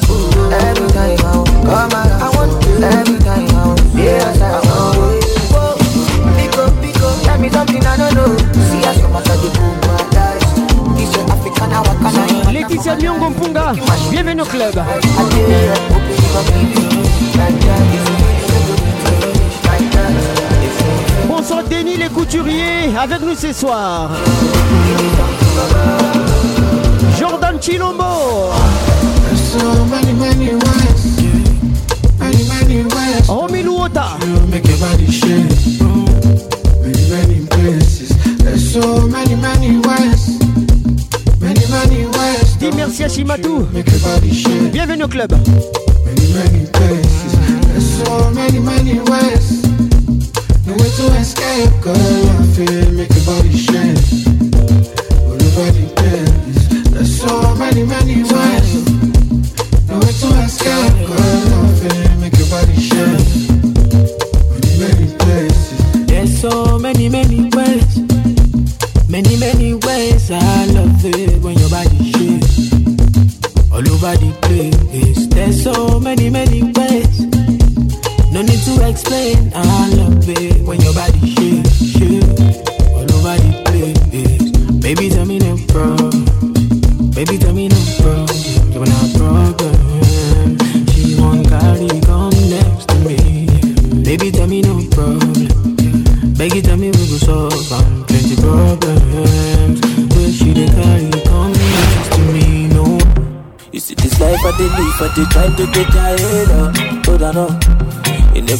Every 0.53 0.88
time 0.95 1.19
I 1.19 1.38
want. 1.38 1.49
Come 1.67 1.93
around. 1.93 2.21
I 2.21 2.30
want 2.36 2.51
you. 2.65 2.75
Every 2.84 3.19
time 3.19 3.49
I 3.49 3.67
want. 3.67 3.82
Yes, 3.95 4.41
I 4.41 4.43
want 4.65 4.97
you. 4.97 5.38
Pick 6.38 6.57
up, 6.57 6.71
pick 6.82 7.01
up. 7.03 7.15
Tell 7.23 7.38
me 7.39 7.49
something 7.49 7.86
I 7.86 7.97
don't 7.97 8.13
know. 8.15 8.38
See 8.69 8.84
us 8.88 8.97
come 9.01 9.15
out 9.15 9.30
of 9.30 9.38
the 9.41 9.49
boom, 9.57 9.75
my 9.84 9.99
life. 10.15 10.43
This 10.97 11.09
is 11.09 11.30
African, 11.30 11.71
I 11.73 11.80
walk 11.82 12.01
on 12.01 12.53
Laetitia 12.53 12.95
Nyongo 12.95 13.30
Mpunga. 13.30 13.75
Bienvenue 14.11 14.41
au 14.41 14.45
club. 14.45 14.75
Bonsoir 21.28 21.63
Denis 21.69 21.97
les 21.97 22.09
couturiers 22.09 22.95
avec 22.97 23.21
nous 23.21 23.36
ce 23.36 23.51
soir. 23.51 24.09
Jordan 27.19 27.61
Chilombo. 27.61 28.03
Romy 33.28 33.63
Luota. 33.63 34.17
Dis 42.59 42.69
merci 42.75 43.03
à 43.03 43.09
Shimatou. 43.09 43.67
Bienvenue 44.71 45.03
au 45.03 45.07
club. 45.07 45.34
Many, 46.05 46.34
many 46.34 46.65
places. 46.71 47.34
There's 47.67 48.05
so 48.05 48.32
many, 48.32 48.59
many 48.59 48.99
ways. 49.01 49.66
To 50.98 51.06
escape. 51.14 51.86
I 51.86 51.93
feel 52.56 52.91
make 52.93 53.14
your 53.14 53.26
body 53.26 53.56
shake. 53.56 54.02
Over 55.30 55.70
the 55.78 55.86
place. 55.95 56.89
There's 56.89 57.22
so 57.22 57.56
many, 57.56 57.84
many 57.84 58.24
ways. 58.24 58.72
No 59.88 60.00
way 60.00 60.14
to 60.22 60.28
escape. 60.41 60.98
I 61.06 61.70
feel 61.78 62.18
make 62.20 62.36
your 62.39 62.50
body 62.50 62.78
shake. 62.82 63.30
Many, 64.54 64.74
many 64.82 65.08
places. 65.18 66.08
There's 66.08 66.34
so 66.41 66.80
many, 66.80 67.10
many 67.10 67.50
ways. 67.56 67.98
Many, 69.08 69.38
many 69.38 69.76
ways. 69.76 70.32
I 70.32 70.66
love 70.66 71.06
it 71.06 71.43
when 71.43 71.60
your 71.60 71.70
body 71.70 72.12
shakes. 72.12 72.74
All 73.72 73.88
over 73.88 74.18
the 74.18 74.32
place. 74.41 75.28
There's 75.28 75.62
so 75.62 76.00
many, 76.00 76.32
many 76.32 76.64
ways. 76.64 77.20
No 78.32 78.41
need 78.41 78.62
to 78.66 78.89
explain. 78.89 79.52
I 79.54 79.89
love 79.89 80.07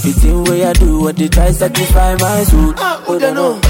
In 0.08 0.14
everything 0.14 0.44
way 0.46 0.64
I 0.64 0.72
do, 0.72 1.06
I 1.10 1.12
dey 1.12 1.28
try 1.28 1.52
satisfy 1.52 2.16
my 2.16 2.44
soul. 2.44 2.72
Hold 2.72 3.24
on, 3.24 3.38
oh. 3.38 3.60
no. 3.60 3.62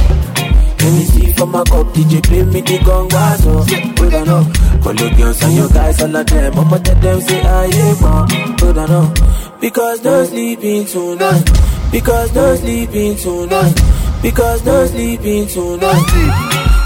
Let 0.78 0.94
me 0.94 1.04
see 1.06 1.34
from 1.34 1.50
my 1.52 1.64
cup, 1.64 1.88
DJ 1.88 2.22
play 2.24 2.44
me 2.44 2.62
the 2.62 2.78
gonga 2.86 3.18
oh? 3.18 3.66
so. 3.66 4.02
Hold 4.04 4.14
on, 4.14 4.30
oh. 4.30 4.44
no. 4.44 4.84
Call 4.84 4.96
your 4.96 5.10
girls 5.18 5.42
and 5.42 5.54
your 5.56 5.70
guys, 5.70 6.00
all 6.00 6.16
of 6.16 6.26
them. 6.28 6.60
I'ma 6.60 6.78
tell 6.78 6.96
them 7.02 7.22
say 7.22 7.42
I 7.42 7.66
ain't 7.66 8.00
born. 8.00 8.30
Hold 8.62 8.78
on, 8.78 8.88
no. 8.88 9.14
Because 9.60 10.04
no 10.04 10.24
sleeping 10.26 10.86
tonight. 10.86 11.44
Because 11.92 12.36
no 12.36 12.56
sleeping 12.56 13.16
tonight. 13.16 13.76
Because 14.22 14.64
no 14.64 14.86
sleeping 14.86 15.48
tonight. 15.48 16.06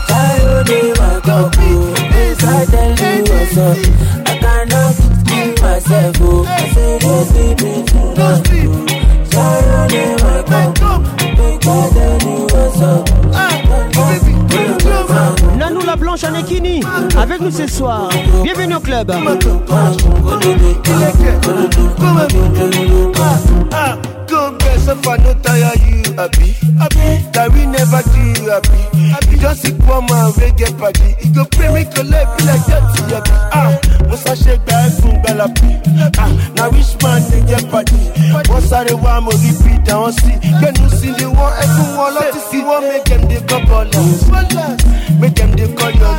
Child, 0.08 0.68
they 0.68 0.90
my 0.96 1.20
cup, 1.28 1.54
oh. 1.58 1.94
Yes, 1.98 2.44
I 2.46 2.66
tell 2.72 3.18
you 3.18 3.24
what's 3.28 3.58
up. 3.58 3.78
I 4.32 4.38
cannot 4.40 4.96
keep 5.28 5.62
myself, 5.62 6.16
oh. 6.22 6.46
I 6.48 6.70
say 6.70 7.00
no 7.04 7.24
sleeping 7.26 7.86
tonight. 7.86 9.01
Oh. 9.36 9.62
Nanou 15.58 15.82
la 15.86 15.96
blanche 15.96 16.24
à 16.24 16.30
avec 17.20 17.42
nous 17.42 17.52
ce 17.52 17.68
soir. 17.68 18.10
Bienvenue 18.44 18.76
au 18.76 18.80
club. 18.80 19.12
Ah. 19.12 19.18
Ah. 23.72 23.98
mo 39.24 39.32
repeat 39.44 39.88
àwọn 39.94 40.12
sí. 40.20 40.32
gbẹ̀nu 40.60 40.86
sí 41.00 41.08
ni 41.18 41.26
wọ́n 41.38 41.54
ẹkún 41.64 41.90
wọn 41.98 42.10
lọ́tí 42.16 42.40
sí 42.50 42.58
wọ́n 42.68 42.82
make 42.90 43.04
dem 43.10 43.22
dey 43.30 43.42
bọ́lá. 43.50 44.66
make 45.20 45.34
dem 45.36 45.52
dey 45.56 45.68
call 45.78 45.94
your 46.02 46.16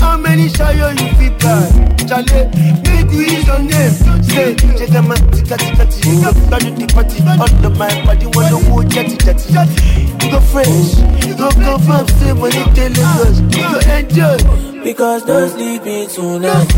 how 0.00 0.16
many 0.16 0.46
ṣayọ 0.48 0.86
you 1.00 1.08
fit 1.18 1.34
buy? 1.42 1.68
jale 2.08 2.40
make 2.84 3.10
we 3.12 3.24
use 3.36 3.46
your 3.46 3.58
name. 3.70 3.94
say 4.28 4.54
jẹjẹ 4.78 5.00
ma 5.08 5.14
tita 5.32 5.56
tita 5.56 5.84
ti 5.92 6.08
yóò 6.22 6.32
gbádùn 6.48 6.74
di 6.78 6.86
pati 6.94 7.18
ọ̀dọ̀ 7.44 7.70
my 7.78 7.94
body 8.06 8.26
wọn 8.34 8.44
lówó 8.50 8.82
jẹ́tì 8.92 9.16
jẹ́tì. 9.24 9.48
you 10.22 10.30
go 10.32 10.40
fresh 10.50 10.90
you 11.26 11.34
go 11.40 11.48
confam 11.64 12.06
say 12.18 12.32
money 12.32 12.64
dey 12.74 12.88
lagos 12.96 13.40
go 13.52 13.78
enjoy. 13.96 14.38
because 14.84 15.22
no 15.26 15.46
sleep 15.48 15.84
me 15.84 16.06
tonight. 16.06 16.68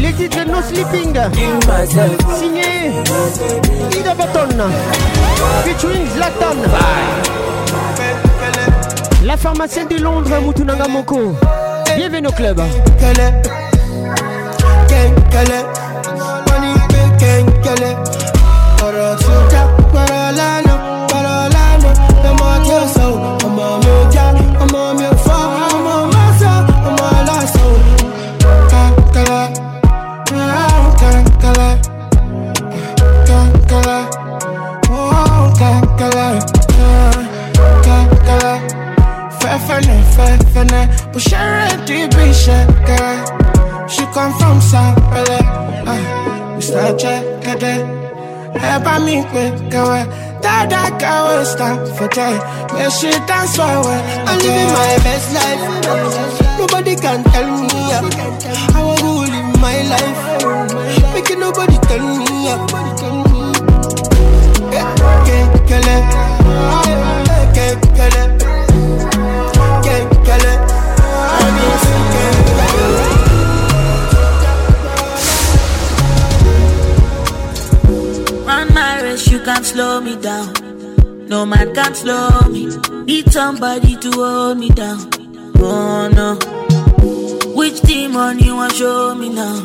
Les 0.00 0.12
titres 0.12 0.46
No 0.46 0.62
Sleeping. 0.62 1.18
Signé 2.38 2.92
Ida 3.98 4.14
Baton. 4.14 4.48
Featuring 5.64 6.06
Zlatan. 6.14 6.56
La 9.24 9.36
pharmacienne 9.36 9.88
de 9.88 9.96
Londres, 9.96 10.40
Mutunanga 10.40 10.88
Moko. 10.88 11.34
Bienvenue 11.96 12.28
au 12.28 12.32
club. 12.32 12.60
usharati 41.16 41.98
bishaka 42.14 43.00
she 43.88 44.04
come 44.14 44.32
from 44.38 44.60
sapele 44.60 45.38
usache 46.58 47.14
kede 47.42 47.74
eba 48.74 48.98
mi 49.04 49.22
kwe 49.30 49.44
kawe 49.72 50.06
dada 50.42 50.90
kawe 51.00 51.44
stand 51.44 51.88
for 51.96 52.08
day. 52.08 52.36
make 52.78 52.90
she 52.90 53.10
dance 53.28 53.56
for 53.56 53.64
well 53.84 54.02
i'm 54.28 54.38
living 54.38 54.70
my 54.78 54.96
best 55.04 55.28
life. 55.38 55.62
Nobody 56.58 56.96
can 56.96 57.22
tell 57.24 57.50
me 57.62 57.68
how 58.72 58.86
i 58.90 58.96
to 58.96 59.10
live 59.32 59.60
my 59.60 59.78
life. 59.92 60.20
Make 61.14 61.30
it 61.30 61.38
nobody 61.38 61.78
tell 61.88 62.06
me 62.18 62.26
yeah. 62.46 62.60
Kele, 65.68 65.96
kele, 67.54 67.76
it. 67.96 68.25
Can't 79.46 79.64
slow 79.64 80.00
me 80.00 80.16
down. 80.16 80.52
No 81.28 81.46
man 81.46 81.72
can 81.72 81.94
slow 81.94 82.40
me. 82.50 82.66
Need 83.04 83.30
somebody 83.32 83.94
to 83.94 84.10
hold 84.10 84.58
me 84.58 84.70
down. 84.70 84.98
Oh 85.60 86.08
no. 86.18 86.34
Which 87.54 87.80
demon 87.82 88.40
you 88.40 88.56
want 88.56 88.72
show 88.72 89.14
me 89.14 89.28
now? 89.28 89.64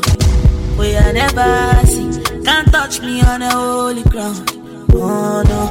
We 0.77 0.95
I 0.95 1.11
never 1.13 1.88
see. 1.88 2.11
Can't 2.45 2.71
touch 2.71 3.01
me 3.01 3.23
on 3.23 3.41
a 3.41 3.49
holy 3.49 4.03
ground. 4.03 4.51
Oh 4.93 5.41
no. 5.49 5.61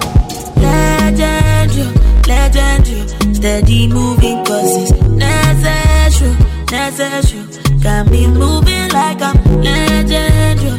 Legend 0.61 1.72
you, 1.78 1.88
legend 2.26 2.88
you. 2.88 3.34
Steady 3.34 3.86
moving 3.86 4.44
cause 4.44 4.90
necessary, 5.08 6.34
necessary. 6.68 7.78
Got 7.80 8.11
me 8.11 8.26
moving 8.26 8.88
like 8.90 9.22
I'm 9.22 9.36
legend 9.62 10.61
you, 10.62 10.74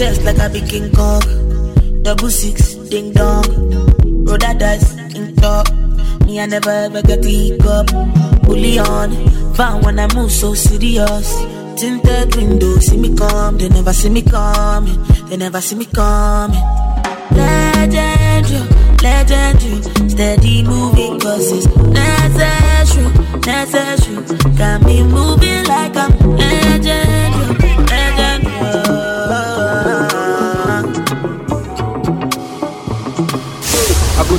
chest 0.00 0.24
like 0.24 0.38
I 0.38 0.48
be 0.48 0.62
King 0.62 0.90
Kong. 0.92 1.20
Double 2.02 2.30
six, 2.30 2.74
ding 2.88 3.12
dong. 3.12 3.44
Roll 4.24 4.38
that 4.38 4.56
dice 4.58 4.96
in 5.14 5.36
top. 5.36 5.66
Me, 6.24 6.40
I 6.40 6.46
never 6.46 6.70
ever 6.70 7.02
get 7.02 7.20
the 7.20 7.28
hiccup. 7.28 7.86
Bully 8.44 8.78
on, 8.78 9.10
found 9.54 9.84
when 9.84 9.98
I 9.98 10.06
move 10.14 10.32
so 10.32 10.54
serious. 10.54 11.28
Tinted 11.76 12.34
window, 12.34 12.78
see 12.78 12.96
me 12.96 13.14
come, 13.14 13.58
they 13.58 13.68
never 13.68 13.92
see 13.92 14.08
me 14.08 14.22
coming. 14.22 14.98
They 15.28 15.36
never 15.36 15.60
see 15.60 15.76
me 15.76 15.84
coming. 15.84 16.64
Legend, 17.36 18.48
you, 18.52 18.62
legend. 19.04 20.10
Steady 20.10 20.62
moving 20.62 21.20
cause 21.20 21.52
it's 21.52 21.66
necessary, 21.76 23.04
necessary. 23.44 24.56
Got 24.56 24.82
me 24.82 25.02
moving 25.02 25.64
like 25.66 25.94
I'm 25.94 26.12
legend, 26.36 27.19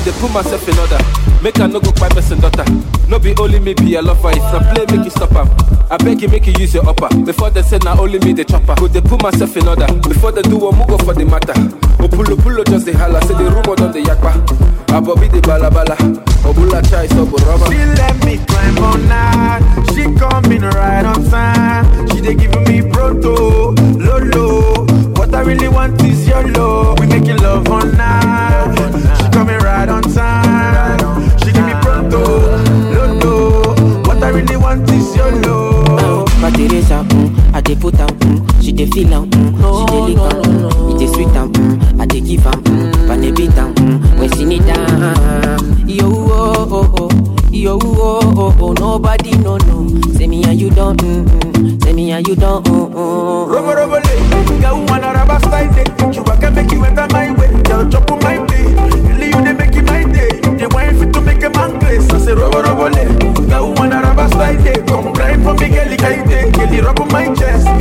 dey 0.04 0.12
put 0.20 0.32
myself 0.32 0.68
in 0.68 0.78
order. 0.80 0.98
Make 1.42 1.60
I 1.60 1.68
no 1.68 1.80
go 1.80 1.92
buy 1.94 2.10
person 2.10 2.40
daughter. 2.40 2.66
No 3.08 3.20
be 3.20 3.34
only 3.40 3.60
me 3.60 3.74
be 3.74 3.96
a 3.96 4.02
lover. 4.02 4.30
If 4.32 4.38
na 4.54 4.60
play, 4.74 4.86
make 4.96 5.06
you 5.06 5.12
stop 5.12 5.34
am. 5.34 5.50
I 5.92 5.98
beg 5.98 6.22
you, 6.22 6.28
make 6.30 6.46
you 6.48 6.54
use 6.54 6.74
your 6.74 6.88
upper. 6.88 7.10
Before 7.26 7.50
they 7.50 7.62
say 7.62 7.78
na 7.84 8.00
only 8.00 8.20
me 8.20 8.34
the 8.34 8.46
chopper. 8.46 8.76
Go 8.76 8.88
dey 8.88 9.02
put 9.02 9.22
myself 9.22 9.56
in 9.58 9.68
order. 9.68 9.88
Before 10.08 10.32
they 10.32 10.42
do 10.44 10.58
one, 10.58 10.78
go 10.88 10.98
for 11.00 11.14
the 11.14 11.26
matter. 11.26 11.54
Opulo 12.02 12.36
pulo 12.38 12.64
just 12.66 12.86
the 12.86 12.94
holla. 12.94 13.22
Say 13.26 13.34
the 13.36 13.44
rumor 13.50 13.76
don 13.76 13.92
the 13.92 14.02
yakpa. 14.02 14.32
Abobi 14.88 15.30
the 15.32 15.42
balabala. 15.42 15.96
Obula 16.46 16.82
chai 16.90 17.08
so 17.08 17.26
rubber. 17.26 17.66
She 17.72 17.78
let 18.00 18.26
me 18.26 18.38
climb 18.46 18.78
on 18.80 19.08
night. 19.08 19.62
She 19.94 20.04
coming 20.18 20.62
right 20.62 21.06
on 21.06 21.24
time. 21.30 22.08
She 22.10 22.22
they 22.22 22.36
giving 22.36 22.64
me 22.64 22.82
proto, 22.90 23.72
lolo. 23.98 24.86
What 25.16 25.34
I 25.36 25.42
really 25.42 25.68
want 25.68 26.02
is 26.04 26.28
your 26.28 26.48
love. 26.52 27.00
We 27.00 27.08
making 27.08 27.38
love 27.38 27.68
on 27.70 27.96
night. 27.98 28.31
But 36.82 36.88
Teresa, 36.88 37.04
mm, 37.16 37.54
I 37.56 37.62
dey 37.62 37.76
put 37.76 38.00
am, 38.00 38.08
mm, 38.10 38.64
she 38.64 38.72
dey 38.72 38.86
feel 38.88 39.14
am, 39.14 39.30
mm, 39.30 39.54
she 39.80 39.86
dey 39.92 40.02
lick 40.02 40.18
am, 40.18 40.42
mm, 40.42 40.96
it 40.96 41.00
dey 41.00 41.08
sweet 41.14 41.28
am, 41.36 41.54
mm, 41.54 42.00
I 42.02 42.06
dey 42.08 42.22
give 42.22 42.46
am, 42.48 42.64
mm, 42.64 43.08
but 43.08 43.22
dey 43.22 43.32
beat 43.32 43.58
am, 43.58 43.74
mm, 43.76 44.20
when 44.20 44.32
she 44.34 44.46
need 44.46 44.64
am. 44.64 45.88
Yo 45.88 46.08
oh 46.10 46.68
oh 46.72 46.96
oh, 46.98 47.52
yo 47.52 47.78
oh 47.84 48.20
oh 48.36 48.58
oh, 48.60 48.74
nobody 48.74 49.38
no 49.38 49.58
no. 49.58 49.88
Say 50.14 50.28
me 50.28 50.44
and 50.44 50.60
you 50.60 50.70
don't, 50.72 50.98
mm, 51.02 51.26
mm, 51.26 51.84
say 51.84 51.94
me 51.94 52.12
and 52.12 52.28
you 52.28 52.36
don't, 52.36 52.66
mm, 52.66 52.92
mm. 52.92 53.48
Robo 53.48 53.74
robo 53.76 53.96
le, 54.00 54.62
girl 54.62 54.86
wanna 54.88 55.14
rubber 55.14 55.40
style 55.46 55.72
day. 55.74 55.86
You 56.14 56.24
I 56.26 56.36
can 56.38 56.56
make 56.56 56.72
you 56.72 56.84
enter 56.84 57.08
my 57.12 57.32
way, 57.32 57.62
girl 57.64 57.88
chop 57.90 58.10
on 58.12 58.20
my 58.24 58.44
day. 58.48 58.64
Really 59.06 59.28
you 59.28 59.44
dey 59.44 59.54
make 59.54 59.76
it 59.76 59.86
my 59.86 60.04
day. 60.12 60.30
They 60.58 60.68
want 60.68 60.98
fit 60.98 61.14
to 61.14 61.22
make 61.22 61.44
a 61.44 61.50
man 61.52 61.80
place. 61.80 62.10
I 62.10 62.18
say 62.20 62.34
robo 62.34 62.62
robo 62.62 62.90
le, 62.90 63.48
girl 63.48 63.74
wanna 63.76 64.02
rubber 64.02 64.28
style 64.30 64.64
day 64.64 64.81
tight, 66.02 66.32
eh. 66.32 66.50
Girl, 66.50 66.74
it, 66.74 66.84
rub 66.84 67.00
on 67.00 67.08
my 67.12 67.34
chest. 67.36 67.81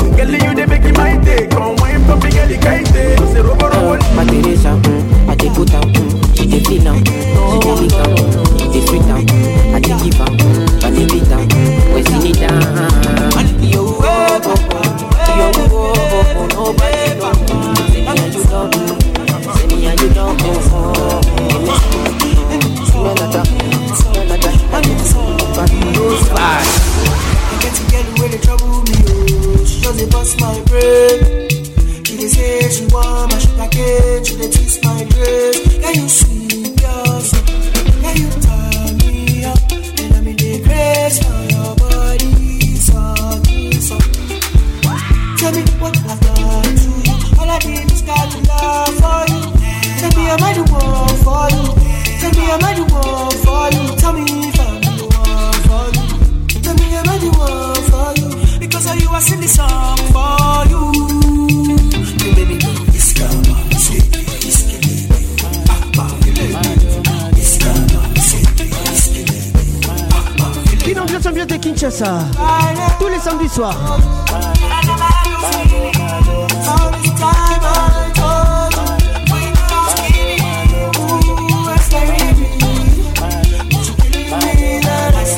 That's 71.81 72.01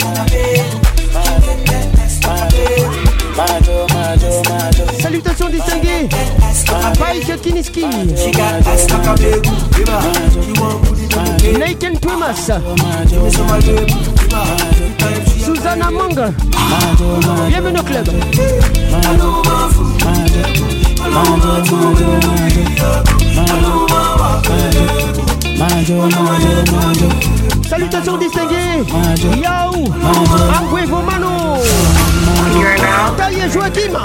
what 0.02 0.18
I 0.18 0.26
beg. 0.30 0.62
Salutations 5.00 5.48
distinguées 5.48 6.08
Païk 6.98 7.40
Kiniski. 7.42 7.84
Naiken 11.58 11.98
Thomas. 11.98 12.50
Susanna 15.72 15.90
Manga. 15.90 16.30
Bienvenue 17.48 17.78
au 17.78 17.82
club. 17.82 18.06
Salutations 27.70 28.18
distinguées. 28.18 28.84
Yao. 29.42 29.72
Angwevo 30.60 31.00
Mano. 31.02 31.56
Taillé 33.16 33.48
Joachim. 33.50 33.96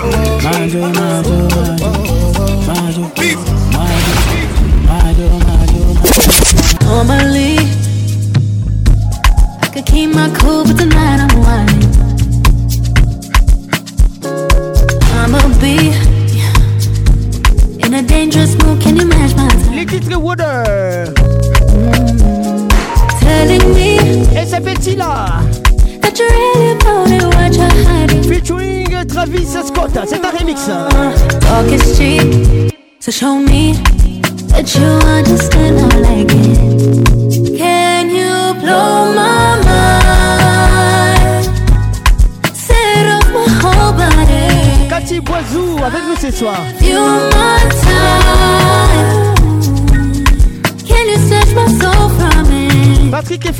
Normally, 6.85 7.66
keep 9.97 10.13
cool, 10.37 10.63
I'm 11.23 11.33
whining. 11.43 11.83
Be 15.59 15.91
in 17.83 17.93
a 17.95 18.03
dangerous 18.03 18.53
mood. 18.61 18.79
Can 18.79 18.95
you 18.95 19.07
match 19.07 19.35
my 19.35 19.47
Water. 20.17 20.63
Mm-hmm. 21.73 22.67
Telling 23.19 23.67
me. 23.73 23.91
Et 24.37 24.45
c'est 24.45 24.61
petit 24.61 24.95
là. 24.95 25.41
That 26.01 26.19
what 27.33 27.55
you're 27.55 27.75
hiding. 27.87 28.23
Featuring 28.23 29.07
Travis 29.07 29.57
Scott, 29.65 29.97
c'est 30.05 30.23
un 30.23 30.31
remix. 30.37 30.69
Talk 31.41 31.71
is 31.71 31.97
cheap, 31.97 32.71
so 32.99 33.11
show 33.11 33.39
me. 33.39 33.56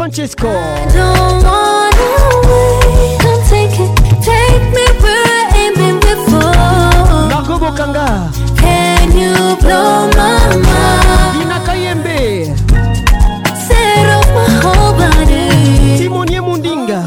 Francesco. 0.08 0.48
Margot 7.28 7.60
Bokanga. 7.60 8.32
Can 8.56 9.12
you 9.12 9.58
blow 9.60 10.08
my 10.16 10.56
mind? 10.64 11.42
Ina 11.42 11.60
Kayembe. 11.66 12.56
Set 13.68 14.08
up 14.08 14.26
my 14.34 14.48
whole 14.64 14.94
body. 14.96 15.98
Timonier 15.98 16.42
Mundinga. 16.42 17.04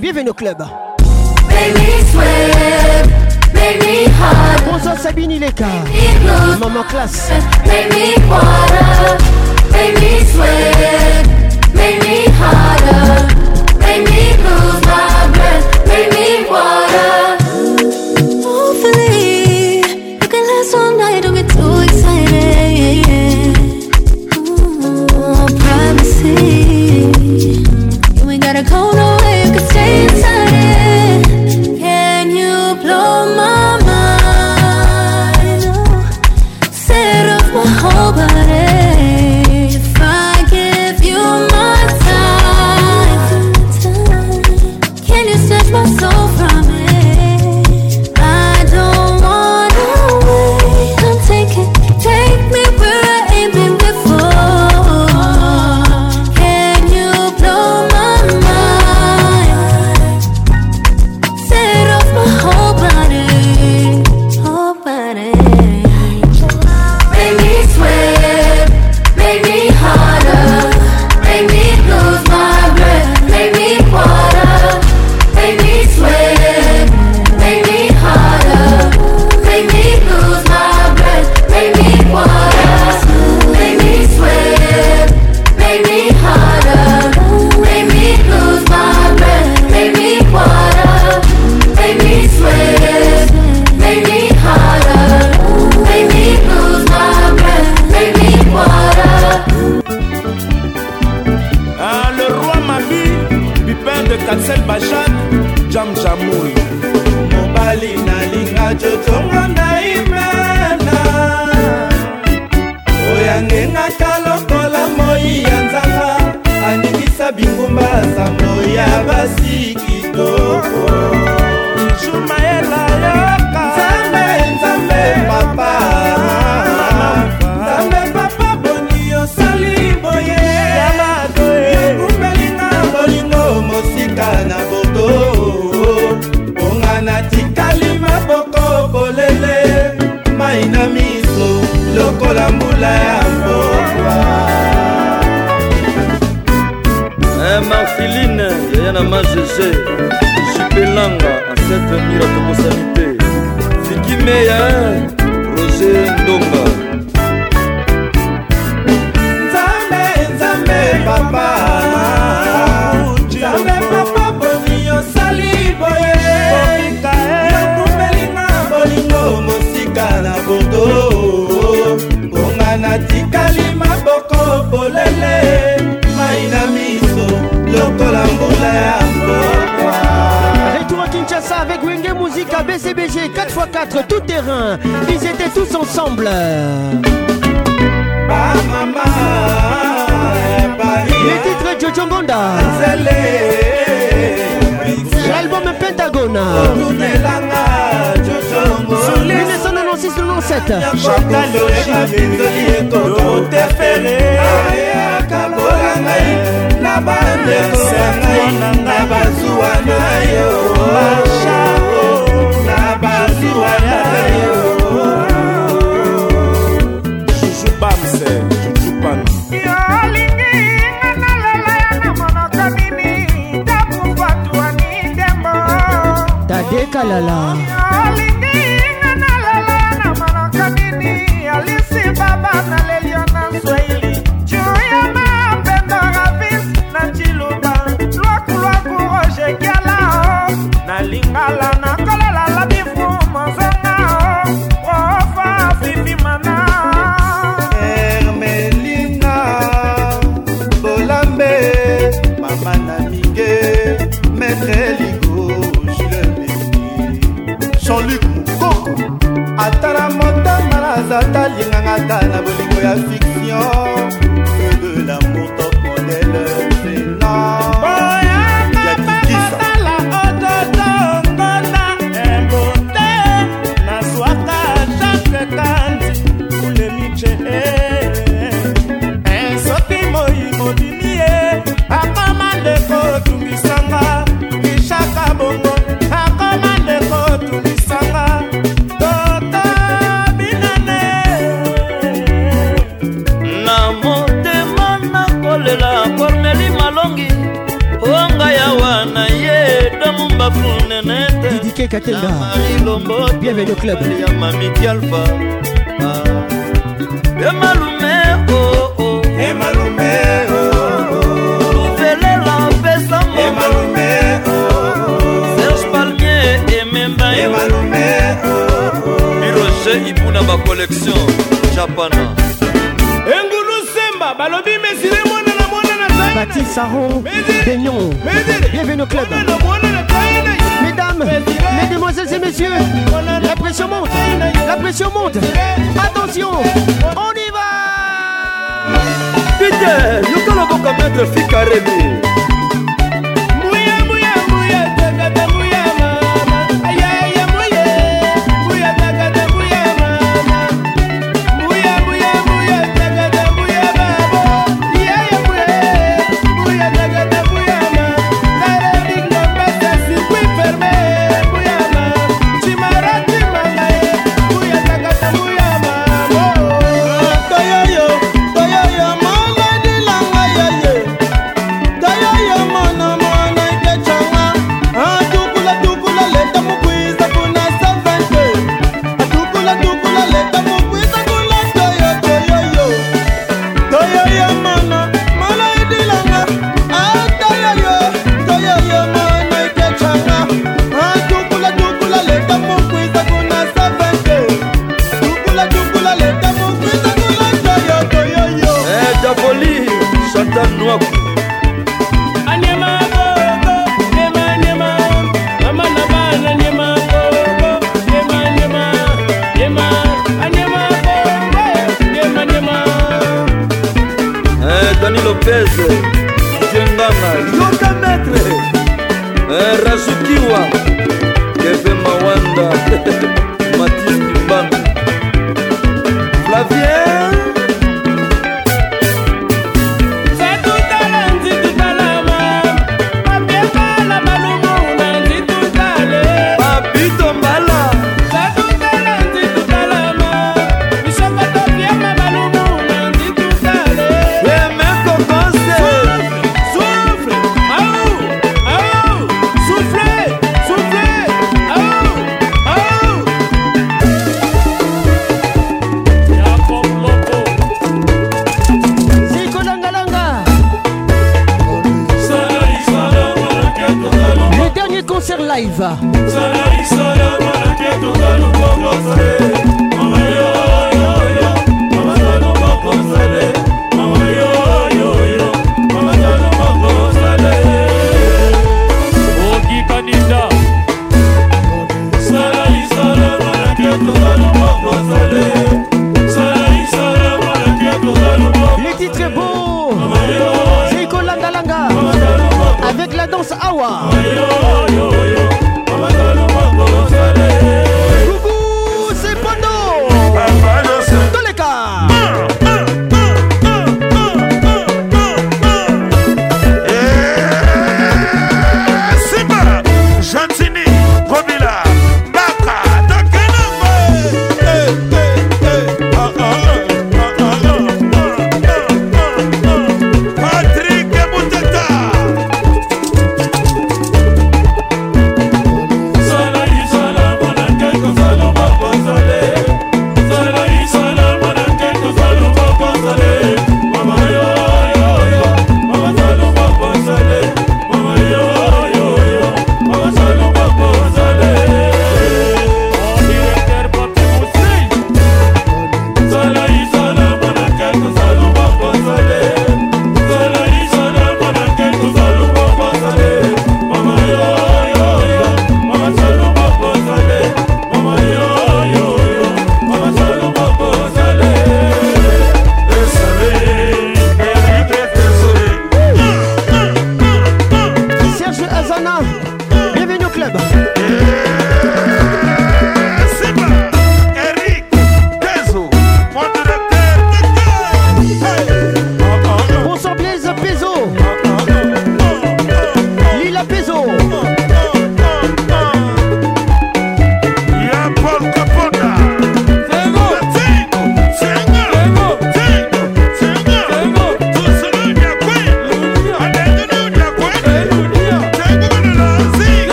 Bienvenue 0.00 0.30
au 0.30 0.34
club. 0.34 0.62
Make 1.48 1.74
me 1.74 2.04
sweat. 2.12 3.22
Bonsoir 4.66 4.98
Sabine 4.98 5.32
Ileka 5.36 5.66
Maman 6.58 6.84
classe 6.84 7.30
Make 7.66 7.90
me 7.90 8.14
water, 8.28 9.18
make 9.72 9.94
me 10.00 10.24
sweat 10.24 10.71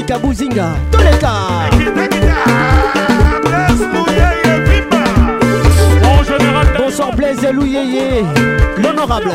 erika 0.00 0.18
buzinga. 0.18 0.74
Toleka. 0.90 1.32
Bonsoir 6.78 7.14
blaise 7.14 7.52
louyeye. 7.52 8.24
L'honorable. 8.78 9.32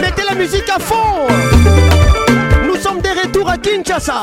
Mettez 0.00 0.22
la 0.28 0.34
musique 0.34 0.70
à 0.74 0.78
fond. 0.78 1.28
Nous 2.66 2.76
sommes 2.76 3.00
de 3.00 3.08
retour 3.08 3.50
à 3.50 3.58
kinshasa. 3.58 4.22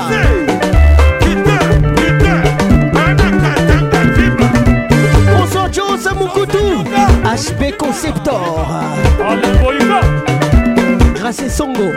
Vincent 5.96 6.16
Moukoutou 6.16 6.84
HB 7.24 7.78
Conceptor. 7.78 8.68
Grâce 11.16 11.48
Songo. 11.48 11.94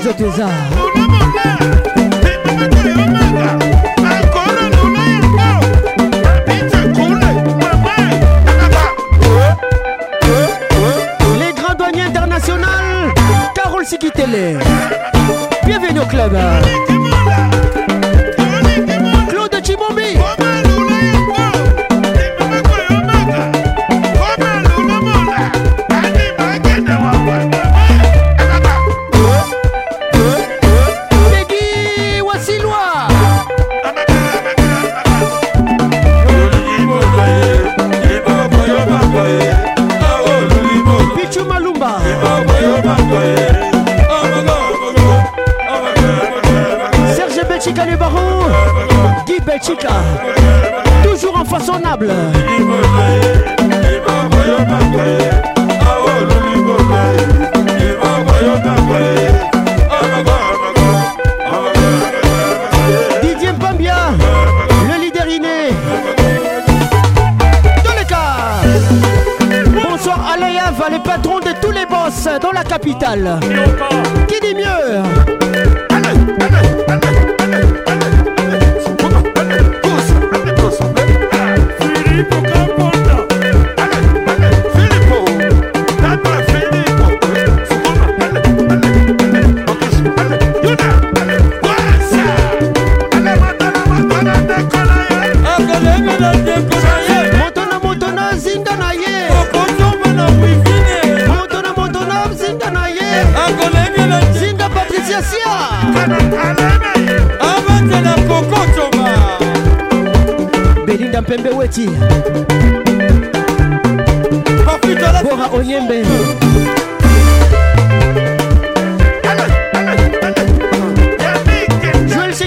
Vamos 0.00 0.14
utilizar. 0.14 0.89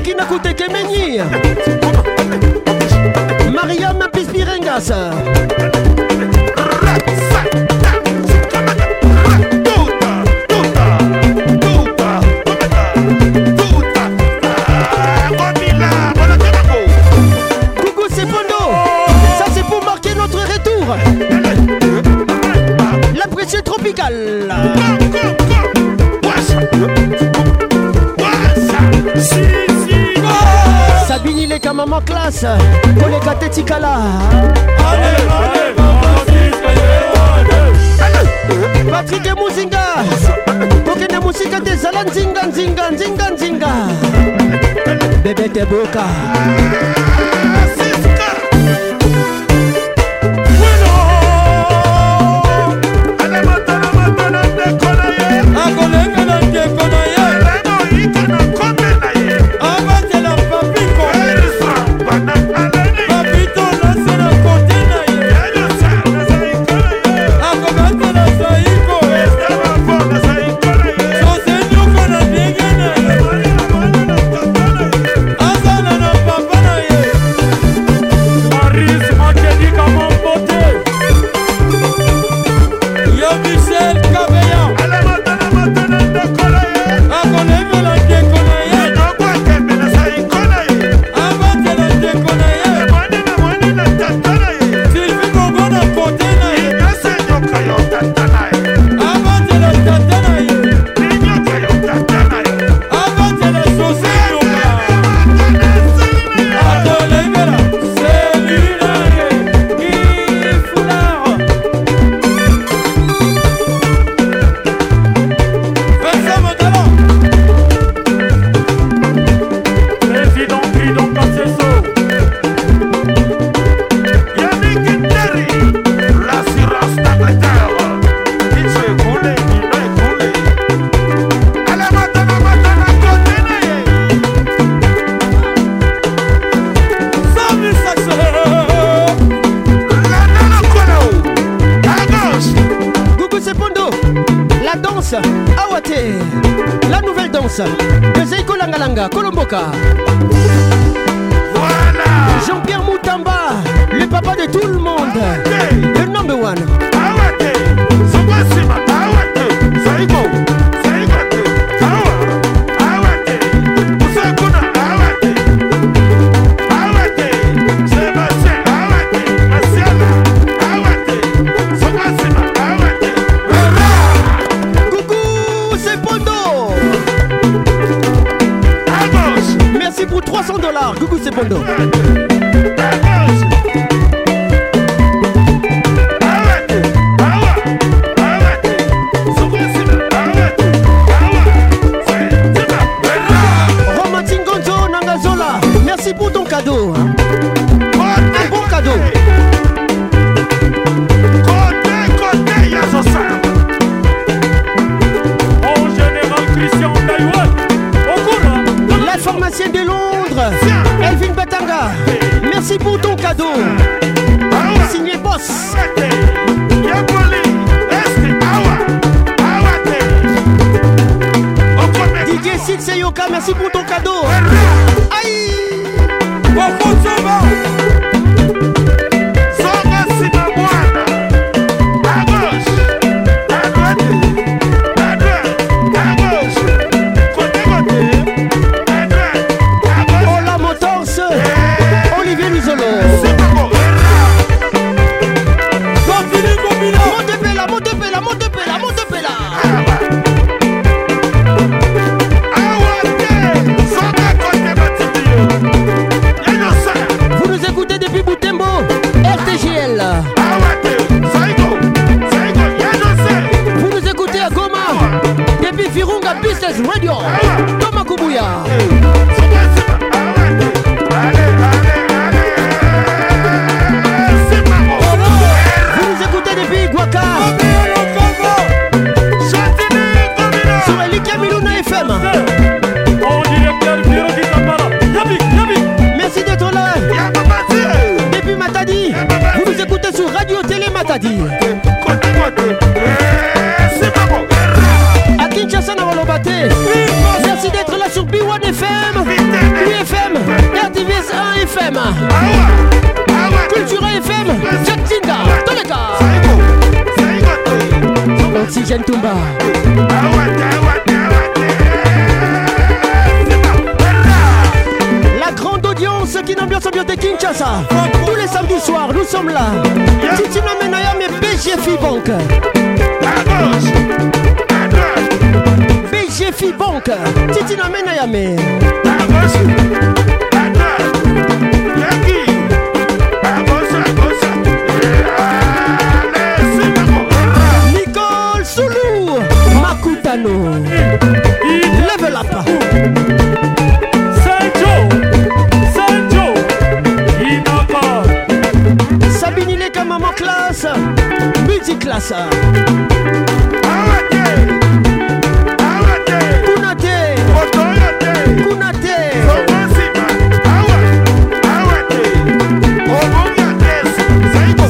eleki 0.04 0.14
na 0.18 0.26
kutekemeni 0.26 1.22
mariam 3.54 4.00
pispirengas 4.12 4.92
mouvement 31.94 32.02
classe 32.06 32.46
koleka 33.00 33.36
te 33.36 33.50
tikala 33.50 33.98
patrik 38.92 39.28
muzinga 39.38 39.84
kokende 40.86 41.20
mosika 41.20 41.60
te 41.62 41.72
ezala 41.72 42.04
nzinga 42.04 42.44
nzinga 42.44 42.90
nzinga 42.92 43.30
nzinga 43.30 43.72
bebete 45.24 45.66
boka 45.66 46.06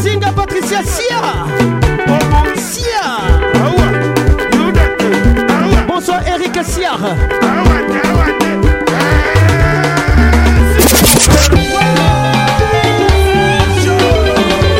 zinga 0.03 0.31
patricia 0.31 0.83
sia. 0.83 1.21
Bonsoir 5.87 6.21
eric 6.27 6.63
siar 6.63 6.99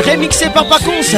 remixé 0.06 0.50
par 0.50 0.66
Paconce. 0.68 1.18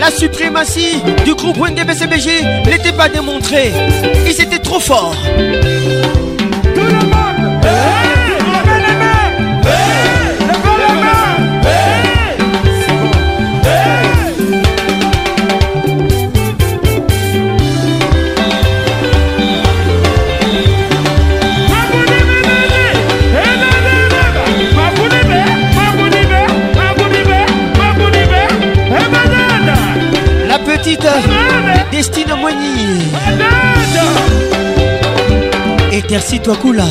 la 0.00 0.10
suprématie 0.10 1.02
du 1.24 1.34
groupe 1.34 1.58
NDBCBG 1.58 2.42
n'était 2.66 2.92
pas 2.92 3.08
démontrée. 3.08 3.72
Ils 4.26 4.40
étaient 4.40 4.58
trop 4.58 4.80
forts. 4.80 5.16
Christine 32.02 32.34
Moigny. 32.34 32.98
Éclaircis-toi, 35.92 36.56
Koula. 36.56 36.84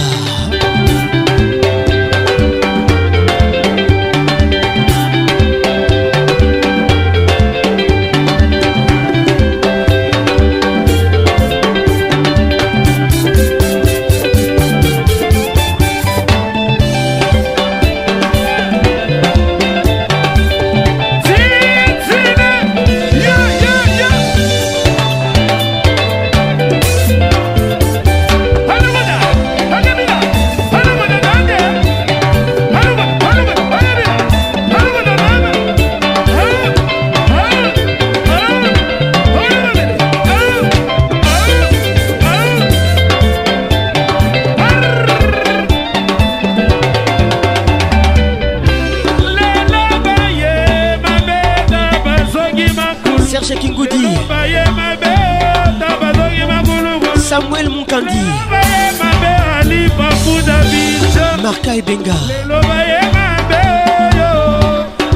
maninga 62.01 62.15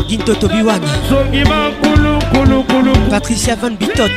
ginto 0.07 0.35
tobiwan 0.35 0.81
patricia 3.09 3.55
van 3.55 3.75
bitot 3.77 4.11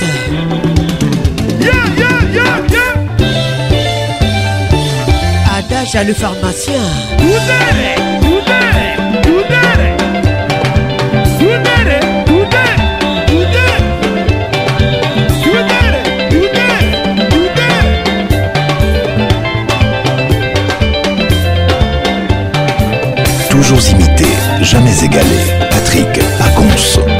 adage 5.56 5.96
à 5.96 6.04
le 6.04 6.14
pharmacien. 6.14 6.80
Oudere, 7.20 7.96
Oudere, 8.22 8.96
Oudere. 9.26 9.97
Toujours 23.68 23.90
imité, 23.90 24.24
jamais 24.62 25.04
égalé. 25.04 25.36
Patrick 25.70 26.08
Pacons. 26.38 27.17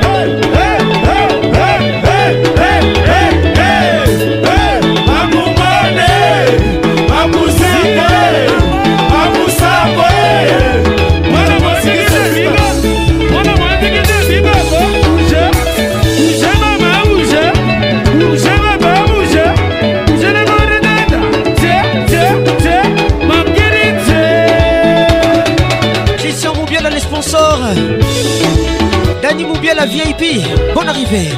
Moubiala, 29.79 29.87
VIP. 29.87 30.43
Bonne 30.75 30.89
arrivée. 30.89 31.29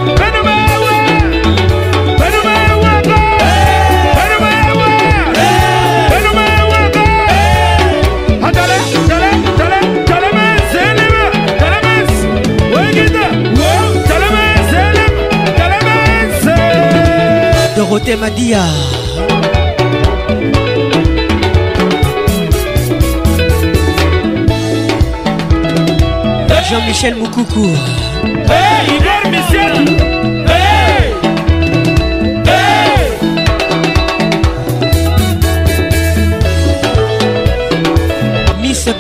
Dorothée 17.77 18.17
Madia. 18.17 18.65
Jean-Michel 26.71 27.17
Moukoukou. 27.17 27.67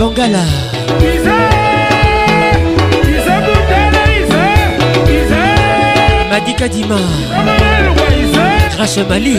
Bangala. 0.01 0.45
Madi 6.31 6.55
Kadima. 6.55 6.97
Grâce 8.75 9.05
Mali. 9.07 9.39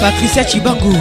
Patricia 0.00 0.44
Chibangu. 0.44 0.92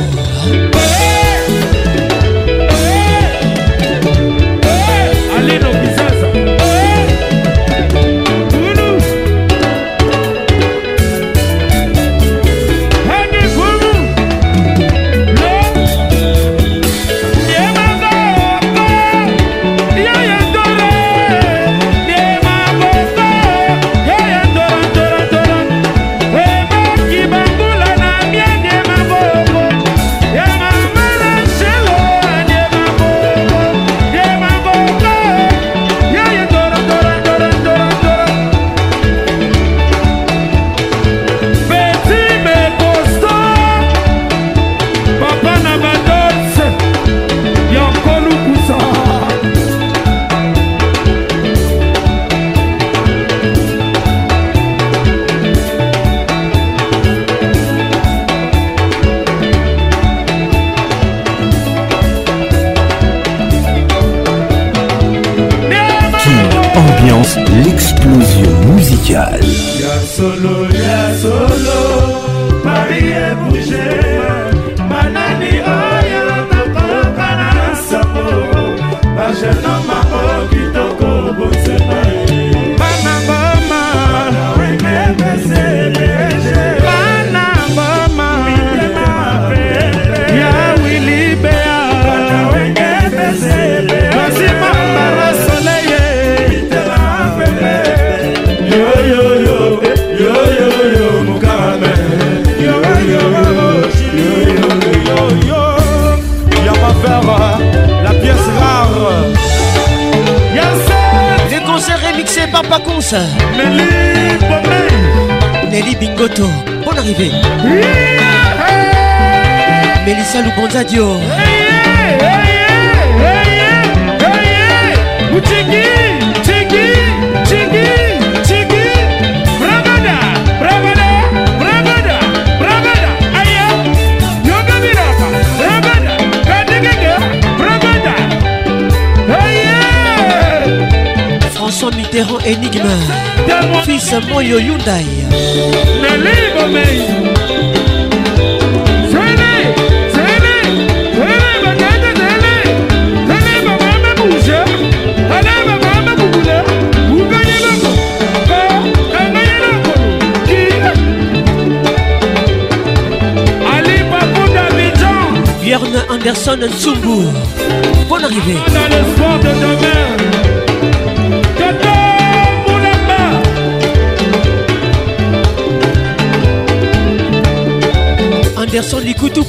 Daí. 144.85 145.20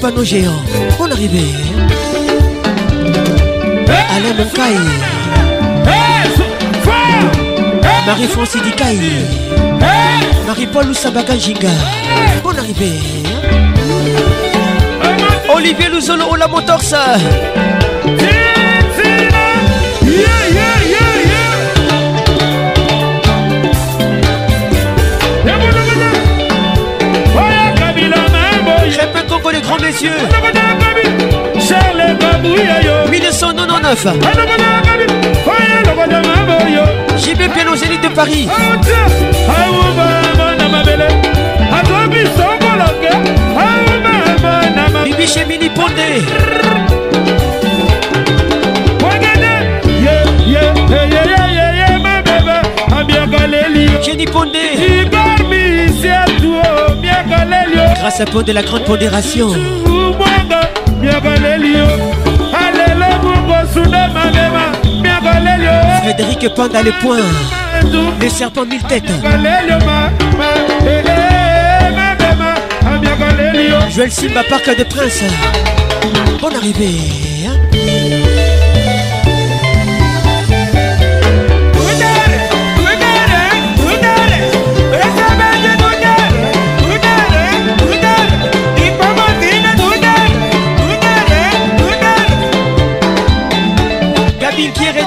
panneau 0.03 0.25
géant. 0.25 0.61
On 0.99 1.09
arrivait. 1.09 1.55
Hey, 3.87 4.05
Alain 4.17 4.35
Moncaille. 4.37 4.89
Hey, 5.87 6.29
Marie-France 8.05 8.55
Idikaï. 8.57 8.99
Hey, 9.81 10.45
Marie-Paul 10.45 10.91
Oussabaga 10.91 11.39
Ginga. 11.39 11.69
On 12.45 12.59
arrivée. 12.59 12.99
Olivier 15.55 15.89
Luzolo 15.89 16.25
Ola 16.33 16.49
Motors. 16.49 16.93
Yeah, 20.05 20.43
yeah. 20.53 20.82
Grands 29.63 29.79
messieurs. 29.81 30.11
Charles 31.67 32.19
Kabouya 32.19 32.83
yo. 32.83 33.11
1999. 33.11 34.19
Oya 35.47 35.83
Lokoda 35.87 36.21
Mambo 36.23 36.57
yo. 36.69 36.85
JB 37.19 37.53
Piano 37.55 37.77
Zénith 37.77 38.03
de 38.03 38.09
Paris. 38.09 38.49
Bibi 45.05 45.27
chez 45.27 45.45
Mini 45.47 45.69
Pondé. 45.71 46.23
Jenny 54.03 54.27
Pondé. 54.27 55.03
Grâce 58.03 58.21
à 58.21 58.25
Pondé, 58.25 58.53
la 58.53 58.65
grande 58.65 58.83
pondération. 58.83 59.51
Frédéric 66.03 66.53
Panda 66.57 66.83
le 66.83 66.91
point. 67.01 67.19
Le 68.21 68.29
serpent 68.29 68.65
mille 68.65 68.83
têtes. 68.83 69.05
Joël 73.95 74.11
Simba 74.11 74.43
Parc 74.51 74.77
de 74.77 74.83
Prince. 74.83 75.23
Bonne 76.41 76.57
arrivée. 76.57 77.32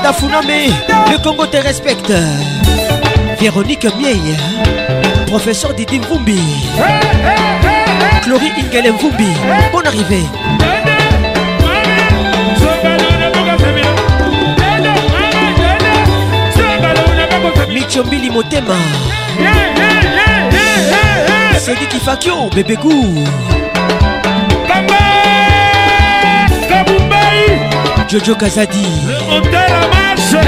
Gabi 0.06 0.18
Kieré 0.20 0.42
Dafuname, 0.42 1.12
le 1.12 1.18
Congo 1.18 1.48
te 1.48 1.58
respecte. 1.58 2.14
Véronique 3.40 3.88
Mieille, 3.98 4.36
professeur 5.28 5.74
Didi 5.74 6.00
Mvumbi. 6.00 6.40
Chloé 8.24 8.52
Ingele 8.58 8.92
Mvumbi, 8.94 9.28
bonne 9.72 9.88
arrivée. 9.88 10.26
Michombili 17.74 18.30
Motema. 18.30 18.76
Sedi 21.58 21.88
Kifakio, 21.88 22.50
bébé 22.54 22.76
Gou. 22.76 23.24
Jojo 28.08 28.36
Kazadi. 28.36 28.86
Le 29.08 29.16
motel 29.30 29.74
a 29.74 29.88
marché. 29.94 30.46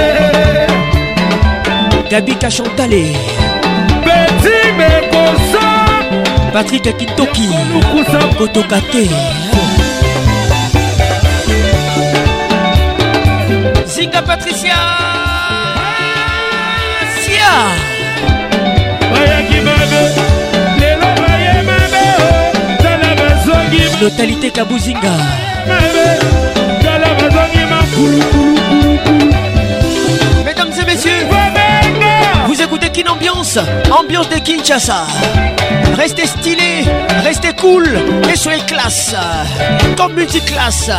Gabika 2.10 2.50
Chantalé 2.50 3.14
Petit 4.04 4.72
Mekosa. 4.78 5.68
Patrick 6.54 6.96
Kintoki 6.98 7.50
Kotokate 8.38 9.10
Zinga 13.86 14.22
Patricia. 14.22 14.76
Sia. 17.22 17.54
Lotalité 24.00 24.52
Kabuzinga 24.52 25.18
Mesdames 30.46 30.72
et 30.80 30.86
messieurs, 30.86 31.12
vous 32.48 32.62
écoutez 32.62 32.90
Kin 32.90 33.10
Ambiance, 33.10 33.60
ambiance 33.92 34.30
de 34.30 34.36
Kinshasa. 34.36 35.06
Restez 35.96 36.28
stylés, 36.28 36.84
restez 37.24 37.54
cool 37.54 38.00
et 38.32 38.36
soyez 38.36 38.62
classe, 38.62 39.16
comme 39.98 40.14
multiclasse. 40.14 40.92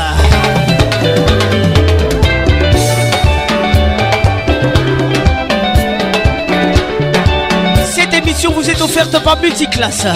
Cette 7.84 8.14
émission 8.14 8.52
vous 8.52 8.68
est 8.68 8.80
offerte 8.80 9.22
par 9.22 9.40
Multiclasse. 9.40 10.06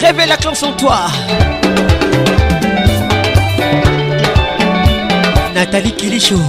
Révèle 0.00 0.28
la 0.28 0.36
classe 0.36 0.62
en 0.62 0.72
toi. 0.72 1.06
nathalie 5.62 5.92
kilisho 5.92 6.40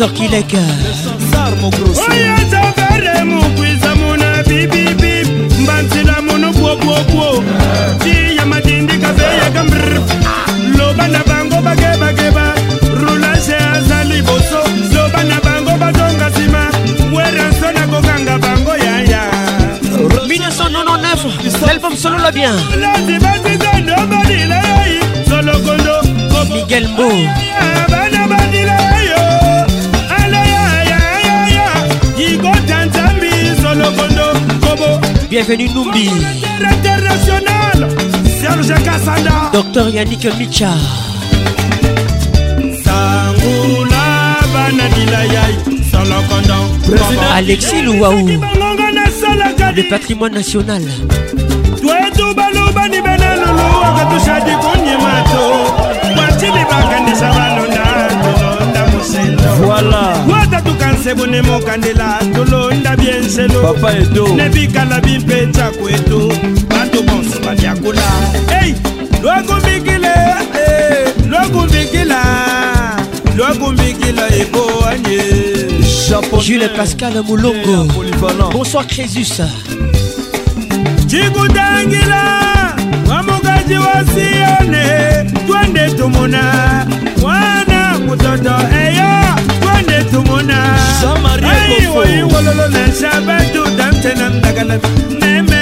Sorkilek. 0.00 0.54
Bienvenue 35.50 35.74
Numbi. 35.74 36.06
International 36.62 37.88
Serge 38.40 38.76
Kassanda. 38.84 39.50
Docteur 39.52 39.88
Yannick 39.88 40.24
Micha. 40.38 40.70
Sangula 42.84 44.38
Banadilayay 44.54 45.54
Salakanda 45.90 46.56
Alexis 47.34 47.82
Louaou. 47.82 48.28
Le 49.74 49.82
patrimoine 49.90 50.34
national. 50.34 50.82
Tuetu 51.80 52.34
Balubani 52.36 53.00
Benalulu 53.02 53.66
Akatusha 53.82 54.40
Dikonyemato 54.46 55.42
Mwatili 56.14 56.64
Bakandisa 56.70 57.29
sebone 61.10 61.42
mokandela 61.42 62.18
tolonda 62.34 62.96
bie 62.96 63.18
nselo 63.20 63.76
nebikala 64.36 65.00
bimpetsa 65.00 65.70
kwetu 65.70 66.32
bato 66.68 67.02
bonso 67.02 67.40
babyakula 67.40 68.02
ei 68.62 68.74
lwakumbikile 69.22 70.14
lwakumbikila 71.28 72.22
lwakumbikila 73.36 74.28
ekoanye 74.36 75.20
jules 76.46 76.70
pascal 76.76 77.22
molongo 77.24 77.86
bonsoir 78.52 78.86
crésus. 78.86 79.40
Cikutangila 81.06 82.22
mwamukaji 83.06 83.74
wa 83.74 84.04
sione. 84.14 84.86
Twende 85.46 85.90
tumona 85.90 86.86
mwana 87.20 87.98
mutoto 87.98 88.54
eyo. 88.84 89.29
tumuna 90.04 90.76
wololo 92.32 92.68
na 92.68 92.92
saba 92.92 93.36
dudam 93.52 93.94
tena 94.02 94.28
ndagala 94.28 94.76
neme. 95.20 95.60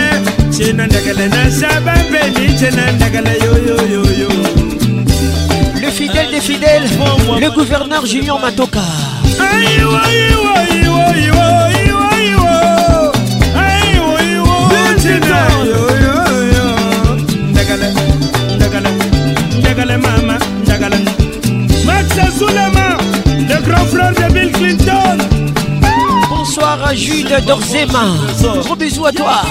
Cena 0.50 0.86
ndagala 0.86 1.28
na 1.28 1.50
saba 1.50 1.94
beli 2.10 2.56
cena 2.58 2.92
ndagala 2.92 3.30
yoyoyoyo 3.44 4.28
le 5.80 5.90
fidèle 5.90 6.30
des 6.30 6.40
fidèles 6.40 6.90
le 7.40 7.50
gouverneur 7.50 8.04
junior 8.06 8.38
matoka. 8.40 8.82
Ndagala 17.50 17.88
ndagala 18.56 18.90
ndagala 19.58 19.98
mama 19.98 20.38
ndagala. 20.62 20.96
Maxasula 21.86 22.70
grand 24.08 24.14
frère 24.14 24.28
de 24.28 24.34
Bill 24.34 24.52
Clinton 24.52 25.18
Bonsoir 26.28 26.78
à 26.84 26.94
Jules 26.94 27.28
Dorzema. 27.46 28.14
Gros 28.62 28.76
bisous 28.76 29.06
à 29.06 29.12
toi. 29.12 29.42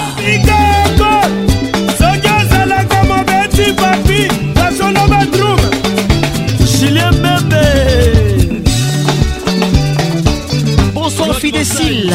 Bonsoir 10.94 11.34
Fidécile. 11.36 12.14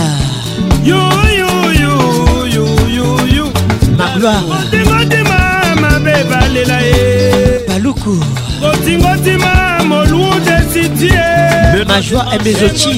yo 0.83 0.97
yo 1.37 1.71
yo 1.81 2.45
yo 2.47 2.65
yo 2.89 3.17
yo 3.27 3.45
Ma 3.97 4.17
gloire. 4.17 5.42
ebalela 6.19 6.79
ye. 6.81 7.65
Baluku. 7.67 8.15
Kotingotima 8.61 9.53
molunde 9.89 10.57
sitie 10.71 11.23
majoi 11.87 12.35
ebezoti 12.35 12.95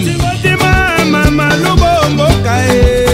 mamaloboboka 1.12 2.56
e 2.70 3.06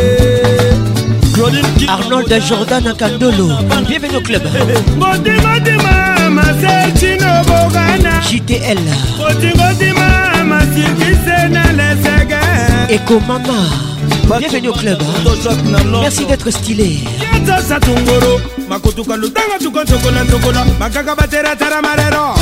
arnold 1.88 2.34
jordan 2.48 2.96
kandolo 3.00 3.48
bienvenu 3.88 4.18
au 4.18 4.22
club. 4.22 4.44
Kotingotima 5.00 5.94
maseltino 6.30 7.32
bogana. 7.48 8.14
Jtl 8.28 8.80
kotingotima 9.18 10.08
masirkise 10.46 11.38
na 11.50 11.64
lesege. 11.78 12.42
Ekomama 12.90 13.60
bienvenu 14.40 14.70
au 14.70 14.74
club. 14.74 15.00
Merci 16.02 16.26
d'être 16.26 16.50
stylé. 16.52 17.00
tosa 17.52 17.80
tunguru 17.80 18.42
makutuka 18.70 19.16
lutanga 19.18 19.60
tukonsokola 19.60 20.24
nsokola 20.24 20.66
makaka 20.80 21.16
bateratara 21.16 21.82
marero. 21.82 22.36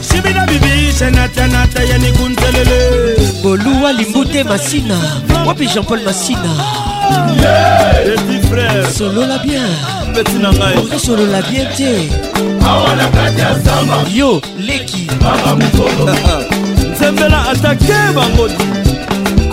Sibina 0.00 0.46
bibi 0.46 0.92
senatanata 0.92 1.82
ya 1.84 1.98
nikunzelele 1.98 3.16
boluwa 3.42 3.92
limbute 3.92 4.44
masina. 4.44 4.98
Wapi 5.46 5.66
jean-paul 5.66 6.00
masina? 6.04 6.50
Petit 8.04 8.42
frère 8.48 8.90
solola 8.92 9.38
bien. 9.38 9.68
Peti 10.14 10.38
na 10.38 10.52
ngai. 10.52 10.76
Okosolola 10.78 11.40
bien 11.42 11.66
te? 11.76 12.08
Awa 12.66 12.96
na 12.96 13.06
kati 13.08 13.40
ya 13.40 13.58
zamba. 13.58 14.04
Yo 14.14 14.40
leki. 14.58 15.06
Mama 15.22 15.56
mokolo 15.56 16.14
nzembela 16.92 17.48
atake 17.50 17.92
bango. 18.14 18.48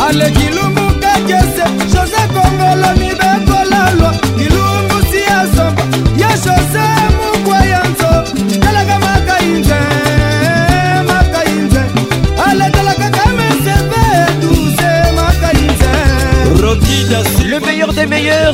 Aleki 0.08 0.48
lumbu 0.56 0.82
kakese 1.02 1.64
jose 1.94 2.22
kongolomi 2.34 3.07
Le 17.50 17.60
meilleur 17.66 17.94
des 17.94 18.06
meilleurs. 18.06 18.54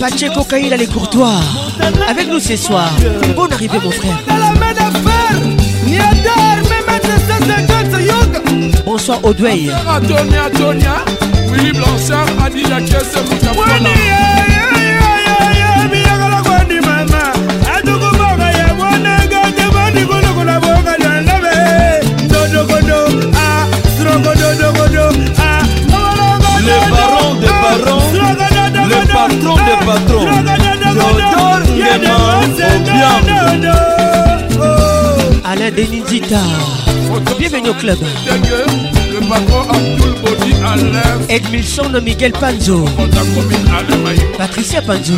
Pacheco 0.00 0.42
Kaïl 0.44 0.74
les 0.76 0.86
courtois 0.86 1.40
Avec 2.08 2.28
nous 2.28 2.40
ce 2.40 2.56
soir. 2.56 2.90
Bonne 3.36 3.52
arrivée 3.52 3.78
mon 3.82 3.90
frère. 3.90 4.18
Niatel 5.86 6.62
Memetsayo 6.70 8.14
Bonsoir 8.84 9.18
Audwey 9.24 9.70
Antonia 9.88 10.50
Tonya 10.50 11.04
Oui 11.50 11.72
blancheur 11.72 12.26
a 12.44 12.50
dit 12.50 12.64
patron 29.84 30.24
Théodore 30.94 31.62
Nguema. 31.76 32.16
Alain. 35.44 35.70
Bienvenue 37.38 37.70
au 37.70 37.74
club. 37.74 37.98
Edmilson 41.28 42.00
Miguel 42.02 42.32
Panzo. 42.32 42.84
Patricia 44.38 44.82
Panzo. 44.82 45.14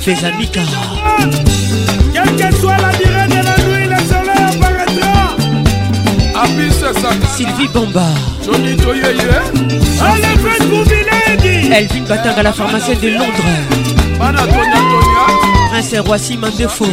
Fezamika. 0.00 0.60
Quelle 2.12 2.36
que 2.36 2.56
soit 2.56 2.76
la 2.76 2.92
durée 2.92 3.28
de 3.28 3.34
la 3.34 3.56
nuit, 3.64 3.86
le 3.88 3.98
soleil 4.08 4.42
apparaîtra. 4.48 5.36
Abis 6.42 6.72
Saka. 6.74 7.26
Sylvie 7.36 7.68
Bomba. 7.72 8.06
Johnny 8.44 8.76
Toyeye. 8.76 9.62
Elvin 11.72 12.04
Batanga, 12.06 12.42
la 12.42 12.52
pharmacienne 12.52 13.00
de 13.00 13.08
Londres. 13.08 13.91
Prince 15.70 15.98
Roissy 16.06 16.36
Mandefo. 16.36 16.86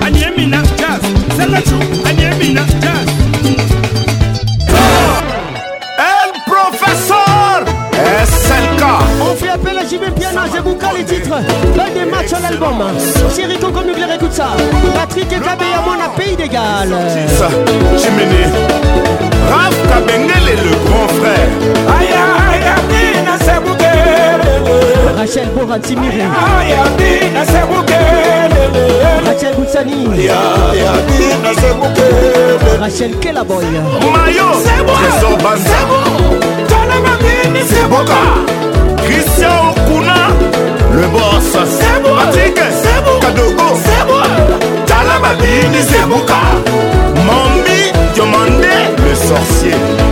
Anyemina, 0.00 0.62
Jazz. 0.78 1.00
Sagachu, 1.36 1.76
Anyemina, 2.06 2.62
Jazz. 2.80 3.08
El 5.98 6.32
professeur 6.46 7.64
SLK 8.24 8.84
On 9.20 9.34
fait 9.34 9.48
appel 9.48 9.78
à 9.78 9.84
Zebouka 10.48 10.92
les 10.96 11.04
titres. 11.04 11.34
Des 11.94 12.04
matchs 12.04 12.32
à 12.32 12.40
l'album. 12.40 12.78
Mugler, 13.84 14.14
écoute 14.14 14.32
ça. 14.32 14.50
Patrick 14.94 15.32
et 15.32 15.40
Kabeyamon 15.40 16.00
à 16.04 16.16
Pays 16.16 16.36
d'égal. 16.36 16.88
Chimene 17.98 18.50
Raph 19.50 19.74
Kabengele 19.88 20.56
le 20.64 20.88
grand 20.88 21.08
frère 21.08 21.72
sebukele 21.88 22.51
Rachel 25.16 25.48
Bora 25.54 25.78
Timire. 25.78 26.26
Rachel 29.26 29.54
Boutsani 29.54 30.06
Rachel 32.80 33.18
Kelaboy. 33.20 33.64
Mayo 34.12 34.48
Christian 39.04 39.52
Okuna 39.70 40.16
Le 40.94 41.06
boss. 41.08 41.52
Patrick 42.16 42.60
Kadogo. 43.20 43.68
Talababini 44.86 45.82
Sebouka 45.82 46.40
Mambi 47.26 47.92
Diomande 48.14 48.74
Le 48.98 49.14
sorcier. 49.14 50.11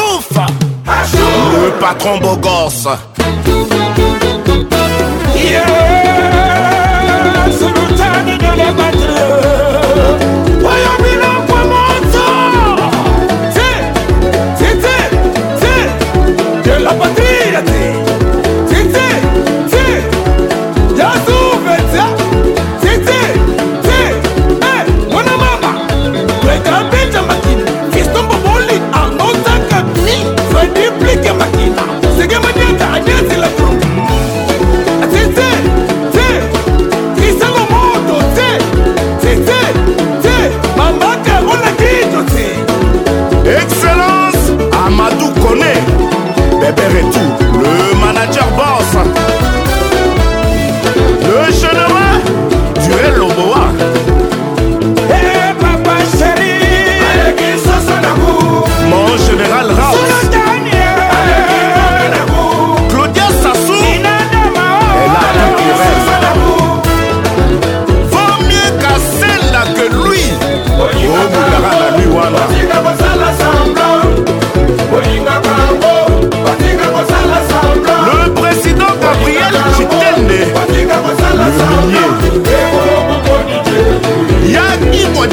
Le 1.49 1.71
patron 1.79 2.17
beau 2.19 2.37
gosse. 2.37 2.87
Yeah, 5.35 5.65
c'est 7.51 7.67
le 7.67 7.83
temps 7.97 8.21
de 8.25 8.31
les 8.57 8.71
battre. 8.77 9.11
Voyons, 10.61 10.97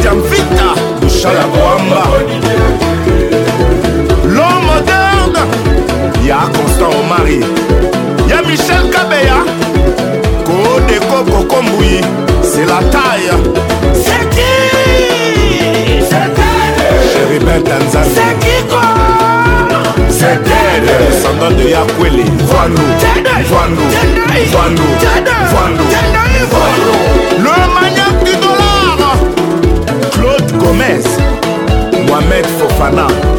Yaki 0.08 0.16
Mwadiamvita. 0.16 0.68
Bouchala 1.00 1.44
Boamba. 1.52 2.02
L'homme 4.24 4.64
moderne. 4.64 5.40
Y'a 6.24 6.48
Constant 6.52 6.92
Omari. 7.00 7.40
Y'a 8.28 8.42
Michel 8.42 8.90
Kabeya. 8.90 9.38
Kodeko 10.44 11.24
Kokombouyi. 11.30 12.00
C'est 12.42 12.66
la 12.66 12.80
taille. 12.90 13.32
C'est 13.94 14.28
qui 14.30 14.52
C'est 16.08 16.30
Chéri 17.12 17.38
Ben 17.44 17.62
Tanzanie. 17.62 18.14
C'est 18.14 18.34
qui 18.40 18.56
quoi 18.68 18.88
C'est 20.08 20.26
elle. 20.26 20.88
Descendant 21.10 21.50
de 21.50 21.68
Yakwele. 21.68 22.24
Vando. 22.46 22.82
Vando. 23.50 23.82
Vando. 24.52 24.82
Vando. 24.82 24.82
Vando. 25.52 25.84
Le 27.38 27.54
maniaque 27.74 28.24
du 28.24 28.32
dollar. 28.32 28.37
promesse. 30.68 31.16
Mohamed 32.06 32.46
fofana. 32.58 33.37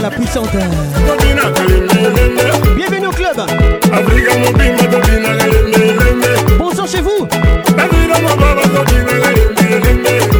à 0.00 0.02
la 0.02 0.10
puissante. 0.10 0.48
Bienvenue 2.76 3.06
au 3.06 3.10
club. 3.10 3.36
Bonsoir 6.58 6.88
chez 6.88 7.00
vous. 7.00 7.26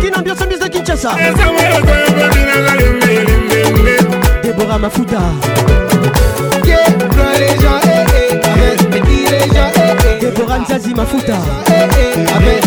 Kin 0.02 0.18
ambiance 0.18 0.46
mise 0.48 0.60
de 0.60 0.68
Kinshasa. 0.68 1.10
Déborah 4.42 4.78
Mafuta. 4.78 5.18
Déborah 10.20 10.58
Nzazi 10.58 10.94
Mafuta. 10.94 11.36
Amen. 12.36 12.59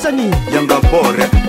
Tanzanie. 0.00 0.30
Younger 0.50 0.80
boy, 0.80 1.39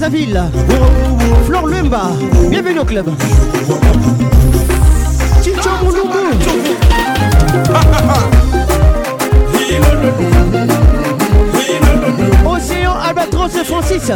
Brazzaville, 0.00 0.42
Flor 1.44 1.66
Lumba, 1.66 2.12
bienvenue 2.48 2.78
au 2.78 2.84
club. 2.86 3.10
Chicho 5.42 5.68
Mouloumou. 5.84 6.14
Océan 12.46 12.94
Albatros 13.06 13.62
Francis. 13.66 14.10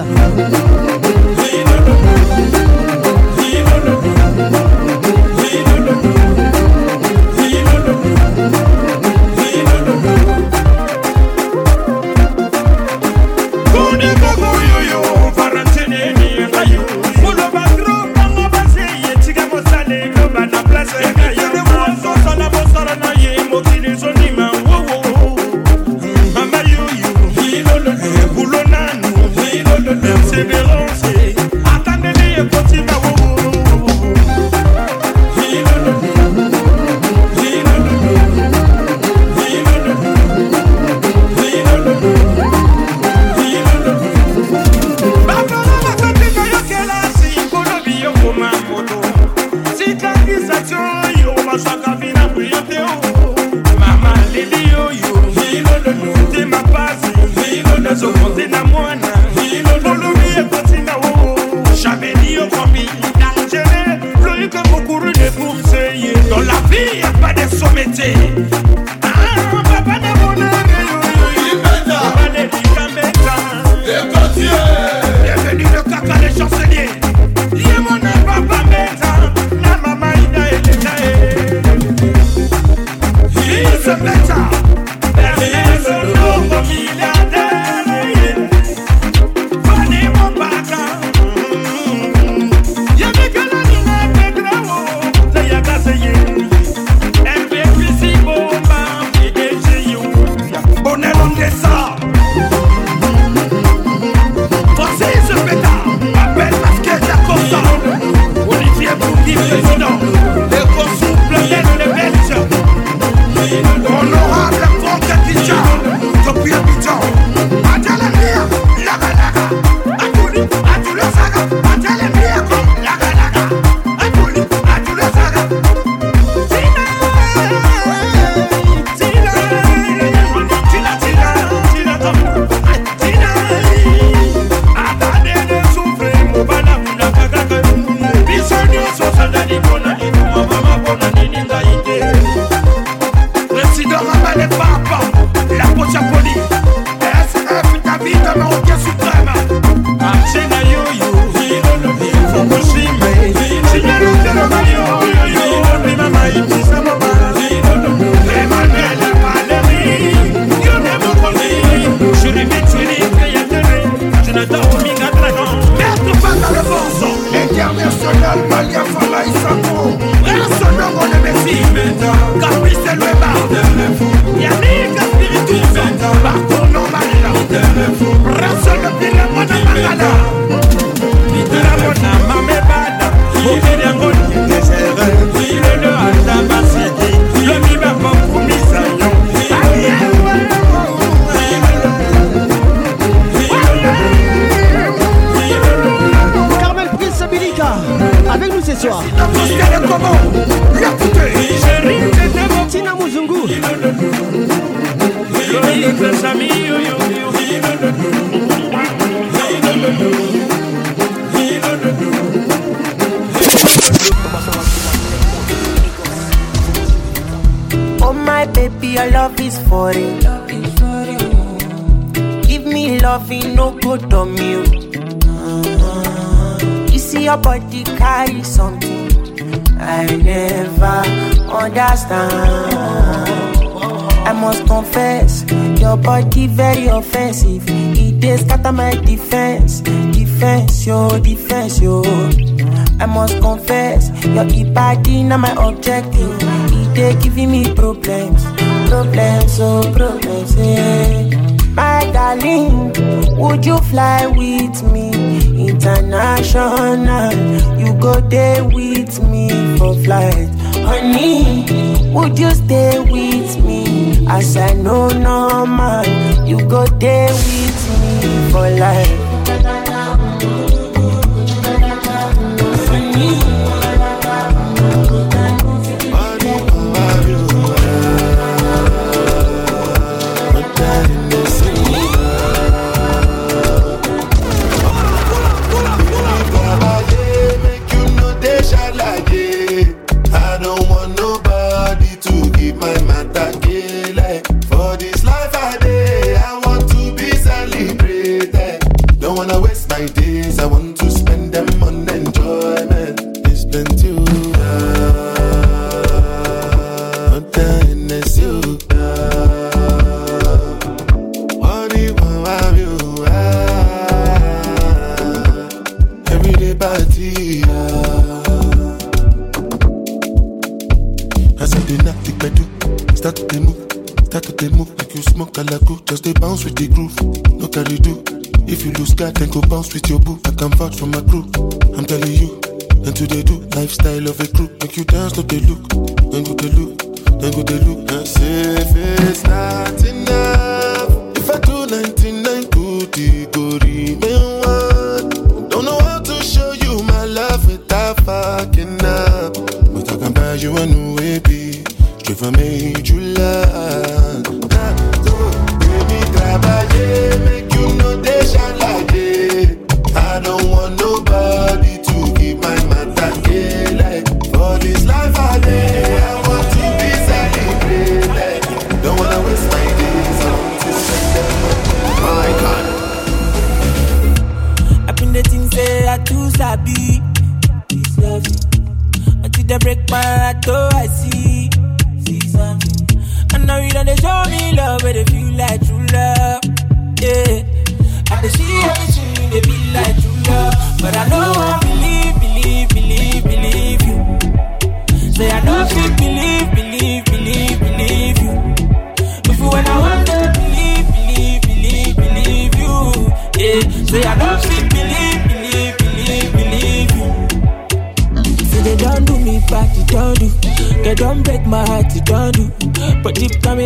empty. 68.01 68.64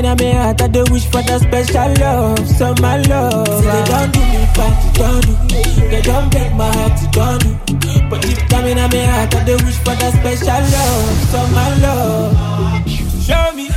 Deep 0.08 0.18
down 0.18 0.26
in 0.26 0.36
heart, 0.36 0.62
I 0.62 0.68
do 0.68 0.84
wish 0.90 1.04
for 1.06 1.22
that 1.22 1.40
special 1.42 1.92
love, 2.00 2.48
so 2.48 2.74
my 2.80 2.96
love. 3.02 3.46
See 3.46 3.66
they 3.68 3.84
don't 3.84 4.12
do 4.12 4.20
me 4.20 4.40
you 4.40 4.92
don't 4.94 5.20
do. 5.20 5.88
They 5.88 6.02
don't 6.02 6.30
break 6.30 6.52
my 6.54 6.72
heart, 6.72 7.12
don't 7.12 7.40
do. 7.42 8.08
But 8.08 8.22
deep 8.22 8.48
down 8.48 8.66
in 8.66 8.76
my 8.76 9.04
heart, 9.04 9.34
I 9.34 9.44
do 9.44 9.56
wish 9.64 9.76
for 9.78 9.94
that 10.00 10.12
special 10.16 10.62
love, 10.72 11.16
so 11.28 11.40
my 11.52 11.76
love. 11.84 12.88
Show 13.20 13.52
me 13.54 13.68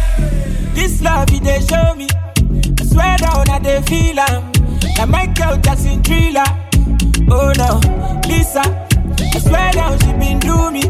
this 0.73 1.01
love, 1.01 1.27
they 1.27 1.59
show 1.61 1.95
me. 1.95 2.07
I 2.79 2.83
swear 2.85 3.17
down, 3.17 3.49
I 3.49 3.59
they 3.59 3.81
feel 3.81 4.19
am. 4.19 4.51
Like 4.97 5.09
Michael 5.09 5.57
Jackson 5.57 6.01
thriller. 6.01 6.47
Oh 7.29 7.51
no, 7.57 7.81
Lisa. 8.29 8.63
I 9.19 9.39
swear 9.39 9.71
down, 9.73 9.99
she 9.99 10.13
been 10.13 10.39
do 10.39 10.71
me. 10.71 10.83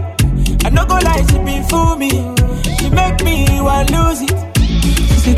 I 0.63 0.69
no 0.69 0.85
go 0.85 0.95
lie, 0.95 1.25
she 1.29 1.37
been 1.39 1.63
fool 1.63 1.95
me. 1.95 2.11
She 2.77 2.89
make 2.91 3.23
me 3.23 3.59
want 3.61 3.89
lose 3.89 4.21
it. 4.21 4.50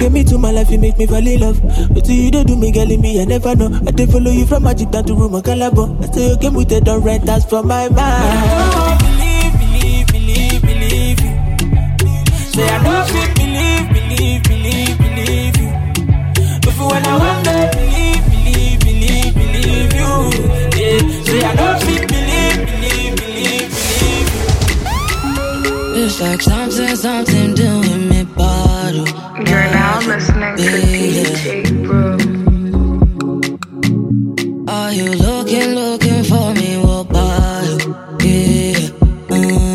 She 0.04 0.10
get 0.10 0.32
me 0.32 0.38
my 0.38 0.52
life, 0.52 0.70
you 0.70 0.80
make 0.80 0.98
me 0.98 1.06
fall 1.06 1.26
in 1.26 1.40
love. 1.40 1.62
But 1.94 2.10
you 2.10 2.30
don't 2.30 2.46
do 2.46 2.58
me, 2.58 2.72
girl, 2.74 2.92
in 2.92 3.00
me, 3.00 3.22
I 3.22 3.24
never 3.24 3.56
know. 3.56 3.68
I 3.88 3.92
dey 3.92 4.06
follow 4.06 4.32
you 4.32 4.46
from 4.46 4.64
Magic 4.64 4.92
down 4.92 5.06
to 5.06 5.14
Roma 5.16 5.42
Calabo. 5.42 5.96
I 6.04 6.12
say 6.12 6.28
you 6.32 6.38
came 6.40 6.56
with 6.56 6.68
the 6.68 6.82
don't 6.82 7.02
rent 7.04 7.26
that's 7.26 7.46
from 7.46 7.70
my 7.70 7.88
mind. 7.88 9.00
Believe, 9.00 9.54
believe, 9.64 10.08
believe, 10.12 10.62
believe 10.62 11.22
you. 11.22 11.32
Say 12.52 12.68
I 12.68 12.84
don't 12.84 13.08
fit 13.08 13.34
believe, 13.34 13.88
believe, 13.96 14.44
believe, 14.44 14.98
believe 15.00 15.56
you. 15.56 15.72
But 16.60 16.74
for 16.76 16.88
when 16.92 17.06
I 17.08 17.18
want 17.24 17.46
to 17.46 17.72
believe, 17.72 18.24
believe, 18.28 18.80
believe, 18.84 19.34
believe 19.40 19.94
you. 19.96 20.12
Yeah. 20.84 21.00
Say 21.24 21.40
I 21.48 21.56
don't 21.56 21.80
fit 21.82 22.04
believe, 22.12 22.60
believe, 22.68 23.16
believe, 23.24 23.72
believe 23.72 24.28
you. 25.96 26.04
It's 26.04 26.20
like 26.20 26.42
something, 26.42 26.94
something 26.98 27.56
doing 27.56 28.10
me 28.10 28.24
bottle. 28.36 29.23
You're 29.50 29.70
now 29.80 30.00
listening 30.00 30.56
to 30.58 30.64
DJ 30.64 31.86
Bro. 31.86 32.18
Are 34.74 34.92
you 34.94 35.10
looking, 35.12 35.70
looking 35.76 36.24
for 36.24 36.54
me? 36.54 36.78
What? 36.78 37.10
Yeah. 38.24 38.90
mm. 39.30 39.66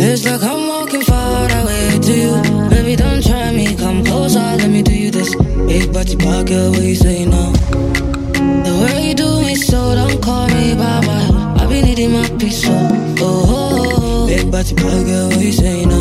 It's 0.00 0.24
like 0.26 0.42
I'm 0.42 0.66
walking 0.68 1.02
far 1.02 1.44
away 1.60 1.98
to 2.06 2.12
you. 2.22 2.42
Baby, 2.70 2.96
don't 2.96 3.22
try 3.22 3.52
me. 3.52 3.74
Come 3.76 4.04
closer, 4.04 4.40
let 4.40 4.68
me 4.70 4.82
do 4.82 4.92
you 4.94 5.10
this. 5.10 5.34
Big 5.68 5.92
body 5.92 6.16
pocket, 6.16 6.70
what 6.70 6.82
you 6.82 6.94
say 6.96 7.24
now? 7.24 7.52
The 8.66 8.72
way 8.82 9.08
you 9.08 9.14
do 9.14 9.40
me 9.42 9.54
so, 9.54 9.94
don't 9.94 10.20
call 10.22 10.46
me 10.48 10.74
Baba. 10.74 11.18
I 11.60 11.66
be 11.66 11.82
needing 11.82 12.12
my 12.12 12.28
peace, 12.38 12.62
so. 12.64 12.72
Oh, 13.20 13.22
oh, 13.22 14.00
oh. 14.00 14.26
Big 14.26 14.50
body 14.50 14.74
pocket, 14.74 15.26
what 15.36 15.40
you 15.44 15.52
say 15.52 15.84
now? 15.84 15.97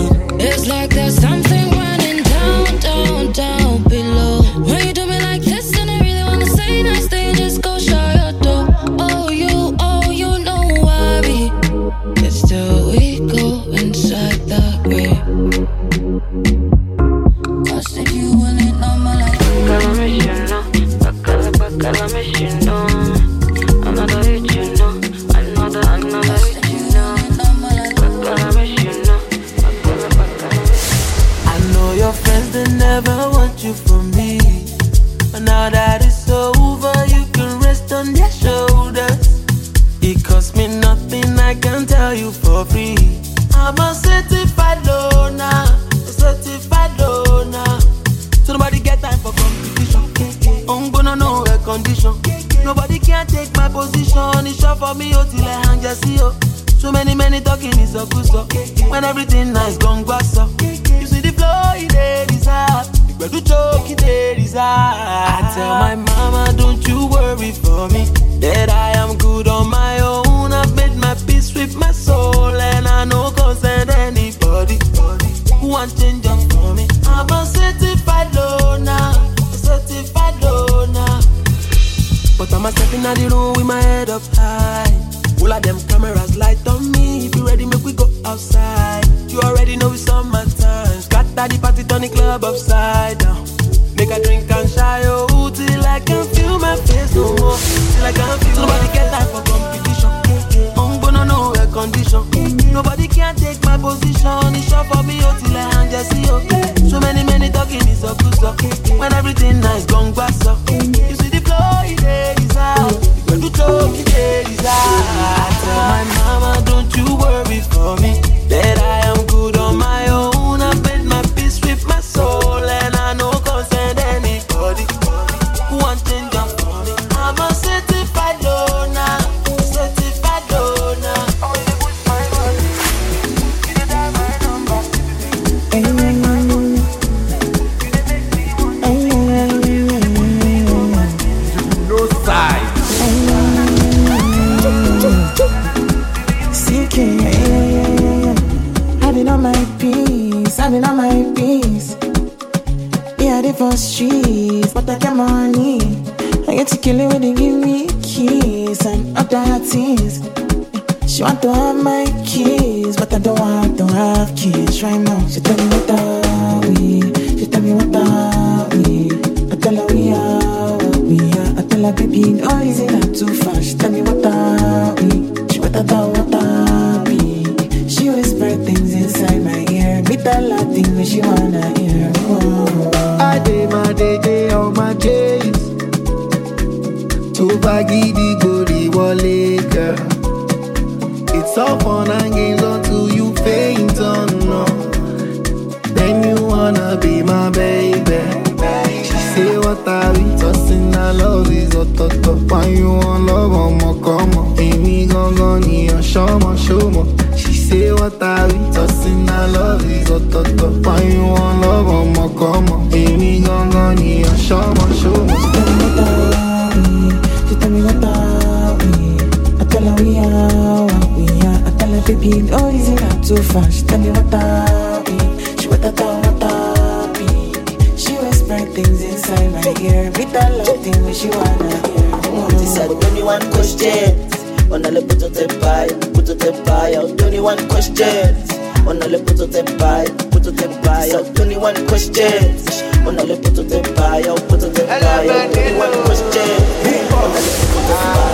hear 229.80 230.12
With 230.12 230.32
that 230.34 230.52
love 230.58 230.86
you 230.86 230.94
wanna 231.02 231.12
hear. 231.14 232.08
Mm. 232.32 232.46
Uliza 232.46 232.88
21 232.88 233.52
questions. 233.54 234.34
Wanaleputa 234.70 235.30
tebaya 235.30 235.94
puta 236.14 236.36
tebaya 236.36 237.02
21 237.02 237.68
questions. 237.68 238.52
Wanaleputa 238.86 239.48
tebaya 239.48 240.10
puta 240.32 240.52
tebaya 240.52 241.20
21 241.34 241.88
questions 241.88 242.78
wanaleputa 243.08 243.64
tebaya 243.64 244.34
puta 244.50 244.68
tebaya 244.70 245.40
21 245.48 246.04
questions. 246.04 246.84
Wanaleputa 247.06 248.04
tebaya 248.04 248.28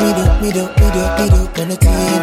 we 0.00 0.12
do, 0.12 0.24
we 0.42 0.52
do, 0.52 0.62
we 0.78 0.86
do, 0.92 1.02
we 1.18 1.24
do, 1.32 1.40
gonna 1.54 1.76
keep 1.76 2.22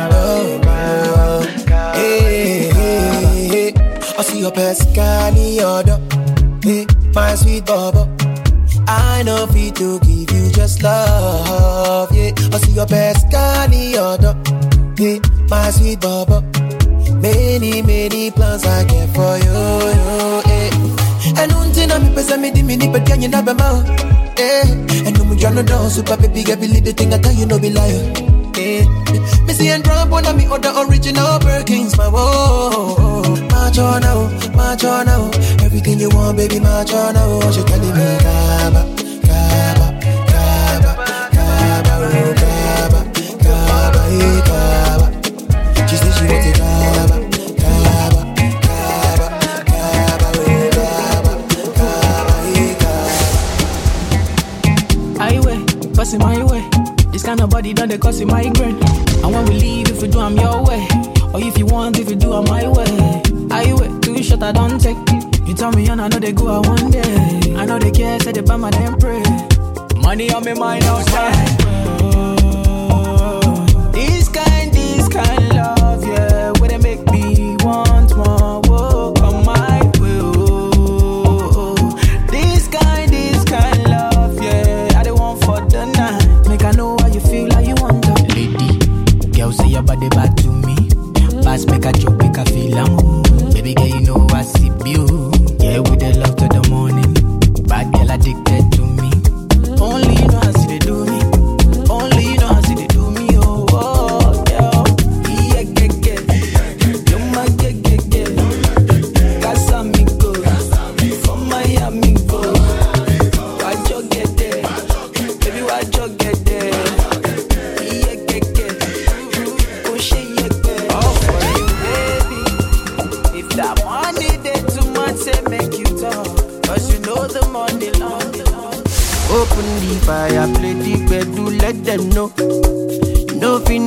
Hey, 1.96 2.70
hey, 2.70 3.48
hey, 3.48 3.74
I 4.18 4.24
see 4.24 4.40
your 4.40 4.52
best 4.52 4.94
guy, 4.96 5.30
your 5.32 5.84
dog. 5.84 6.31
Hey, 6.64 6.86
my 7.16 7.34
sweet 7.34 7.66
bubble. 7.66 8.08
I 8.88 9.24
know 9.24 9.48
fit 9.48 9.76
to 9.78 10.00
give 10.02 10.30
you 10.32 10.52
just 10.52 10.84
love, 10.84 12.14
yeah. 12.16 12.32
I 12.54 12.58
see 12.60 12.74
your 12.74 12.86
best 12.86 13.32
kind 13.32 13.74
other. 13.98 14.38
Hey, 14.96 15.20
my 15.50 15.72
sweet 15.72 16.00
bubble. 16.00 16.42
Many, 17.18 17.82
many 17.82 18.30
plans 18.30 18.64
I 18.64 18.84
get 18.84 19.10
for 19.10 19.38
you, 19.38 19.52
yo, 19.52 20.42
eh. 20.46 20.70
And 21.42 21.52
until 21.52 21.94
I'm 21.94 22.14
pesa 22.14 22.40
me 22.40 22.52
di 22.52 22.62
mini 22.62 22.88
but 22.90 23.08
can 23.08 23.24
you 23.24 23.28
never 23.28 23.56
mount? 23.56 23.90
Eh, 24.40 24.62
and 25.06 25.18
no 25.18 25.26
me 25.26 25.38
jano 25.38 25.66
down 25.66 25.90
super 25.90 26.18
baby, 26.18 26.44
I 26.52 26.56
believe 26.56 26.84
the 26.84 26.94
thing 26.94 27.12
I 27.12 27.18
tell 27.18 27.34
you 27.34 27.48
no 27.48 27.58
be 27.58 27.72
lying 27.72 28.41
yeah. 28.62 28.86
Me 29.62 29.70
and 29.70 29.84
drop 29.84 30.10
one 30.10 30.26
of 30.26 30.36
me 30.36 30.46
other 30.48 30.74
original 30.88 31.40
Perkins, 31.40 31.98
my 31.98 32.08
whoa. 32.08 33.22
March 33.50 33.78
on 33.78 34.02
now, 34.02 34.30
march 34.56 34.84
on 34.84 35.06
now. 35.06 35.30
Everything 35.64 36.00
you 36.00 36.10
want, 36.10 36.38
baby, 36.38 36.60
march 36.60 36.94
on. 36.94 37.16
She 37.54 37.64
telling 37.64 37.96
me, 37.96 38.18
Gaba, 38.24 38.82
oh, 38.86 39.08
She 45.88 45.98
she. 45.98 46.12
Passing 55.94 56.20
my 56.20 56.44
way 56.44 56.71
this 57.22 57.28
kind 57.28 57.42
of 57.42 57.52
body 57.52 57.72
done 57.72 57.90
they 57.90 58.00
cause 58.00 58.20
a 58.20 58.26
migraine. 58.26 58.82
And 59.24 59.32
when 59.32 59.46
we 59.46 59.54
leave, 59.54 59.92
if 59.92 60.02
you 60.02 60.08
do, 60.08 60.20
I'm 60.20 60.36
your 60.36 60.64
way. 60.66 60.88
Or 61.32 61.40
if 61.40 61.56
you 61.56 61.68
want, 61.68 62.00
if 62.00 62.10
you 62.10 62.16
do, 62.16 62.34
I'm 62.34 62.46
my 62.46 62.68
way. 62.68 63.22
I 63.52 63.72
wait 63.74 64.02
too 64.02 64.24
short, 64.24 64.42
I 64.42 64.52
don't 64.52 64.80
take 64.82 64.98
it. 64.98 65.48
You 65.48 65.54
tell 65.54 65.72
me, 65.72 65.88
and 65.88 66.02
I 66.02 66.08
know 66.08 66.18
they 66.18 66.32
go 66.32 66.48
out 66.50 66.66
one 66.66 66.90
day. 66.90 67.54
I 67.56 67.68
know 67.68 67.78
they 67.78 67.92
care, 67.92 68.20
say 68.22 68.32
they 68.32 68.42
buy 68.42 68.58
my 68.58 68.72
damn 68.72 68.98
pray. 68.98 69.22
Money 69.98 70.34
on 70.34 70.44
me, 70.46 70.56
mind 70.56 70.84
outside. 70.86 71.81
make 91.68 91.86
a 91.86 91.92
joke, 91.92 92.18
make 92.18 92.38
a 92.38 92.46
feel 92.46 92.78
am. 92.78 93.52
Baby 93.54 93.74
girl, 93.74 93.88
you 93.88 94.02
know 94.02 94.28
I 94.32 94.42
see 94.44 94.68
you. 94.86 95.32
Yeah, 95.60 95.80
we 95.80 95.96
the 95.98 96.16
love 96.18 96.36
to 96.38 96.48
the 96.48 96.68
morning. 96.70 97.14
Bad 97.68 97.94
girl 97.94 98.12
addicted. 98.12 98.51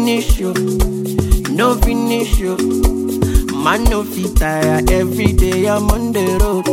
Finish 0.05 0.39
you, 0.39 0.53
no 1.51 1.75
finish 1.77 2.39
you. 2.39 2.57
Man 3.65 3.85
no 3.85 4.05
fit 4.05 4.37
tire 4.37 4.83
every 4.91 5.33
day 5.33 5.67
I'm 5.67 5.89
on 5.91 6.13
the 6.13 6.27
road. 6.43 6.67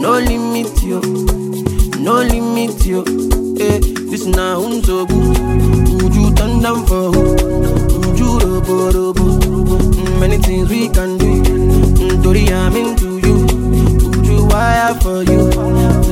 No 0.00 0.12
limit 0.20 0.80
you, 0.84 1.00
no 2.00 2.22
limit 2.22 2.86
you. 2.86 3.00
Eh, 3.58 3.80
this 4.10 4.24
na 4.26 4.56
unso 4.56 5.04
Would 5.08 6.14
you 6.14 6.32
turn 6.36 6.62
down 6.62 6.86
for 6.86 7.10
who? 7.10 7.22
Would 8.06 8.18
you 8.20 8.38
robo 8.38 8.92
robo? 8.92 9.24
Mm, 9.40 10.20
Many 10.20 10.38
things 10.38 10.68
we 10.70 10.88
can 10.90 11.18
do. 11.18 11.42
Mm, 11.42 12.22
Tori, 12.22 12.48
I'm 12.52 12.76
into 12.76 13.18
you. 13.18 13.36
Would 14.14 14.26
you 14.26 14.46
wire 14.46 14.94
for 15.02 15.24
you? 15.24 15.50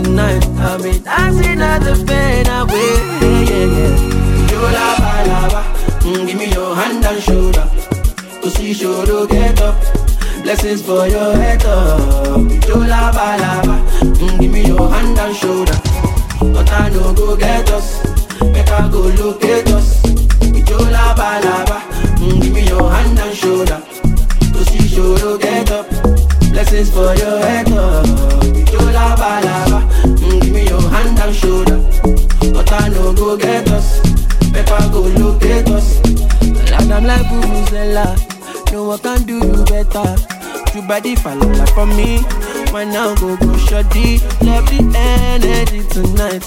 Tonight 0.03 0.45
I'll 0.59 0.83
be 0.83 0.99
dancing 0.99 1.61
at 1.63 1.79
the 1.87 1.95
pain 2.05 2.49
away. 2.49 2.91
Yeah, 3.23 3.51
yeah, 3.51 4.01
yeah. 4.01 4.06
And 7.07 7.23
shoulder. 7.23 7.69
To 8.43 8.51
see 8.51 8.75
shoulder 8.75 9.27
get 9.27 9.61
up. 9.61 9.77
Blessings 10.43 10.83
for 10.83 11.07
your 11.07 11.35
head 11.37 11.65
up. 11.65 12.41
You 12.67 12.75
lava 12.75 13.27
lava. 13.43 13.77
Mm, 14.03 14.41
give 14.41 14.53
me 14.53 14.67
your 14.67 14.89
hand 14.91 15.19
and 15.19 15.37
shoulder. 15.37 15.79
But 16.41 16.71
I 16.73 16.89
no 16.91 17.15
go 17.15 17.37
get 17.37 17.71
us. 17.71 18.05
I 18.43 18.89
go 18.91 19.01
locate 19.23 19.69
us. 19.69 20.05
You 20.43 20.79
lava 20.97 21.41
lava. 21.47 21.79
Mm, 22.19 22.43
give 22.43 22.53
me 22.53 22.67
your 22.67 22.91
hand 22.91 23.19
and 23.19 23.37
shoulder. 23.37 23.81
To 24.53 24.65
see 24.65 24.89
shoulder 24.89 25.39
get 25.39 25.71
up. 25.71 25.89
Blessings 26.51 26.91
for 26.91 27.15
your 27.15 27.39
head 27.47 27.71
up. 27.73 28.07
You 28.73 28.83
lava 28.99 29.31
lava. 29.47 29.81
Mm, 30.07 30.41
give 30.43 30.53
me 30.53 30.69
your 30.69 30.83
hand 30.91 31.19
and 31.21 31.35
shoulder. 31.35 31.79
But 32.53 32.73
I 32.73 32.89
no 32.89 33.13
go 33.13 33.37
get 33.37 33.71
us. 33.71 34.01
I 34.69 34.89
go 34.91 35.01
locate 35.01 35.69
us. 35.69 36.06
Lord, 36.89 36.93
I'm 36.93 37.05
like 37.05 37.27
Vuvuzela. 37.27 38.73
No 38.73 38.85
one 38.85 38.99
can 39.01 39.23
do 39.25 39.35
you 39.37 39.65
better. 39.65 40.17
You 40.75 40.83
body 40.87 41.15
follow 41.17 41.49
like 41.53 41.73
for 41.75 41.87
me. 41.87 42.19
Why 42.73 42.85
now 42.85 43.15
go 43.15 43.37
go 43.37 43.57
shoddy? 43.57 44.19
Lovely 44.43 44.79
energy 44.95 45.83
tonight. 45.89 46.45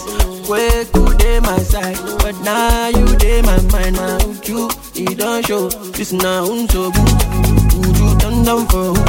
Wake 0.47 0.89
you 0.95 1.13
day 1.17 1.39
my 1.39 1.57
side, 1.59 1.97
but 2.19 2.35
now 2.43 2.87
you 2.89 3.05
day 3.17 3.41
my 3.41 3.59
mind. 3.71 3.95
Now 3.95 4.17
you 4.43 4.69
it 4.95 5.17
don't 5.17 5.45
show. 5.45 5.69
This 5.69 6.11
now 6.13 6.45
unso 6.45 6.91
good. 6.93 7.85
Would 7.85 7.97
you 7.97 8.17
turn 8.19 8.43
down 8.43 8.65
for 8.67 8.93
who? 8.93 9.03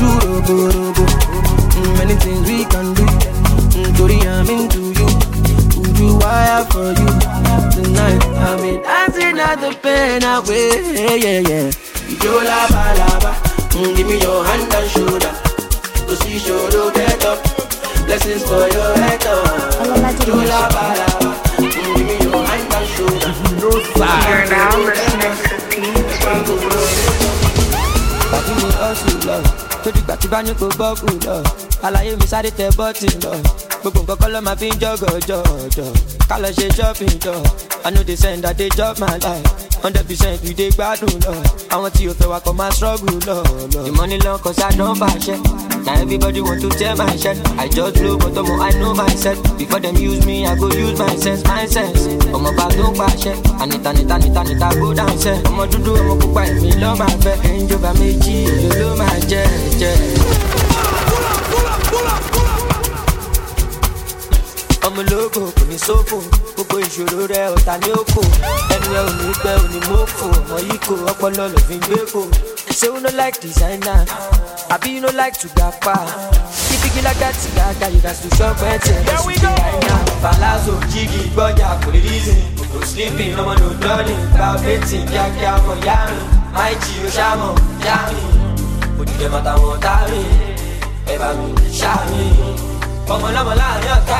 You 0.00 0.10
robo 0.20 0.54
robo? 0.70 1.04
Mm, 1.04 1.98
Many 1.98 2.14
things 2.14 2.48
we 2.48 2.64
can 2.64 2.94
do. 2.94 3.04
Mm, 3.04 3.96
Tori, 3.96 4.18
I'm 4.28 4.48
into 4.48 4.92
you. 4.98 5.06
Would 5.80 5.98
you 5.98 6.18
wire 6.18 6.64
for 6.66 6.92
you? 6.92 7.49
Tonight 7.82 8.22
I'll 8.44 8.60
be 8.60 8.76
dancing 8.82 9.38
at 9.38 9.56
the 9.56 9.70
pain 9.82 10.22
away. 10.22 10.68
Yeah, 10.92 11.16
yeah, 11.24 11.40
yeah. 11.48 11.66
You 12.22 12.32
lava 12.44 12.82
lava. 13.00 13.32
Mm, 13.72 13.96
give 13.96 14.06
me 14.06 14.20
your 14.20 14.44
hand 14.44 14.68
and 14.74 14.90
shoulder. 14.90 15.32
To 16.06 16.14
see 16.20 16.38
shoulder 16.38 16.92
get 16.92 17.24
up. 17.24 17.40
Blessings 18.04 18.42
for 18.44 18.68
your 18.68 18.92
head 19.00 19.24
up. 19.24 20.26
You 20.26 20.34
lava 20.52 20.84
lava. 21.00 21.30
Mm, 21.56 21.72
give 21.72 22.06
me 22.08 22.16
your 22.28 22.42
hand 22.44 22.74
and 22.76 22.86
shoulder. 22.94 23.32
No 23.60 23.70
You're 24.28 24.46
now 24.52 24.76
listening 24.84 25.36
to 25.40 26.80
Bàbí 28.30 28.52
mi 28.62 28.68
ọ̀sùn 28.88 29.18
lọ, 29.26 29.36
tó 29.84 29.90
dìgbà 29.96 30.14
tí 30.20 30.26
bá 30.32 30.38
ní 30.42 30.52
kò 30.60 30.66
bọ́ọ̀kù 30.80 31.06
lọ. 31.26 31.36
Àlàyé 31.86 32.12
mi 32.20 32.26
sáré 32.32 32.50
tẹ 32.58 32.66
bọ́ọ̀tì 32.78 33.08
lọ. 33.24 33.32
Gbogbo 33.82 34.00
nǹkan 34.02 34.16
kọ́ 34.34 34.40
máa 34.46 34.56
fi 34.60 34.66
ń 34.70 34.76
jọ́gọ̀ 34.82 35.12
jọ̀jọ̀. 35.28 35.90
Ká 36.28 36.36
lọ 36.42 36.48
ṣe 36.56 36.66
shopping 36.76 37.16
jọ. 37.24 37.34
I 37.86 37.90
know 37.90 38.02
they 38.08 38.16
send 38.16 38.44
that 38.44 38.56
they 38.58 38.68
chop 38.76 38.98
my 39.00 39.16
life. 39.24 39.69
Hundred 39.82 40.06
percent 40.06 40.42
we 40.42 40.52
dey 40.54 40.70
gbádùn 40.70 41.10
lọ. 41.24 41.32
Àwọn 41.74 41.90
tí 41.96 42.08
o 42.08 42.12
fẹ́ 42.18 42.28
wa 42.32 42.38
kọ́ 42.40 42.52
máa 42.58 42.70
struggle 42.76 43.18
lọ. 43.28 43.36
The 43.86 43.92
money 43.92 44.18
long 44.24 44.38
cause 44.42 44.58
I 44.62 44.70
don 44.76 44.94
fàṣẹ. 45.00 45.36
Na 45.86 45.92
everybody 46.02 46.40
want 46.42 46.60
to 46.62 46.68
tear 46.78 46.94
my 46.96 47.16
shirt. 47.16 47.38
I 47.58 47.66
just 47.68 47.94
blow 48.00 48.16
but 48.18 48.34
ọmọ 48.40 48.54
I 48.68 48.70
know 48.80 48.92
myself. 48.94 49.38
Before 49.58 49.80
them 49.80 49.96
use 49.96 50.24
me, 50.26 50.46
I 50.46 50.54
go 50.54 50.66
use 50.68 50.98
my 50.98 51.16
sense, 51.16 51.42
my 51.48 51.66
sense. 51.66 52.00
Ọmọ 52.36 52.50
bá 52.58 52.66
tó 52.76 52.92
pàṣẹ. 52.98 53.32
Anita 53.60 53.92
nita 53.92 54.18
nita 54.18 54.42
nita 54.44 54.68
go 54.80 54.92
down 54.94 55.14
sẹ́. 55.24 55.42
Ọmọ 55.48 55.62
dúdú 55.70 55.92
ọmọ 56.00 56.14
pupa 56.20 56.42
èmi 56.50 56.70
lọ́ 56.82 56.96
máa 57.00 57.14
fẹ́. 57.24 57.36
Ìjọba 57.60 57.90
méjì 58.00 58.34
èlò 58.52 58.70
ló 58.80 58.88
máa 59.00 59.16
jẹ́ 59.30 59.44
jẹ́. 59.80 59.96
Ọmọ 64.86 65.00
ológo 65.02 65.40
kò 65.56 65.64
ní 65.70 65.76
sófò 65.86 66.16
gbogbo 66.54 66.76
ìṣòro 66.86 67.26
rẹ 67.32 67.42
ọ̀tá 67.54 67.74
ní 67.82 67.88
òkò 68.00 68.20
ẹnu 68.74 68.88
ẹ 68.98 69.02
ò 69.08 69.12
ní 69.18 69.26
pẹ́ 69.42 69.54
ò 69.62 69.66
ní 69.72 69.78
mọ́fò 69.90 70.24
ọmọ 70.38 70.56
yìí 70.66 70.78
kò 70.86 70.94
ọpọlọ 71.10 71.44
ló 71.52 71.58
fi 71.68 71.74
ń 71.76 71.80
gbé 71.86 71.98
kò 72.12 72.20
ṣé 72.78 72.86
o 72.94 72.98
no 73.00 73.10
like 73.20 73.38
designer? 73.42 74.00
Àbí 74.74 74.88
you 74.94 75.00
no 75.00 75.08
like 75.20 75.36
to 75.40 75.48
gapa 75.56 75.94
kíkíkí 76.68 77.00
lágàtì 77.06 77.48
gàgà 77.56 77.86
you 77.94 78.00
gats 78.04 78.20
to 78.22 78.28
shop 78.36 78.56
ẹtì 78.72 78.90
ẹ̀ 78.96 79.04
lọ́sùn 79.06 79.34
designer 79.34 80.00
palazzo 80.22 80.72
jígì 80.92 81.20
gbọ́jà 81.34 81.68
kò 81.82 81.88
lè 81.94 82.00
reason. 82.08 82.40
Kò 82.72 82.78
sleeping 82.90 83.34
ọmọ 83.40 83.52
no 83.60 83.68
dọ́ọ̀lìn 83.82 84.20
gba 84.34 84.48
betting 84.64 85.06
kíákíá 85.10 85.52
ọmọ 85.60 85.72
yá 85.86 85.96
mi. 86.10 86.18
Máì 86.54 86.74
jí 86.82 86.92
o 87.06 87.08
ṣàmọ̀ 87.16 87.52
yá 87.86 87.96
mi. 88.12 88.20
Òdìdẹ 89.00 89.26
mọ́tàwọn 89.32 89.78
tá 89.84 89.94
mi 90.10 90.20
ẹ 91.12 91.14
bá 91.20 91.28
mi 91.38 91.46
ṣá 91.80 91.92
mi. 92.10 92.24
Ọmọ 93.14 93.26
lọ́mọ 93.36 93.52
láàrin 93.60 93.92
ọ̀tá. 93.98 94.18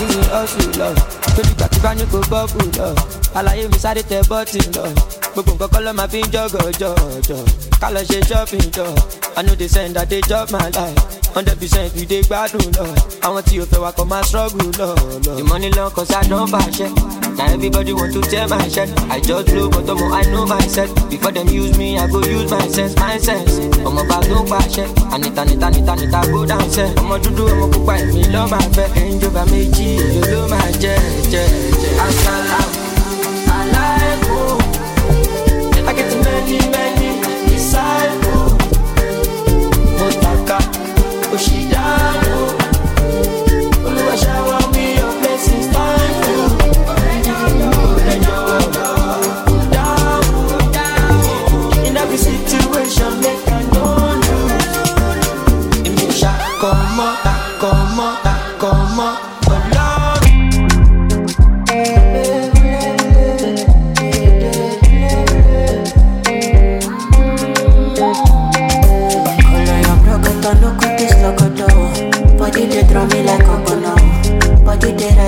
Pàdé 0.00 0.14
mi 0.16 0.22
ọ̀sùn 0.40 0.72
lọ, 0.80 0.88
tó 1.36 1.42
dìgbà 1.42 1.66
tí 1.72 1.78
bá 1.84 1.94
ní 1.94 2.04
kò 2.12 2.18
bọ́ọ̀bù 2.30 2.60
lọ. 2.78 2.88
Àlàyé 3.38 3.68
mi 3.72 3.78
sáré 3.82 4.02
tẹ 4.02 4.20
bọ́ọ̀tì 4.30 4.58
lọ. 4.76 4.84
Gbogbo 5.34 5.52
nǹkan 5.52 5.68
kọ́ 5.72 5.80
ló 5.84 5.92
máa 5.98 6.06
fi 6.12 6.18
ń 6.22 6.28
jọ́gọ̀ 6.32 6.72
jọ̀jọ̀. 6.80 7.44
Ká 7.80 7.88
lọ 7.94 8.00
ṣe 8.08 8.18
shopping 8.28 8.68
jọ. 8.76 8.84
I 9.36 9.42
know 9.42 9.54
they 9.54 9.68
send 9.68 9.94
that 9.96 10.08
they 10.10 10.20
chop 10.22 10.50
my 10.52 10.68
life. 10.76 10.98
Hundred 11.34 11.58
percent 11.60 11.94
we 11.94 12.04
dey 12.06 12.22
gbádùn 12.22 12.66
lọ. 12.78 12.86
Àwọn 13.26 13.42
tí 13.48 13.60
o 13.60 13.64
fẹ́ 13.70 13.80
wa 13.84 13.90
kọ́ 13.92 14.04
máa 14.10 14.22
struggle. 14.24 14.70
The 15.36 15.44
money 15.44 15.70
long 15.76 15.90
cause 15.92 16.10
I 16.14 16.22
don 16.28 16.46
fàṣẹ. 16.52 16.88
Now 17.40 17.54
everybody 17.54 17.94
want 17.94 18.12
to 18.12 18.20
tell 18.20 18.46
my 18.50 18.68
shit. 18.68 18.90
I 19.08 19.18
just 19.18 19.46
blow 19.46 19.70
but 19.70 19.88
um, 19.88 20.12
I 20.12 20.20
know 20.24 20.44
my 20.44 20.56
myself. 20.56 20.92
Before 21.08 21.32
them 21.32 21.48
use 21.48 21.76
me, 21.78 21.96
I 21.96 22.06
go 22.06 22.20
use 22.22 22.50
my 22.50 22.68
sense, 22.68 22.94
my 22.96 23.16
sense. 23.16 23.56
I'm 23.78 23.96
a 23.96 24.04
bag 24.04 24.28
no 24.28 24.44
passion. 24.44 24.92
I 25.08 25.16
need 25.16 25.38
a 25.38 25.44
need 25.46 25.62
a 25.62 25.70
need 25.70 25.88
a 25.88 25.96
need 25.96 26.12
a 26.12 26.20
go 26.30 26.44
down. 26.44 26.60
I'm 26.98 27.10
a 27.10 27.18
do 27.18 27.30
do, 27.34 27.48
I'm 27.48 27.62
a 27.62 27.72
cook 27.72 27.86
by 27.86 28.04
me 28.04 28.24
love 28.24 28.50
my 28.50 28.60
fair. 28.76 28.92
Angel 28.94 29.30
by 29.30 29.46
me, 29.46 29.70
G, 29.72 29.94
you 29.94 30.20
love 30.20 30.50
my 30.50 30.70
jet, 30.72 31.00
jet, 31.30 31.48
jet. 31.80 32.00
Asalamu. 32.04 32.79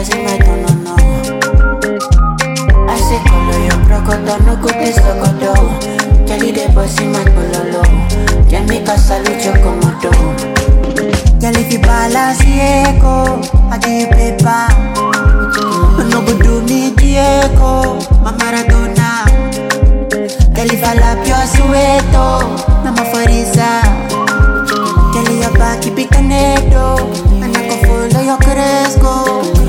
decirme 0.02 0.36
tú 0.38 0.50
no, 0.62 0.68
no. 0.84 0.94
Así 2.92 3.16
colo 3.28 3.54
yo 3.68 3.74
procoto, 3.86 4.38
no 4.44 4.60
cutis 4.60 4.96
loco 4.96 5.28
Ya 6.26 6.36
li 6.38 6.50
depois 6.50 7.00
man 7.02 7.24
pololo 7.34 7.82
Ya 8.48 8.58
en 8.58 8.66
mi 8.66 8.80
casa 8.80 9.20
lucho 9.20 9.52
como 9.62 9.88
tú. 10.00 10.10
Ya 11.38 11.52
li 11.52 11.64
fi 11.64 11.78
bala 11.78 12.34
ciego, 12.34 13.40
aquí 13.70 14.06
pepa 14.10 14.66
No 16.10 16.20
gudu 16.22 16.62
mi 16.62 16.90
Diego, 16.96 17.96
ma 18.24 18.32
Maradona. 18.32 19.24
Ya 20.54 20.64
li 20.64 20.76
fala 20.78 21.16
più 21.22 21.34
a 21.34 21.46
sueto, 21.46 22.26
na 22.82 22.90
ma 22.90 23.04
farisa 23.04 23.70
Ya 25.14 25.22
li 25.28 25.44
abba 25.44 25.76
ki 25.80 25.90
picanedo, 25.92 26.96
anako 27.40 27.76
follow 27.86 28.22
yo 28.26 28.36
cresco 28.38 29.61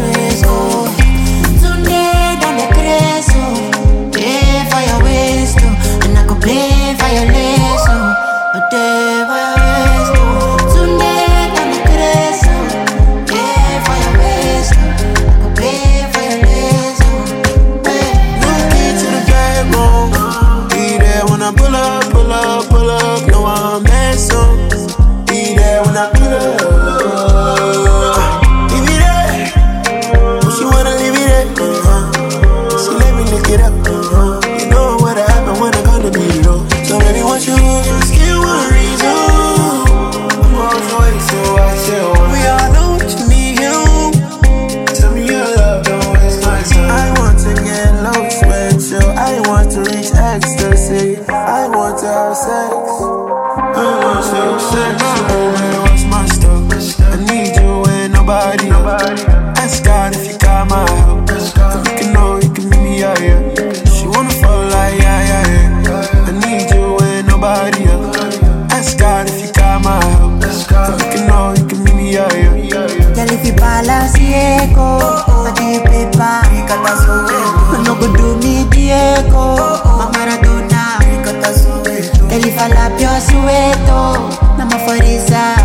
dueto, 83.34 84.30
nama 84.58 84.78
foriza 84.86 85.56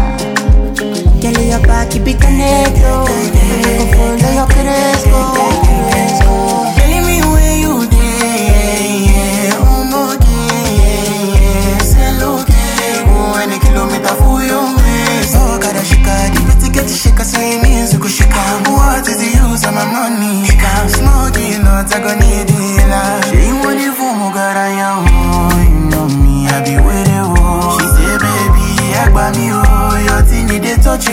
Kelly 1.20 1.52
I 1.52 1.86
keep 1.90 2.06
it 2.06 2.20
connected 2.20 3.38
Yo 4.36 4.46
crezco. 4.46 5.37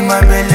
My 0.07 0.21
belly. 0.21 0.54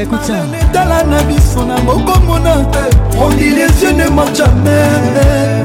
il 0.00 0.04
est 0.04 0.04
écoute 0.04 0.24
ça. 0.24 0.34
tala 0.72 1.02
na 1.04 1.22
biso 1.22 1.64
na 1.64 1.76
mokomona 1.80 2.56
on 3.20 3.28
dit 3.30 3.50
les 3.50 3.82
yeux 3.82 3.92
ne 3.92 4.08
mentent 4.08 4.36
jamais. 4.36 5.64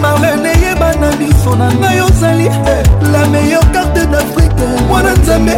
Marlene 0.00 0.46
eyeba 0.46 0.94
na 1.00 1.10
biso 1.16 1.54
na 1.56 1.68
ngai 1.68 2.00
ozali 2.00 2.48
la 3.12 3.26
meilleure 3.28 3.70
carte 3.72 4.06
d'afrike 4.10 4.66
mwana 4.88 5.12
nzambe 5.12 5.56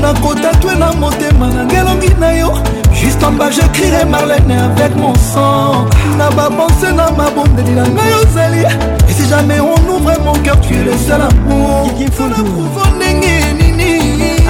nakotatwe 0.00 0.74
na 0.78 0.92
motema 0.92 1.46
na 1.48 1.64
ngelongi 1.64 2.14
na 2.20 2.32
yo. 2.34 2.52
Juste 2.92 3.22
en 3.24 3.32
bas 3.32 3.50
j'écrirai 3.50 4.04
marlene 4.04 4.52
avec 4.52 4.96
mon 4.96 5.14
sang. 5.14 5.86
Na 6.18 6.30
bapense 6.30 6.92
na 6.94 7.10
mabondeli 7.10 7.72
na 7.72 7.82
ngai 7.82 8.12
ozali 8.22 8.64
et 9.08 9.12
si 9.12 9.28
jamais 9.28 9.60
on 9.60 9.74
ouvre 9.92 10.12
mon 10.24 10.34
cœur 10.42 10.60
tu 10.60 10.74
es 10.74 10.84
le 10.84 10.96
seul 10.96 11.20
amour 11.20 11.90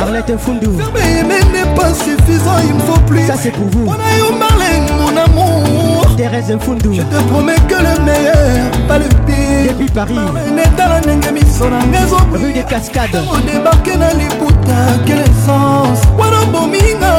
Arlette 0.03 0.37
Fundu. 0.37 0.67
mais 0.95 1.23
n'est 1.53 1.75
pas 1.77 1.95
suffisant 1.95 2.59
il 2.69 2.75
me 2.75 2.81
faut 2.81 3.01
plus 3.07 3.25
Ça 3.27 3.35
c'est 3.41 3.53
pour 3.53 3.67
vous. 3.71 3.87
on 3.87 3.93
a 3.93 3.95
eu 3.95 4.37
Marlène 4.37 4.89
mon 4.99 5.17
amour 5.17 6.07
Thérèse 6.17 6.57
Fundu. 6.61 6.89
je 6.93 7.03
te 7.03 7.23
promets 7.31 7.55
que 7.69 7.75
le 7.75 8.05
meilleur 8.05 8.71
pas 8.89 8.99
le 8.99 9.05
pire 9.27 9.73
Depuis 9.75 9.91
Paris. 9.91 10.19
netala 10.57 11.01
ndenge 11.01 11.31
miso 11.33 11.71
na 11.71 11.79
ngai 11.87 12.07
Rue 12.33 12.53
des 12.53 12.65
Cascades. 12.65 13.23
odébarke 13.33 13.97
na 13.97 14.13
liputa 14.15 14.79
quel 15.07 15.21
essence 15.21 16.03
wana 16.19 16.45
bominga 16.53 17.15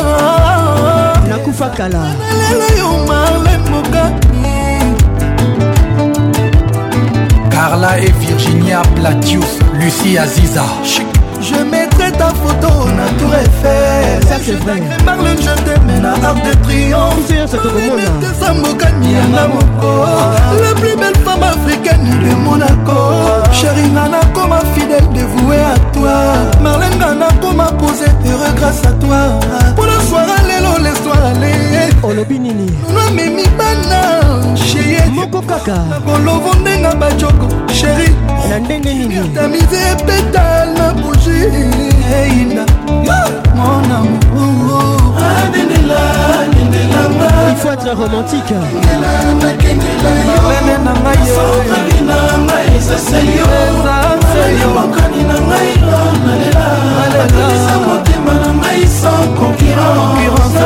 nakufa 1.30 1.70
kala 1.70 2.04
yo 2.78 3.06
Marlène 3.08 3.70
mokani 3.72 4.44
carla 7.50 7.98
et 8.00 8.12
virginia 8.20 8.82
platius 8.96 9.60
lucie 9.80 10.18
aziza 10.20 10.64
Je 11.54 11.64
mettrai 11.64 12.12
ta 12.12 12.30
photo 12.42 12.86
na 12.98 13.06
tour 13.20 13.34
Eiffel. 13.36 14.24
Ça, 14.28 14.36
c'est 14.44 14.54
vrai. 14.64 14.82
Marlène 15.06 15.38
je 15.38 15.64
t'aime 15.64 16.02
na 16.02 16.14
arc 16.28 16.38
de 16.46 16.54
triomphe. 16.64 17.26
Plusieurs 17.28 17.50
se 17.50 17.58
Marlène 17.58 18.00
eza 18.22 18.54
mokani 18.54 19.14
yanga 19.14 19.48
moko 19.48 20.06
La 20.62 20.74
plus 20.80 20.96
belle 20.96 21.20
femme 21.26 21.44
africaine 21.44 22.10
de 22.24 22.36
Monaco. 22.36 23.00
Chérie 23.52 23.90
nga 23.92 24.08
nakoma 24.10 24.60
fidèle 24.74 25.08
dévoué 25.14 25.58
à 25.58 25.78
toi? 25.94 26.18
Marlène 26.62 26.98
nga 27.00 27.14
nakoma 27.14 27.72
posé 27.80 28.06
heureux 28.26 28.54
grâce 28.56 28.82
à 28.86 28.92
toi 29.04 29.40
soir 30.14 30.42
lelo 30.48 30.74
lesoir 30.86 31.24
ale 31.32 31.54
olobi 32.04 32.38
nini? 32.40 32.68
Nomemi 32.94 33.46
bana 33.58 34.02
sheye 34.56 35.06
moko 35.12 35.42
kaka. 35.42 35.78
Nakolovo 35.90 36.54
ndenga 36.62 36.96
bajoko 36.96 37.48
sheri 37.74 38.10
na 38.50 38.60
ndenge 38.60 38.94
nini? 38.94 39.30
Tamize 39.36 39.82
epetal 39.92 40.68
na 40.78 40.94
buji 40.94 41.40
eina 42.16 42.66
mona 43.56 43.98
mokongo 44.10 44.82
il 47.50 47.56
faut 47.58 47.72
être 47.72 47.92
romantique. 47.96 48.56
Nene 50.50 50.76
na 50.86 50.94
ngai 50.94 51.28
yo. 51.28 51.42
Eza 52.78 52.98
yo 54.60 54.68
mokani 54.76 55.22
na 55.30 55.38
ngai 55.48 55.72
nalela. 56.26 56.68
Nakanisa 57.14 57.76
motema 57.86 58.34
na 58.34 58.50
ngai 58.60 58.82
sans 58.88 59.28
concurrence. 59.38 60.64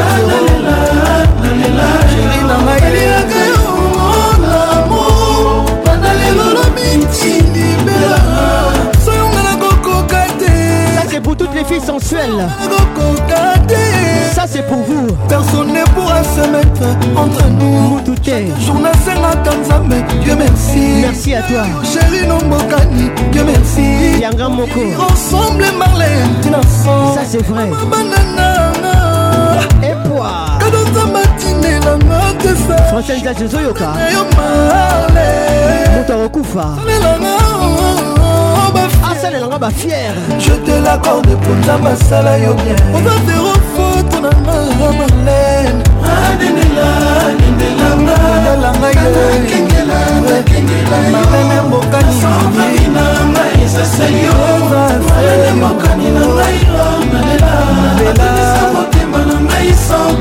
Nalelaka 2.68 3.42
yo 3.52 3.64
mon 3.96 4.44
amour. 4.74 5.66
Banda 5.86 6.12
lelo 6.20 6.48
na 6.58 6.66
miti 6.76 7.47
pour 11.28 11.36
toutes 11.36 11.54
les 11.54 11.66
filles 11.66 11.86
sensuelles. 11.86 12.48
Ça 14.32 14.46
c'est 14.48 14.66
pour 14.66 14.78
vous. 14.78 15.08
Personne 15.28 15.74
ne 15.74 15.84
pourra 15.94 16.24
se 16.24 16.40
mettre 16.50 16.88
entre 17.18 17.46
nous. 17.50 17.98
Mutute 17.98 18.32
jour 18.66 18.80
nasengaka 18.80 19.58
nzambe 19.58 19.96
dieu 20.24 20.38
merci. 20.38 21.02
Merci 21.02 21.36
à 21.36 21.42
toi. 21.42 21.66
Chéri 21.84 22.26
nombokani 22.26 23.12
dieu 23.34 23.44
merci. 23.44 24.22
Yanga 24.22 24.48
moko. 24.48 24.80
Ensemble 25.12 25.66
marlène 25.78 26.42
ça 27.14 27.26
c'est 27.28 27.44
vrai. 27.44 27.72
Kado 30.62 30.80
nzambe 30.90 31.20
atinelanga 31.26 32.22
te 32.40 32.52
basalelanga 39.18 39.58
bafiere 39.58 40.22
je 40.40 40.56
te 40.66 40.80
lacorde 40.80 41.36
mpona 41.36 41.78
basala 41.78 42.38
yo 42.38 42.54
bien. 42.54 42.78
Ovavero 42.96 43.54
foto 43.76 44.22
na 44.22 44.30
nga 44.30 44.92
malene 44.98 45.84
marene 51.12 51.62
mbokani 51.68 52.18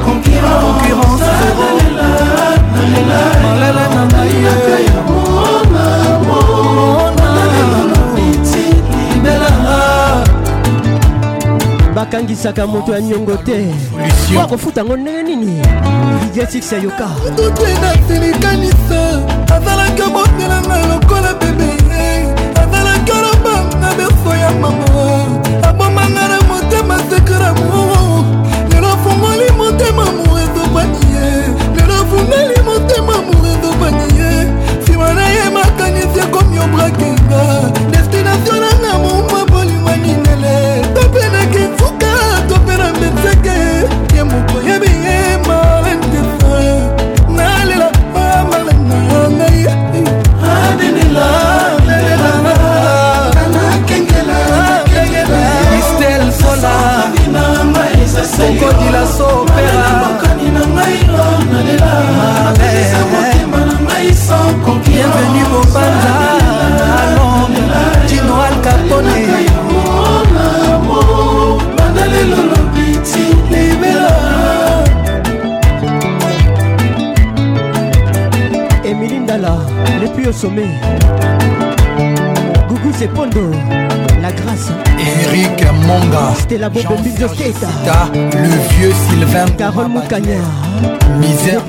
concurrence. 0.05 0.87
Bakangisaka 11.97 12.67
moto 12.67 12.93
ya 12.93 13.01
niongo 13.01 13.37
te. 13.37 13.75
Wakofuta 14.39 14.81
yango 14.81 14.97
ndenge 14.97 15.23
nini? 15.23 15.63
Lidia 16.23 16.47
six 16.47 16.73
ya 16.73 16.79
yoka. 16.79 17.09
Totwenasilikanisa 17.37 19.23
azalaki 19.57 20.03
motelanga 20.03 20.87
lokola 20.87 21.35
bebe. 21.35 21.71
Azalaki 22.55 23.13
oloba 23.13 23.79
na 23.81 23.95
berso 23.95 24.37
ya 24.37 24.51
mama. 24.61 24.87
Abomanga 25.69 26.29
na 26.29 26.41
motema 26.41 26.99
sekera 27.11 27.55
mo 27.55 28.25
lelo 28.71 28.89
afungoli 28.89 29.51
motema 29.57 30.05
mo 30.05 30.39
ezobani 30.39 30.99
ye 31.15 31.27
lelo 31.77 31.95
afungoli 31.95 32.61
motema 32.65 33.13
mo 33.27 33.47
ezobani 33.47 34.19
ye 34.19 34.31
nsima 34.83 35.13
na 35.15 35.29
ye 35.29 35.51
makanisi 35.51 36.19
ekomi 36.19 36.59
obrakenga 36.59 37.43
bienvenu 64.75 65.47
bobanza 65.51 66.15
alom 67.03 67.53
dino 68.09 68.35
al 68.41 68.61
capone 68.61 69.47
Émilie 78.85 79.19
Ndala, 79.19 79.57
le 80.01 80.09
plus 80.09 80.29
au 80.29 80.33
sommet. 80.33 80.69
Gougou 82.69 82.93
Sepondo, 82.97 83.51
la 84.23 84.31
grâce. 84.31 84.71
Eric 84.99 85.65
Monga, 85.87 86.35
Stella 86.39 86.69
Bobo 86.69 86.95
Bizo 87.03 87.29
Steta, 87.29 87.67
Ta, 87.85 88.09
le 88.15 88.49
vieux 88.77 88.93
Sylvain 89.09 89.47
Carole 89.59 89.89
Moukanya, 89.89 90.39
Misère 91.19 91.63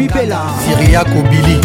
Syria 0.64 1.04
Kobili, 1.04 1.60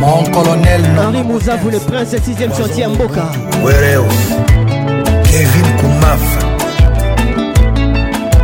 mon 0.00 0.22
colonel 0.30 0.82
Henri 0.98 1.22
Mouzavou, 1.22 1.70
le 1.70 1.78
prince 1.78 2.14
6ème 2.14 2.56
chantier 2.56 2.86
Mboka. 2.86 3.24
Wereos, 3.62 4.04
Kevin 5.24 5.68
Koumaf, 5.80 6.20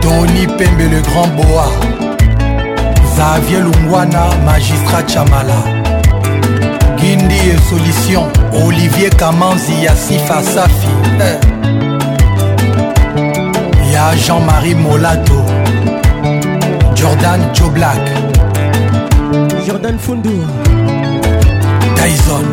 Tony 0.01 0.47
Pembe 0.59 0.91
le 0.91 1.01
grand 1.03 1.29
boa, 1.29 1.67
Xavier 3.15 3.61
Lungwana, 3.61 4.29
magistrat 4.45 5.07
Chamala, 5.07 5.63
Gindi 6.99 7.35
et 7.35 7.59
Solution, 7.69 8.27
Olivier 8.67 9.11
Kamanzi, 9.11 9.73
Yassifa 9.83 10.43
Safi, 10.43 10.89
eh. 11.21 11.39
Ya 13.93 14.15
Jean-Marie 14.17 14.75
Molato, 14.75 15.43
Jordan 16.95 17.41
Joe 17.53 17.71
Black, 17.71 17.99
Jordan 19.67 19.99
Fundu, 19.99 20.31
Tyson, 22.01 22.45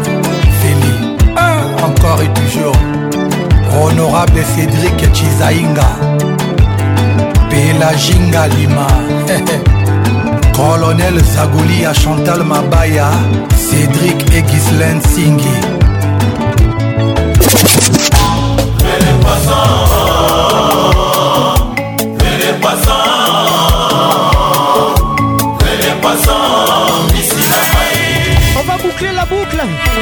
Feli, 0.59 1.16
encore 1.82 2.22
et 2.22 2.34
toujours, 2.34 2.76
Honorable 3.82 4.42
Cédric 4.43 5.14
Chizainga, 5.14 5.88
Pelaginga 7.50 8.48
Lima, 8.50 8.88
Colonel 10.53 11.24
Zagoli 11.24 11.85
à 11.85 11.93
Chantal 11.93 12.43
Mabaya, 12.43 13.09
Cédric 13.56 14.22
et 14.35 14.42
Ghislaine 14.42 15.01
Singhi. 15.01 15.77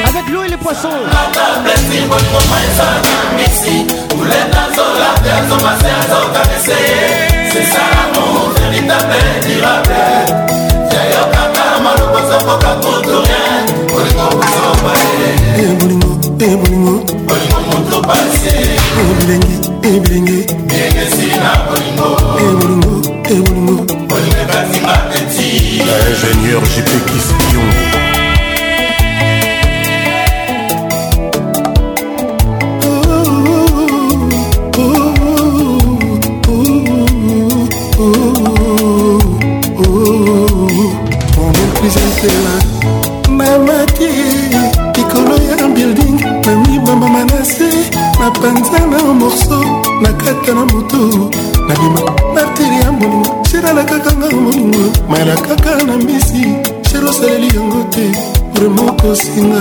avec 0.08 0.28
l'eau 0.32 0.42
et 0.42 0.48
les 0.48 0.56
poissons. 0.56 0.90
sesa 7.52 7.82
amour 8.04 8.50
véritable 8.58 9.20
durable 9.46 10.02
yayokaka 10.92 11.64
malobo 11.84 12.18
zakoka 12.28 12.72
kotorien 12.82 13.64
bolingo 13.92 14.26
kosobale 14.38 15.30
bolingo 15.78 16.10
bolingo 16.38 16.94
bolingo 17.28 17.60
moto 17.70 17.98
pasi 18.08 18.56
ebilengi 19.00 19.54
ebilengi 19.90 20.38
biengesi 20.68 21.28
na 21.42 21.52
bolingo 21.66 22.08
bolingo 22.36 22.92
bolingo 23.24 23.84
bolingo 24.08 24.36
ekasimapeti 24.44 25.48
ingénieur 26.10 26.62
jp 26.74 26.90
kispion 27.08 28.15
mpanza 48.38 48.78
na 48.86 49.14
morso 49.14 49.64
nakata 50.02 50.54
na 50.54 50.64
motu 50.64 51.30
nabima 51.68 52.00
martiri 52.34 52.76
ya 52.82 52.92
molimo 52.92 53.44
siralakaka 53.50 54.12
nga 54.12 54.30
molimo 54.30 54.92
mayelakaka 55.08 55.84
na 55.84 55.96
mbisi 55.96 56.54
serosaleli 56.90 57.56
yango 57.56 57.84
te. 57.90 58.10
Remokosinga 58.60 59.60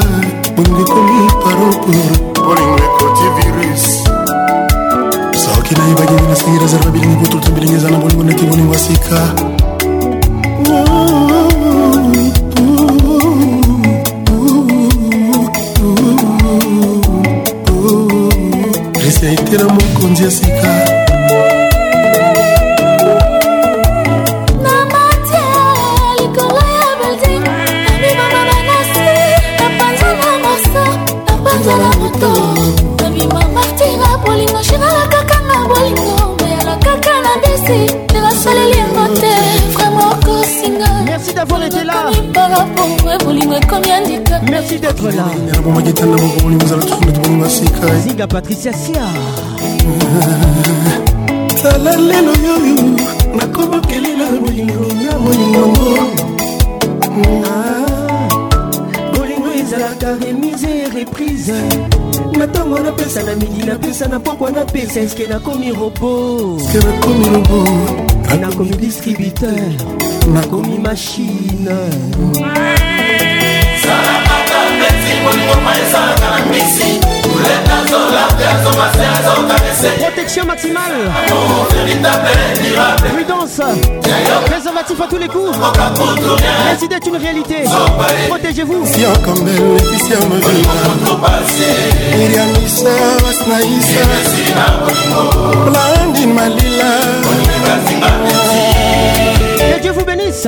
bolingo 0.56 0.82
ekomi 0.82 1.32
parokor 1.44 2.12
bolingo 2.46 2.78
ekoti 2.88 3.26
virus. 3.36 3.84
Soki 5.44 5.76
nayebaki 5.76 6.14
nde 6.14 6.28
nasengeli 6.30 6.66
ezalaba 6.66 6.92
bilingi 6.92 7.16
bototo 7.16 7.52
bilingi 7.52 7.76
eza 7.76 7.92
na 7.92 7.98
bolingo 7.98 8.24
ndeti 8.24 8.46
bolingo 8.46 8.74
asika 8.74 9.34
ya 19.26 19.32
etela 19.32 19.64
mokonzi 19.74 20.24
ya 20.24 20.32
sika. 20.32 20.95
Là. 42.50 42.56
parapongwe 42.56 43.18
bolingo 43.26 43.56
ekomi 43.56 43.92
andika 43.92 44.40
Merci 44.50 44.80
d'être 44.80 45.04
là. 45.10 45.26
nabomaki 45.54 45.94
tanda 45.94 46.18
moko 46.22 46.40
bolingo 46.44 46.66
ezala 46.66 46.84
tusu 46.84 47.06
neti 47.06 47.20
bolingo 47.20 47.44
ya 47.44 47.50
sika 47.50 48.00
Zinga 48.04 48.28
Patricia 48.28 48.74
Sia. 48.74 49.06
tala 51.62 51.96
lelo 51.98 52.32
yoyo 52.46 52.76
nakobokelela 53.36 54.26
bolingo 54.42 54.86
na 55.04 55.20
molingongo 55.20 55.98
bolingo 59.14 59.50
ezalaka 59.60 60.16
remise 60.22 60.90
reprise 60.96 61.54
na 62.38 62.46
ntango 62.46 62.80
napesa 62.80 63.24
na 63.24 63.36
midi 63.36 63.64
napesa 63.66 64.08
na 64.08 64.20
pokwa 64.20 64.52
napesa 64.52 65.00
eske 65.00 65.28
nakomi 65.28 65.72
robo 65.72 66.58
nakomi 68.42 68.76
distributeur. 68.78 69.74
Nakomi 70.34 70.78
machine 70.80 71.45
Protection 80.00 80.46
maximale. 80.46 81.12
Prudence. 83.14 83.62
Préservatif 84.46 85.02
à 85.02 85.08
tous 85.08 85.18
les 85.18 85.28
coups. 85.28 85.58
Résider 86.70 86.96
est 86.96 87.08
une 87.08 87.18
réalité. 87.18 87.56
Protégez-vous. 88.30 88.86
Malila 96.28 97.00
Que 99.74 99.82
Dieu 99.82 99.92
vous 99.92 100.06
bénisse. 100.06 100.48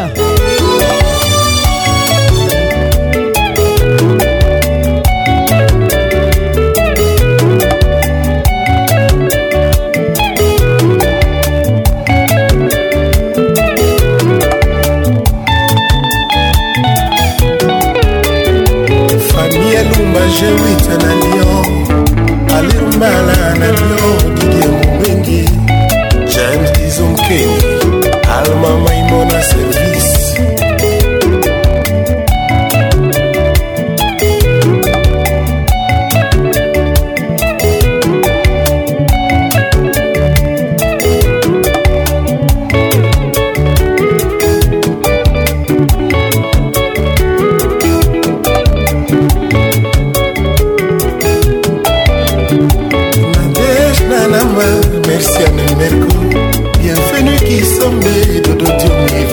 Famille 19.32 19.74
Elumba, 19.82 20.22
G8 20.38 20.88
na 21.04 21.14
Lyon. 21.22 21.64
Alirumbala 22.56 23.54
na 23.60 23.68
Lyon 23.72 24.18
Didier 24.36 24.70
Mubengi 24.70 25.46
James 26.28 26.72
Dodo 58.00 58.66
Diomi, 58.77 59.26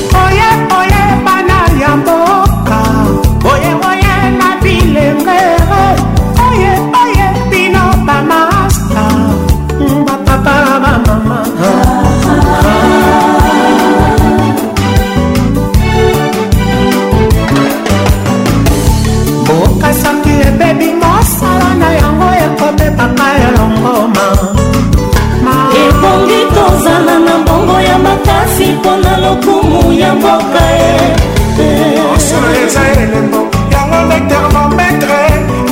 Lokumu 29.91 29.99
ya 29.99 30.15
mboka 30.15 30.61
e 30.79 32.65
eza 32.65 32.81
elembo 33.01 33.47
yango 33.71 34.05
nde 34.05 34.19
termometre 34.29 35.21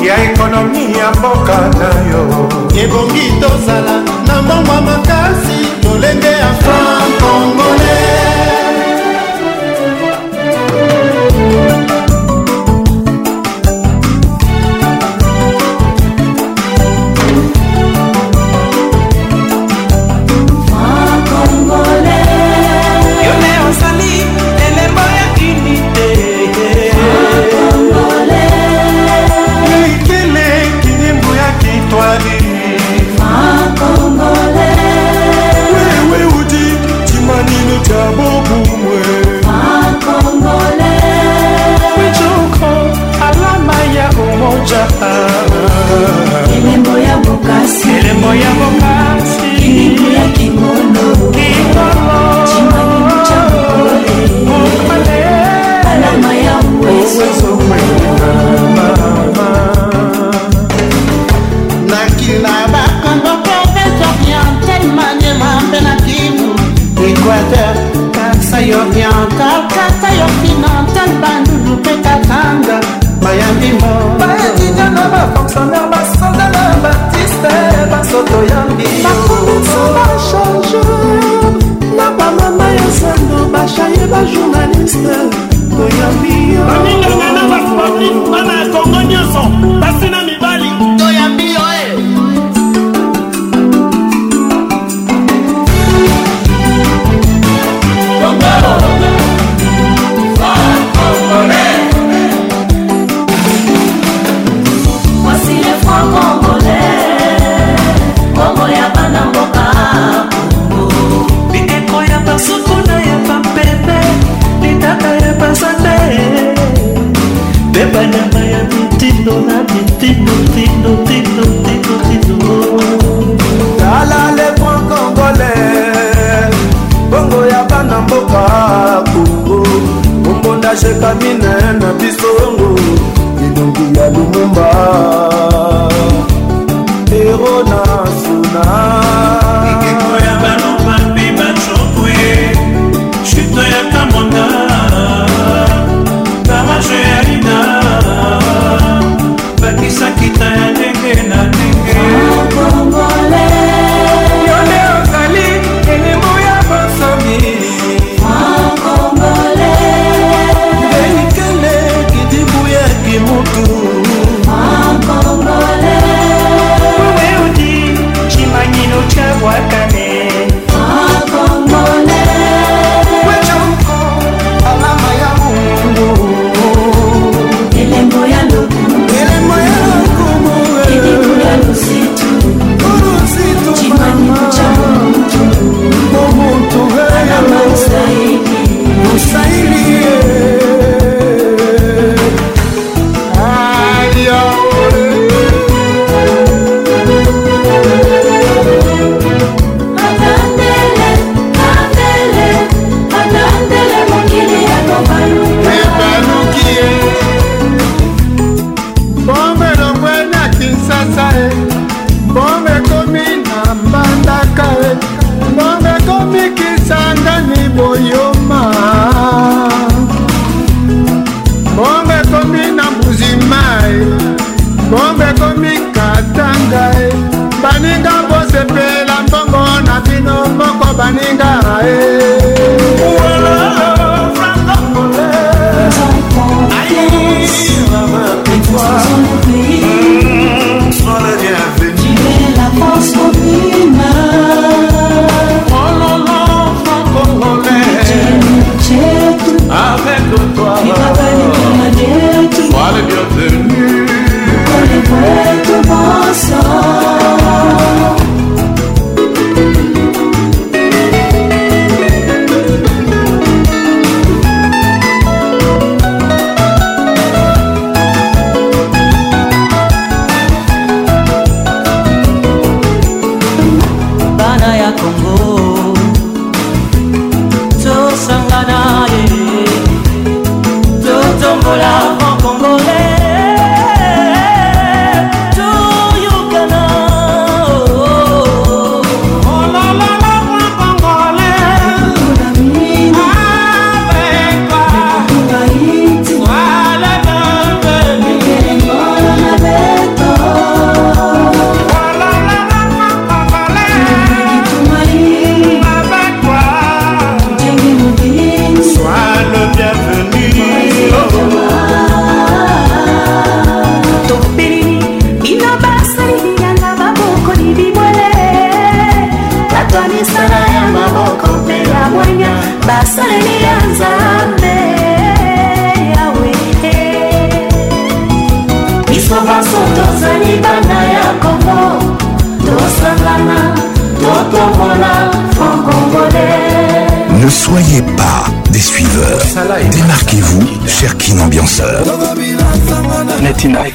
ya 0.06 0.24
ekonomi 0.24 0.84
ya 0.98 1.10
mboka 1.18 1.56
na 1.78 1.90
yo. 2.10 2.48
Ebongi 2.82 3.32
tozala 3.40 4.02
na 4.26 4.42
mbongwa 4.42 4.80
makasi 4.80 5.56
tolenge 5.82 6.26
ya 6.26 6.50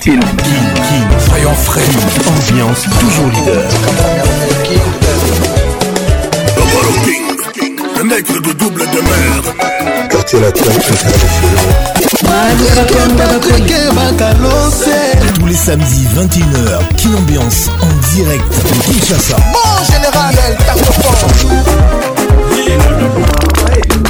King, 0.06 0.20
King. 0.20 1.08
Soyons 1.28 1.56
frais. 1.56 1.82
Ambiance 2.28 2.84
toujours 3.00 3.26
leader. 3.32 3.64
Le 6.84 6.94
King. 7.60 7.76
Le 7.98 8.04
mec 8.04 8.28
de 8.28 8.54
double 8.54 8.82
de 8.82 9.02
mer. 9.02 10.08
Quartier 10.12 10.40
latin, 10.42 10.62
tous 15.34 15.46
les 15.48 15.56
samedis 15.56 16.06
21h, 16.16 16.96
Kin 16.98 17.16
Ambiance 17.18 17.70
en 17.82 18.16
direct 18.16 18.46
de 18.48 18.84
Kinshasa. 18.84 19.38
Bon 19.52 19.86
général, 19.92 20.36
elle 20.48 20.58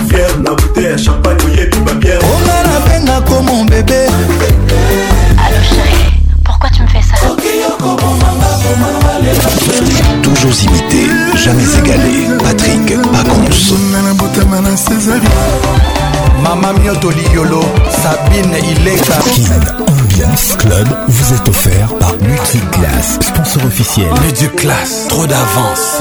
Fier 0.09 0.39
na 0.43 0.51
bouteille 0.51 0.87
à 0.87 0.97
champagne, 0.97 1.37
oyebi 1.45 1.79
babière. 1.79 2.19
Onga 2.19 2.63
na 2.67 2.79
benga 2.89 3.21
comme 3.29 3.45
mon 3.45 3.63
bébé. 3.63 4.04
Toujours 10.45 10.63
imité, 10.69 11.07
jamais 11.37 11.63
égalé. 11.79 12.27
Patrick 12.43 13.01
Pacons. 13.11 13.45
Mama 16.43 16.73
Mioto 16.73 17.09
Liolo, 17.09 17.61
Sabine 17.89 18.53
Ileka. 18.53 19.15
Ambiance 19.87 20.55
Club 20.57 20.87
vous 21.07 21.33
est 21.33 21.49
offert 21.49 21.95
par 21.99 22.13
Multiclass, 22.21 23.17
sponsor 23.21 23.65
officiel. 23.65 24.07
Multiclass, 24.21 25.07
trop 25.07 25.25
d'avance. 25.25 25.99